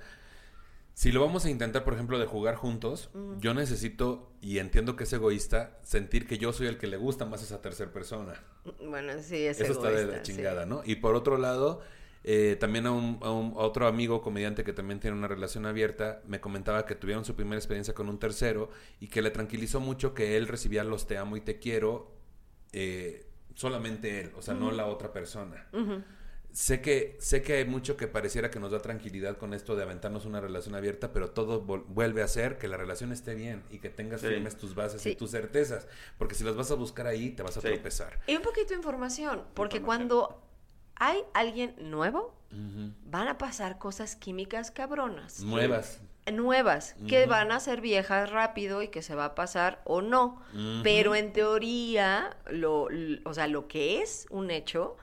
[0.96, 5.04] si lo vamos a intentar, por ejemplo, de jugar juntos, yo necesito, y entiendo que
[5.04, 8.34] es egoísta, sentir que yo soy el que le gusta más a esa tercera persona.
[8.82, 10.32] Bueno, sí, es Eso está de egoísta, la sí.
[10.34, 10.82] chingada, ¿no?
[10.86, 11.82] Y por otro lado,
[12.24, 15.66] eh, también a, un, a un- a otro amigo comediante que también tiene una relación
[15.68, 18.70] abierta, me comentaba que tuvieron su primera experiencia con un tercero
[19.00, 22.16] y que le tranquilizó mucho que él recibía los te amo y te quiero
[22.72, 25.68] eh, solamente él, o sea, no la otra persona.
[26.56, 29.84] Sé que, sé que hay mucho que pareciera que nos da tranquilidad con esto de
[29.84, 33.80] aventarnos una relación abierta, pero todo vuelve a ser que la relación esté bien y
[33.80, 34.28] que tengas Sí.
[34.28, 35.10] firmes tus bases Sí.
[35.10, 35.86] y tus certezas,
[36.18, 37.68] porque si las vas a buscar ahí, te vas a Sí.
[37.68, 38.22] tropezar.
[38.28, 40.08] Y un poquito de información, porque Información.
[40.08, 40.42] cuando
[40.96, 42.34] hay alguien nuevo,
[43.04, 45.42] van a pasar cosas químicas cabronas.
[45.42, 46.00] Nuevas.
[46.32, 50.42] Nuevas, que van a ser viejas rápido y que se va a pasar o no.
[50.84, 52.88] Pero en teoría, lo,
[53.26, 54.96] o sea, lo que es un hecho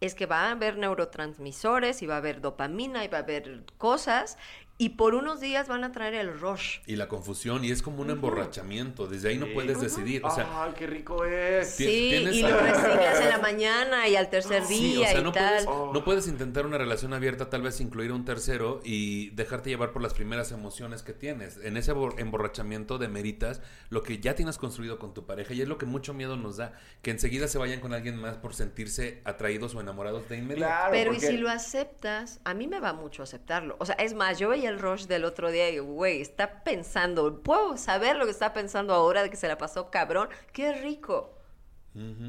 [0.00, 3.64] es que va a haber neurotransmisores y va a haber dopamina y va a haber
[3.78, 4.36] cosas
[4.84, 6.80] y por unos días van a traer el rush.
[6.86, 9.06] Y la confusión, y es como un emborrachamiento.
[9.06, 9.52] Desde ahí no Sí.
[9.54, 10.22] puedes decidir.
[10.24, 11.70] O sea, Ay, qué rico es.
[11.70, 15.20] Sí, y lo a- resignas en la mañana y al tercer sí, día o sea,
[15.20, 15.64] y no tal.
[15.64, 19.70] puedes, no puedes intentar una relación abierta, tal vez incluir a un tercero y dejarte
[19.70, 21.56] llevar por las primeras emociones que tienes.
[21.62, 25.68] En ese embor- emborrachamiento demeritas lo que ya tienes construido con tu pareja y es
[25.68, 29.22] lo que mucho miedo nos da, que enseguida se vayan con alguien más por sentirse
[29.24, 30.66] atraídos o enamorados de inmediato.
[30.68, 33.76] Claro, Pero porque- y si lo aceptas, a mí me va mucho aceptarlo.
[33.78, 37.42] O sea, es más, yo veía el rush del otro día y güey, está pensando,
[37.42, 41.30] puedo saber lo que está pensando ahora de que se la pasó cabrón, qué rico.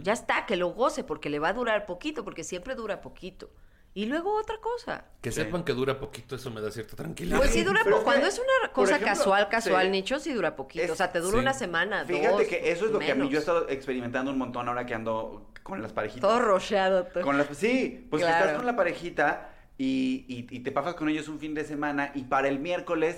[0.03, 3.49] Ya está, que lo goce porque le va a durar poquito, porque siempre dura poquito.
[3.95, 5.05] Y luego otra cosa.
[5.21, 5.41] Que Sí.
[5.41, 7.37] sepan que dura poquito, eso me da cierta tranquilidad.
[7.37, 8.03] Pues sí dura poco.
[8.03, 9.89] Cuando es una cosa ejemplo, casual, casual, sí.
[9.91, 10.83] nicho, sí dura poquito.
[10.85, 11.39] Es- o sea, te dura sí.
[11.39, 14.29] una semana, Fíjate dos, que eso es lo que a mí yo he estado experimentando
[14.31, 16.21] un montón ahora que ando con las parejitas.
[16.29, 17.05] Todo rocheado.
[17.05, 17.23] todo.
[17.23, 18.43] Con las, sí, pues que Claro.
[18.45, 22.11] estás con la parejita y, y- y te pasas con ellos un fin de semana
[22.15, 23.17] y para el miércoles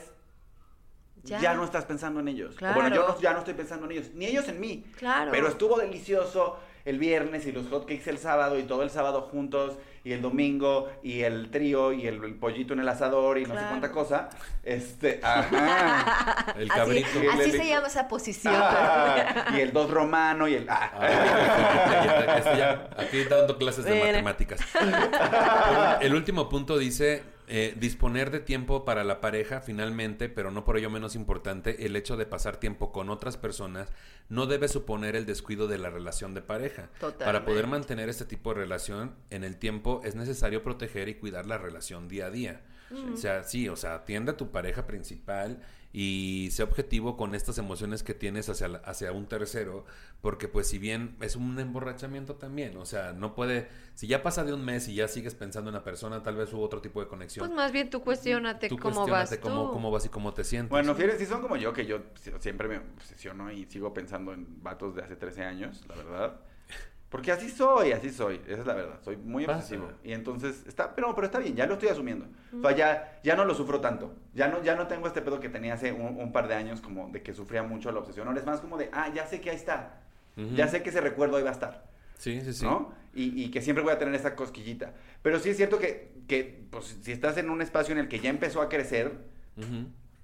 [1.23, 1.39] Ya.
[1.39, 2.55] ya, no estás pensando en ellos.
[2.59, 4.85] Bueno, yo no- ya no estoy pensando en ellos, ni ellos en mí.
[4.97, 5.29] Claro.
[5.31, 6.57] Pero estuvo delicioso
[6.87, 10.87] el viernes y los hotcakes el sábado y todo el sábado juntos y el domingo
[11.03, 14.29] y el trío y el, el pollito en el asador y no sé cuánta cosa.
[14.63, 16.53] Este, ajá.
[16.57, 17.09] El Así, cabrito.
[17.33, 18.53] así Le- se llama esa posición.
[18.57, 20.91] Ah, y el dos romano y el ah.
[20.97, 24.05] Ah, este aquí dando clases de Mira.
[24.07, 24.61] matemáticas.
[26.01, 30.77] El último punto dice eh, disponer de tiempo para la pareja, finalmente, pero no por
[30.77, 33.89] ello menos importante, el hecho de pasar tiempo con otras personas
[34.27, 36.89] no debe suponer el descuido de la relación de pareja.
[37.19, 41.45] Para poder mantener este tipo de relación en el tiempo es necesario proteger y cuidar
[41.45, 42.61] la relación día a día.
[43.13, 45.61] O sea, sí, o sea, atiende a tu pareja principal
[45.93, 49.85] y sé objetivo con estas emociones que tienes hacia, la- hacia un tercero,
[50.21, 54.43] porque pues si bien es un emborrachamiento también, o sea, no puede, si ya pasa
[54.43, 56.99] de un mes y ya sigues pensando en la persona, tal vez hubo otro tipo
[57.01, 57.45] de conexión.
[57.47, 59.47] Pues más bien tú cuestionate Tú cómo cuestiónate vas tú.
[59.47, 60.69] cómo, cómo vas y cómo te sientes.
[60.69, 64.33] Bueno, fíjate, si son como yo, que yo si- siempre me obsesiono y sigo pensando
[64.33, 66.39] en vatos de hace 13 años, la verdad.
[67.09, 69.59] Porque así soy, así soy, esa es la verdad, soy muy Pasa.
[69.59, 69.89] obsesivo.
[70.03, 72.25] Y entonces, está, pero, pero está bien, ya lo estoy asumiendo.
[72.57, 74.13] O sea, ya, ya no lo sufro tanto.
[74.33, 76.81] Ya no, ya no tengo este pedo que tenía hace un, un par de años,
[76.81, 78.27] como de que sufría mucho la obsesión.
[78.27, 80.01] Ahora es más como de, ah, ya sé que ahí está.
[80.55, 81.85] Ya sé que ese recuerdo ahí va a estar.
[82.17, 82.65] Sí, sí, sí.
[82.65, 82.91] ¿no?
[83.15, 84.91] Y, y que siempre voy a tener esa cosquillita.
[85.23, 88.19] Pero sí es cierto que, que pues, si estás en un espacio en el que
[88.19, 89.13] ya empezó a crecer.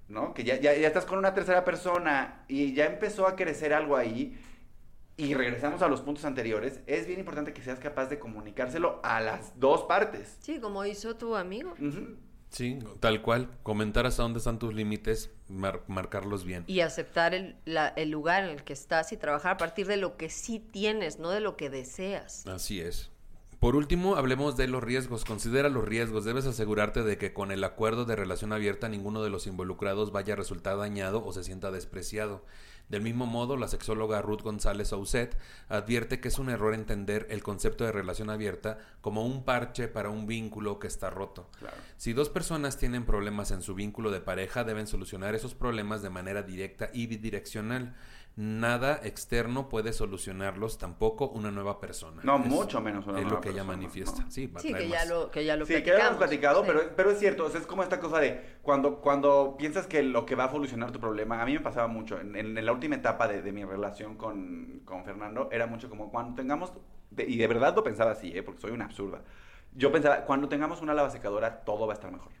[0.08, 0.34] ¿no?
[0.34, 3.96] Que ya, ya, ya estás con una tercera persona y ya empezó a crecer algo
[3.96, 4.38] ahí
[5.16, 9.20] y regresamos a los puntos anteriores, es bien importante que seas capaz de comunicárselo a
[9.20, 10.36] las dos partes.
[10.40, 11.74] Sí, como hizo tu amigo.
[12.50, 13.50] Sí, tal cual.
[13.64, 16.64] Comentar hasta dónde están tus límites, mar- marcarlos bien.
[16.68, 19.96] Y aceptar el, la- el lugar en el que estás y trabajar a partir de
[19.96, 22.46] lo que sí tienes, no de lo que deseas.
[22.46, 23.10] Así es.
[23.58, 25.24] Por último, hablemos de los riesgos.
[25.24, 26.24] Considera los riesgos.
[26.24, 30.34] Debes asegurarte de que con el acuerdo de relación abierta ninguno de los involucrados vaya
[30.34, 32.44] a resultar dañado o se sienta despreciado.
[32.88, 35.36] Del mismo modo, la sexóloga Ruth González Auset
[35.68, 40.10] advierte que es un error entender el concepto de relación abierta como un parche para
[40.10, 41.50] un vínculo que está roto.
[41.58, 41.76] Claro.
[41.96, 46.10] Si dos personas tienen problemas en su vínculo de pareja, deben solucionar esos problemas de
[46.10, 47.94] manera directa y bidireccional.
[48.36, 52.20] Nada externo puede solucionarlos, tampoco una nueva persona.
[52.24, 54.22] No, Es- mucho menos una Es nueva lo que ella persona, manifiesta.
[54.24, 54.30] ¿no?
[54.30, 56.00] Sí, va a Sí, traer que ya lo, que ya lo Sí, que ya lo
[56.00, 56.66] hemos platicado, Sí.
[56.66, 60.02] pero, pero es cierto, o sea, es como esta cosa de cuando, cuando piensas que
[60.02, 62.66] lo que va a solucionar tu problema, a mí me pasaba mucho, en, en- en
[62.66, 66.72] la última etapa de, de mi relación con, con Fernando, era mucho como cuando tengamos,
[67.10, 68.42] de- y de verdad lo pensaba así, ¿eh?
[68.42, 69.22] porque soy una absurda,
[69.76, 72.32] yo pensaba, cuando tengamos una lavasecadora, todo va a estar mejor.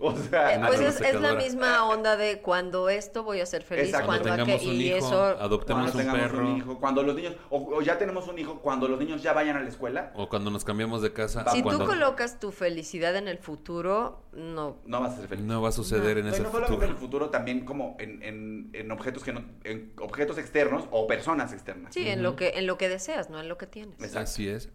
[0.10, 3.62] O sea, Eh, pues es, es la misma onda de cuando esto voy a ser
[3.62, 4.06] feliz, Exacto.
[4.06, 6.48] cuando, Cuando tengamos aquel- un y hijo, eso adoptemos cuando un tengamos perro.
[6.48, 9.32] un hijo, cuando los niños, o, o ya tenemos un hijo, cuando los niños ya
[9.34, 11.44] vayan a la escuela, O cuando nos cambiamos de casa.
[11.52, 14.78] si o cuando tú colocas tu felicidad en el futuro, no.
[14.86, 15.44] no vas a ser feliz.
[15.44, 16.86] No va a suceder en No, ese no solamente futuro.
[16.86, 21.06] en el futuro, también como en, en- en objetos que no, en objetos externos o
[21.06, 21.92] personas externas.
[21.92, 23.96] Sí, en lo que en lo que deseas, no en lo que tienes.
[24.00, 24.20] Exacto.
[24.20, 24.70] Así es.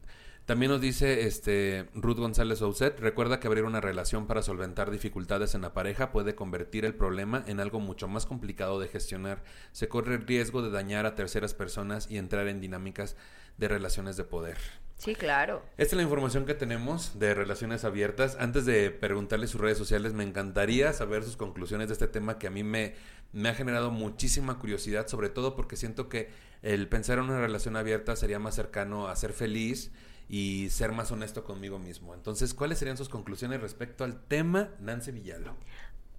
[0.46, 5.56] También nos dice este Ruth González Ouset, recuerda que abrir una relación para solventar dificultades
[5.56, 9.44] en la pareja puede convertir el problema en algo mucho más complicado de gestionar.
[9.72, 13.16] Se corre el riesgo de dañar a terceras personas y entrar en dinámicas
[13.58, 14.58] de relaciones de poder.
[14.98, 15.64] Sí, claro.
[15.78, 18.38] Esta es la información que tenemos de relaciones abiertas.
[18.40, 22.46] Antes de preguntarle sus redes sociales, me encantaría saber sus conclusiones de este tema que
[22.46, 22.94] a mí me,
[23.34, 26.30] me ha generado muchísima curiosidad, sobre todo porque siento que
[26.62, 29.92] el pensar en una relación abierta sería más cercano a ser feliz
[30.28, 32.14] y ser más honesto conmigo mismo.
[32.14, 35.56] Entonces, ¿cuáles serían sus conclusiones respecto al tema, Nancy Villalo?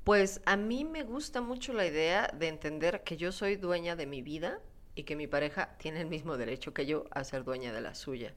[0.04, 4.06] Pues a mí me gusta mucho la idea de entender que yo soy dueña de
[4.06, 4.60] mi vida
[4.94, 7.94] y que mi pareja tiene el mismo derecho que yo a ser dueña de la
[7.94, 8.34] suya.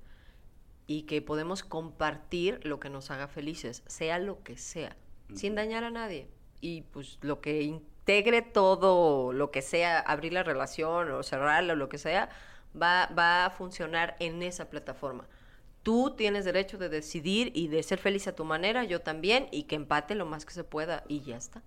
[0.87, 4.97] Y que podemos compartir lo que nos haga felices, sea lo que sea,
[5.35, 6.27] sin dañar a nadie.
[6.59, 11.75] Y pues lo que integre todo, lo que sea, abrir la relación o cerrarla o
[11.75, 12.29] lo que sea,
[12.75, 15.27] va, va a funcionar en esa plataforma.
[15.83, 19.63] Tú tienes derecho de decidir y de ser feliz a tu manera, yo también, y
[19.63, 21.63] que empate lo más que se pueda y ya está.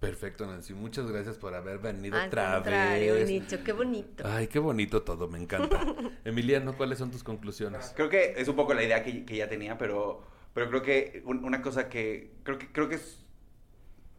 [0.00, 0.74] Perfecto, Nancy.
[0.74, 3.28] Muchas gracias por haber venido Al otra contrario, vez.
[3.28, 4.22] Nicho, qué bonito.
[4.26, 5.80] Ay, qué bonito todo, me encanta.
[6.24, 7.92] Emiliano, ¿cuáles son tus conclusiones?
[7.96, 10.22] Creo que es un poco la idea que, que ya tenía, pero,
[10.52, 13.20] pero creo que un- una cosa que creo que creo que es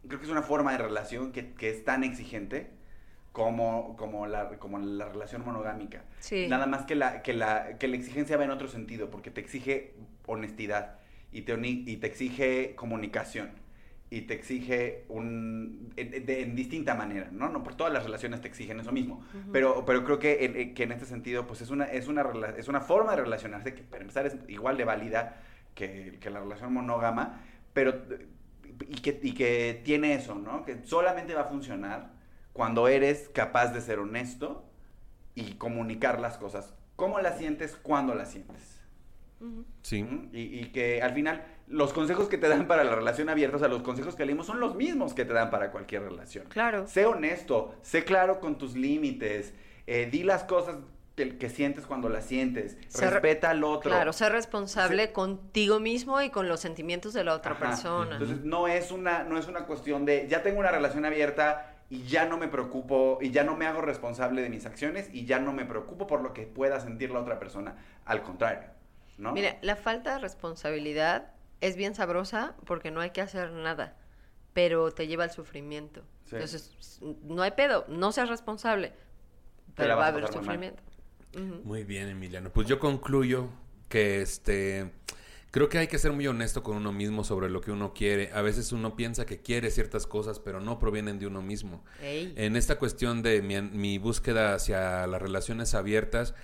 [0.08, 2.70] creo que es una forma de relación que, que es tan exigente
[3.36, 6.04] como, como, la, como la relación monogámica.
[6.20, 6.46] Sí.
[6.48, 9.42] Nada más que la, que, la, que la exigencia va en otro sentido, porque te
[9.42, 9.92] exige
[10.24, 11.00] honestidad
[11.32, 13.50] y te, y te exige comunicación
[14.08, 17.50] y te exige un en, de- en distinta manera, ¿no?
[17.50, 19.22] No por todas las relaciones te exigen eso mismo,
[19.52, 22.22] pero, pero creo que en, que en este sentido pues es una, es, una,
[22.56, 25.42] es una forma de relacionarse que para empezar es igual de válida
[25.74, 27.42] que, que la relación monógama,
[27.74, 28.02] pero
[28.88, 30.64] y que, y que tiene eso, ¿no?
[30.64, 32.15] Que solamente va a funcionar
[32.56, 34.64] cuando eres capaz de ser honesto
[35.34, 36.74] y comunicar las cosas.
[36.96, 37.76] ¿Cómo las sientes?
[37.76, 38.80] ¿Cuándo las sientes?
[39.82, 40.02] Sí.
[40.02, 40.30] ¿Mm?
[40.32, 43.58] Y, y que al final los consejos que te dan para la relación abierta, o
[43.58, 46.46] sea, los consejos que leímos son los mismos que te dan para cualquier relación.
[46.48, 46.86] Claro.
[46.86, 49.52] Sé honesto, sé claro con tus límites,
[49.86, 50.76] eh, di las cosas
[51.16, 53.90] que, que sientes cuando las sientes, Ser- respeta al otro.
[53.90, 55.12] Claro, ser responsable Sí.
[55.12, 57.66] contigo mismo y con los sentimientos de la otra Ajá.
[57.66, 58.12] persona.
[58.12, 62.04] Entonces no es una no es una cuestión de ya tengo una relación abierta y
[62.04, 65.38] ya no me preocupo y ya no me hago responsable de mis acciones y ya
[65.38, 67.76] no me preocupo por lo que pueda sentir la otra persona.
[68.04, 68.68] Al contrario,
[69.18, 69.32] ¿no?
[69.32, 73.96] Mira, la falta de responsabilidad es bien sabrosa porque no hay que hacer nada,
[74.52, 76.02] pero te lleva al sufrimiento.
[76.24, 76.36] Sí.
[76.36, 78.92] Entonces, no hay pedo, no seas responsable,
[79.74, 80.32] pero va a haber mal.
[80.32, 80.82] sufrimiento.
[81.64, 82.50] Muy bien, Emiliano.
[82.50, 83.48] Pues yo concluyo
[83.88, 84.90] que este
[85.50, 88.30] creo que hay que ser muy honesto con uno mismo sobre lo que uno quiere.
[88.32, 91.84] A veces uno piensa que quiere ciertas cosas, pero no provienen de uno mismo.
[92.02, 92.32] Ey.
[92.36, 96.34] En esta cuestión de mi, mi búsqueda hacia las relaciones abiertas,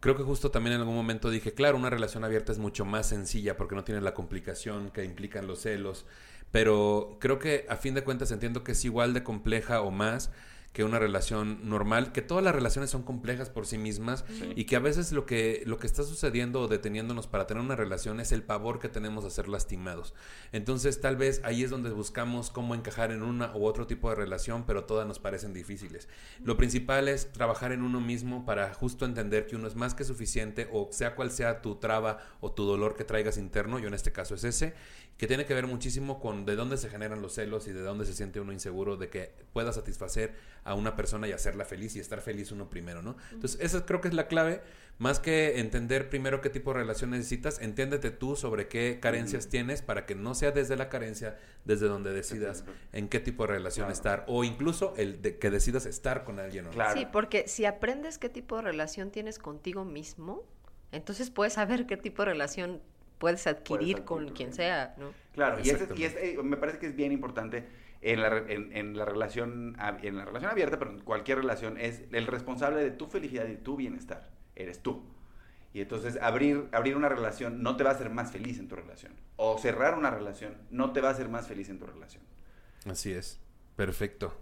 [0.00, 3.08] creo que justo también en algún momento dije, claro, una relación abierta es mucho más
[3.08, 6.06] sencilla porque no tiene la complicación que implican los celos,
[6.50, 10.30] pero creo que a fin de cuentas entiendo que es igual de compleja o más
[10.72, 14.24] que una relación normal, que todas las relaciones son complejas por sí mismas
[14.54, 17.74] y que a veces lo que, lo que está sucediendo o deteniéndonos para tener una
[17.74, 20.14] relación es el pavor que tenemos a ser lastimados.
[20.52, 24.16] Entonces tal vez ahí es donde buscamos cómo encajar en una u otro tipo de
[24.16, 26.08] relación, pero todas nos parecen difíciles.
[26.44, 30.04] Lo principal es trabajar en uno mismo para justo entender que uno es más que
[30.04, 33.94] suficiente o sea cual sea tu traba o tu dolor que traigas interno, yo en
[33.94, 34.74] este caso es ese,
[35.18, 38.06] que tiene que ver muchísimo con de dónde se generan los celos y de dónde
[38.06, 42.00] se siente uno inseguro de que pueda satisfacer a una persona y hacerla feliz y
[42.00, 43.16] estar feliz uno primero, ¿no?
[43.32, 44.62] Entonces, esa creo que es la clave,
[44.98, 49.82] más que entender primero qué tipo de relación necesitas, entiéndete tú sobre qué carencias tienes
[49.82, 53.86] para que no sea desde la carencia, desde donde decidas en qué tipo de relación
[53.86, 53.94] Claro.
[53.94, 56.74] estar o incluso el de que decidas estar con alguien o no.
[56.74, 56.96] Claro.
[56.98, 60.44] Sí, porque si aprendes qué tipo de relación tienes contigo mismo,
[60.92, 62.80] entonces puedes saber qué tipo de relación
[63.18, 65.12] puedes adquirir adquirir con quien sea, ¿no?
[65.34, 65.72] Claro, y, ese- y
[66.04, 66.06] Exactamente.
[66.32, 67.66] es- eh, me parece que es bien importante
[68.00, 71.76] en la, re- en, en la relación en la relación abierta, pero en cualquier relación,
[71.78, 74.30] es el responsable de tu felicidad y tu bienestar.
[74.56, 75.02] Eres tú.
[75.74, 78.76] Y entonces abrir, abrir una relación no te va a hacer más feliz en tu
[78.76, 79.12] relación.
[79.36, 82.22] O cerrar una relación no te va a hacer más feliz en tu relación.
[82.90, 83.38] Así es.
[83.78, 84.34] Perfecto.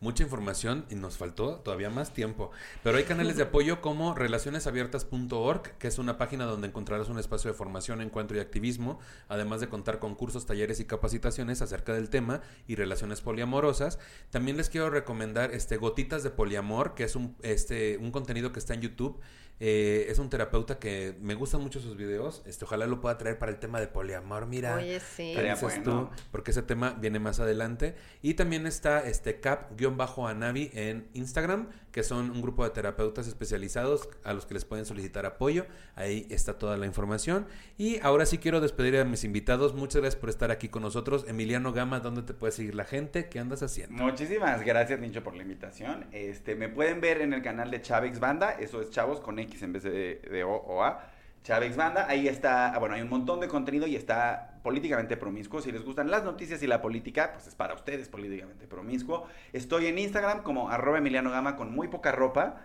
[0.00, 2.50] Mucha información y nos faltó todavía más tiempo.
[2.82, 7.52] Pero hay canales de apoyo como relacionesabiertas.org, que es una página donde encontrarás un espacio
[7.52, 8.98] de formación, encuentro y activismo,
[9.28, 14.00] además de contar con cursos, talleres y capacitaciones acerca del tema y relaciones poliamorosas.
[14.30, 18.58] También les quiero recomendar este Gotitas de Poliamor, que es un, este, un contenido que
[18.58, 19.20] está en YouTube.
[19.62, 22.42] Eh, es un terapeuta que me gustan mucho sus videos.
[22.46, 24.46] Este, ojalá lo pueda traer para el tema de poliamor.
[24.46, 24.76] Mira.
[24.76, 25.16] Oye, sí.
[25.16, 26.10] ¿Qué Estaría dices bueno.
[26.10, 26.22] tú?
[26.32, 27.94] Porque ese tema viene más adelante.
[28.22, 34.32] Y también está este cap-anavi en Instagram, que son un grupo de terapeutas especializados a
[34.32, 35.66] los que les pueden solicitar apoyo.
[35.94, 37.46] Ahí está toda la información.
[37.78, 39.74] Y ahora sí quiero despedir a mis invitados.
[39.74, 41.24] Muchas gracias por estar aquí con nosotros.
[41.28, 43.28] Emiliano Gama, ¿dónde te puede seguir la gente?
[43.28, 44.02] ¿Qué andas haciendo?
[44.02, 46.06] Muchísimas gracias, Nicho, por la invitación.
[46.12, 49.62] Este, me pueden ver en el canal de Chávez Banda, eso es Chavos con X
[49.62, 51.10] en vez de, de O o A.
[51.42, 55.62] Chávez Banda, ahí está, ah, bueno, hay un montón de contenido y está políticamente promiscuo.
[55.62, 59.26] Si les gustan las noticias y la política, pues es para ustedes políticamente promiscuo.
[59.52, 62.56] Estoy en Instagram como arroba Emiliano Gama con muy poca ropa.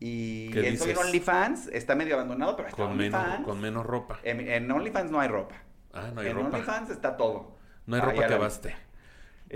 [0.00, 0.98] Y ¿Qué estoy en?
[0.98, 3.46] OnlyFans, está medio abandonado, pero está en Con menos, OnlyFans.
[3.46, 4.18] con menos ropa.
[4.24, 5.54] En, en OnlyFans no hay ropa.
[5.94, 6.48] Ah, no hay en ropa.
[6.48, 7.56] OnlyFans está todo.
[7.86, 8.76] No hay ropa que la- baste.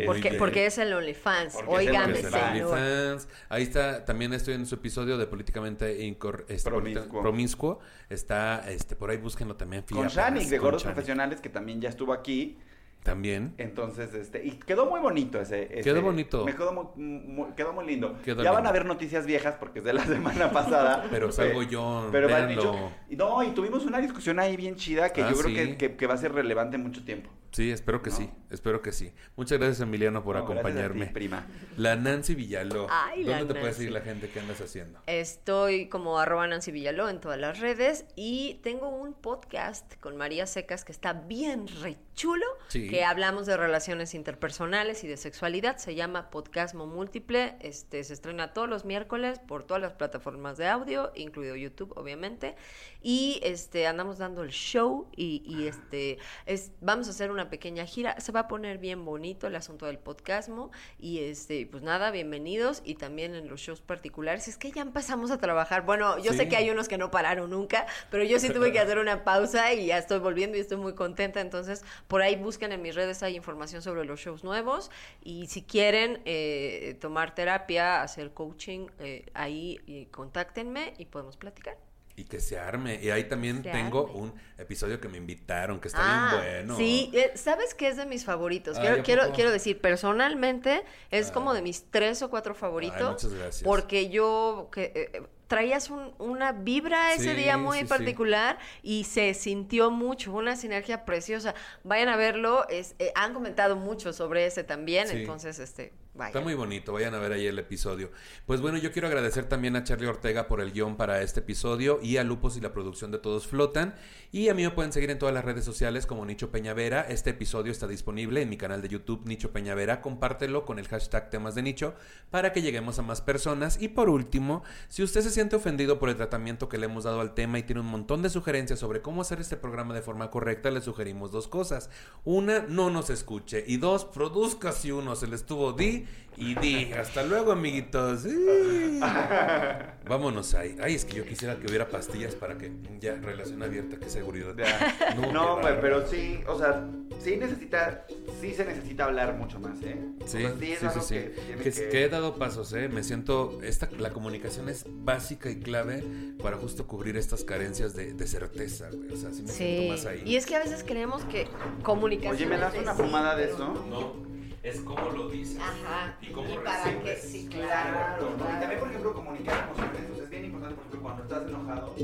[0.06, 1.54] Porque, Este, porque es el OnlyFans.
[1.66, 3.28] Porque es el OnlyFans.
[3.48, 7.20] Ahí está, también estoy en su episodio de políticamente incor- este, Promiscuo.
[7.20, 7.80] promiscuo.
[8.08, 9.82] Está, este, por ahí búsquenlo también.
[9.90, 10.84] Con Shanik de Gordos.
[10.84, 12.56] Profesionales, que también ya estuvo aquí.
[13.02, 13.54] También.
[13.56, 15.64] Entonces, este, y quedó muy bonito ese.
[15.64, 16.44] ese- Quedó bonito.
[16.44, 18.18] Me quedó muy, muy- quedó muy lindo.
[18.22, 21.06] Quedó ya van a ver noticias viejas porque es de la semana pasada.
[21.10, 22.62] Pero salgo yo, Pero me han véanlo.
[22.72, 25.54] dicho- no, y tuvimos una discusión ahí bien chida que Ah, yo creo sí.
[25.54, 27.30] que, que- que va a ser relevante mucho tiempo.
[27.52, 28.16] Sí, espero que ¿No?
[28.16, 29.12] sí, espero que sí.
[29.34, 31.06] Muchas gracias Emiliano por No, gracias a ti, acompañarme.
[31.12, 31.46] prima.
[31.76, 32.86] La Nancy Villaló.
[32.88, 33.78] Ay, la ¿Dónde te puede Nancy.
[33.78, 34.28] seguir la gente?
[34.30, 35.00] ¿Qué andas haciendo?
[35.06, 40.46] Estoy como arroba Nancy Villaló en todas las redes y tengo un podcast con María
[40.46, 42.88] Secas que está bien re chulo Sí.
[42.90, 45.76] Que hablamos de relaciones interpersonales y de sexualidad.
[45.76, 47.54] Se llama Podcasmo Múltiple.
[47.60, 52.56] Este se estrena todos los miércoles por todas las plataformas de audio, incluido YouTube, obviamente.
[53.02, 57.86] Y este andamos dando el show y, y este es, vamos a hacer una pequeña
[57.86, 58.20] gira.
[58.20, 60.70] Se va a poner bien bonito el asunto del podcasmo.
[60.98, 62.82] Y este, pues nada, bienvenidos.
[62.84, 64.48] Y también en los shows particulares.
[64.48, 65.84] Es que ya empezamos a trabajar.
[65.84, 68.78] Bueno, yo sé que hay unos que no pararon nunca, pero yo sí tuve que
[68.80, 71.40] hacer una pausa y ya estoy volviendo y estoy muy contenta.
[71.40, 74.90] Entonces, por ahí busquen en mis redes, hay información sobre los shows nuevos.
[75.22, 81.89] Y si quieren eh, tomar terapia, hacer coaching, eh, ahí eh, contáctenme y podemos platicar.
[82.20, 83.00] Y que se arme.
[83.02, 84.18] Y ahí también Se tengo arme.
[84.20, 86.76] un episodio que me invitaron, que está Ah, bien bueno.
[86.76, 88.78] Sí, eh, ¿sabes qué es de mis favoritos?
[88.78, 91.32] Quiero, ¿a quiero, quiero decir, personalmente es Ah.
[91.32, 93.10] como de mis tres o cuatro favoritos.
[93.12, 93.62] muchas gracias.
[93.62, 97.88] Porque yo que, eh, eh, traías un- una vibra ese Sí, día muy sí, sí.
[97.88, 101.54] particular y se sintió mucho, una sinergia preciosa.
[101.82, 106.54] Vayan a verlo, es, eh, han comentado mucho sobre ese también, entonces, este, Está muy
[106.54, 108.10] bonito, vayan a ver ahí el episodio.
[108.44, 112.00] Pues bueno, yo quiero agradecer también a Charlie Ortega por el guion para este episodio
[112.02, 113.94] y a Lupus y la producción de Todos Flotan.
[114.32, 117.02] Y a mí me pueden seguir en todas las redes sociales como Nicho Peñavera.
[117.02, 120.02] Este episodio está disponible en mi canal de YouTube Nicho Peñavera.
[120.02, 121.94] Compártelo con el hashtag temas de nicho
[122.30, 123.80] para que lleguemos a más personas.
[123.80, 127.20] Y por último, si usted se siente ofendido por el tratamiento que le hemos dado
[127.20, 130.30] al tema y tiene un montón de sugerencias sobre cómo hacer este programa de forma
[130.30, 131.88] correcta, le sugerimos dos cosas.
[132.24, 133.64] Una, no nos escuche.
[133.66, 135.99] Y dos, produzca si uno se le estuvo di
[136.36, 136.92] y di.
[136.92, 138.22] Hasta luego, amiguitos.
[138.22, 139.00] Sí.
[140.08, 140.76] Vámonos ahí.
[140.82, 144.54] Ay, es que yo quisiera que hubiera pastillas para que ya relación abierta, qué seguridad.
[144.56, 145.14] Ya.
[145.16, 146.88] No, No, pero sí, o sea,
[147.22, 148.06] sí necesita,
[148.40, 149.96] sí se necesita hablar mucho más, ¿eh?
[150.22, 151.14] O Sí, sea, sí, es sí, sí.
[151.14, 152.88] que Que, que- que he dado pasos, ¿eh?
[152.88, 153.58] Me siento...
[153.62, 156.02] Esta, la comunicación es básica y clave
[156.42, 159.12] para justo cubrir estas carencias de, de certeza, güey.
[159.12, 160.22] O sea, sí me siento Sí, más ahí.
[160.24, 161.46] y es que a veces creemos que
[161.82, 163.84] comunicación Oye, ¿me das una fumada de eso?
[163.90, 164.14] No,
[164.62, 165.58] es como lo dices.
[165.58, 168.44] Ajá, Y cómo y para que, sí, Claro, claro, ¿no?
[168.44, 170.14] Y también, por ejemplo, comunicar emociones.
[170.14, 171.94] Sea, es bien importante, por ejemplo, cuando estás enojado.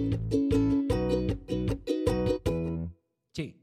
[3.35, 3.63] Sí.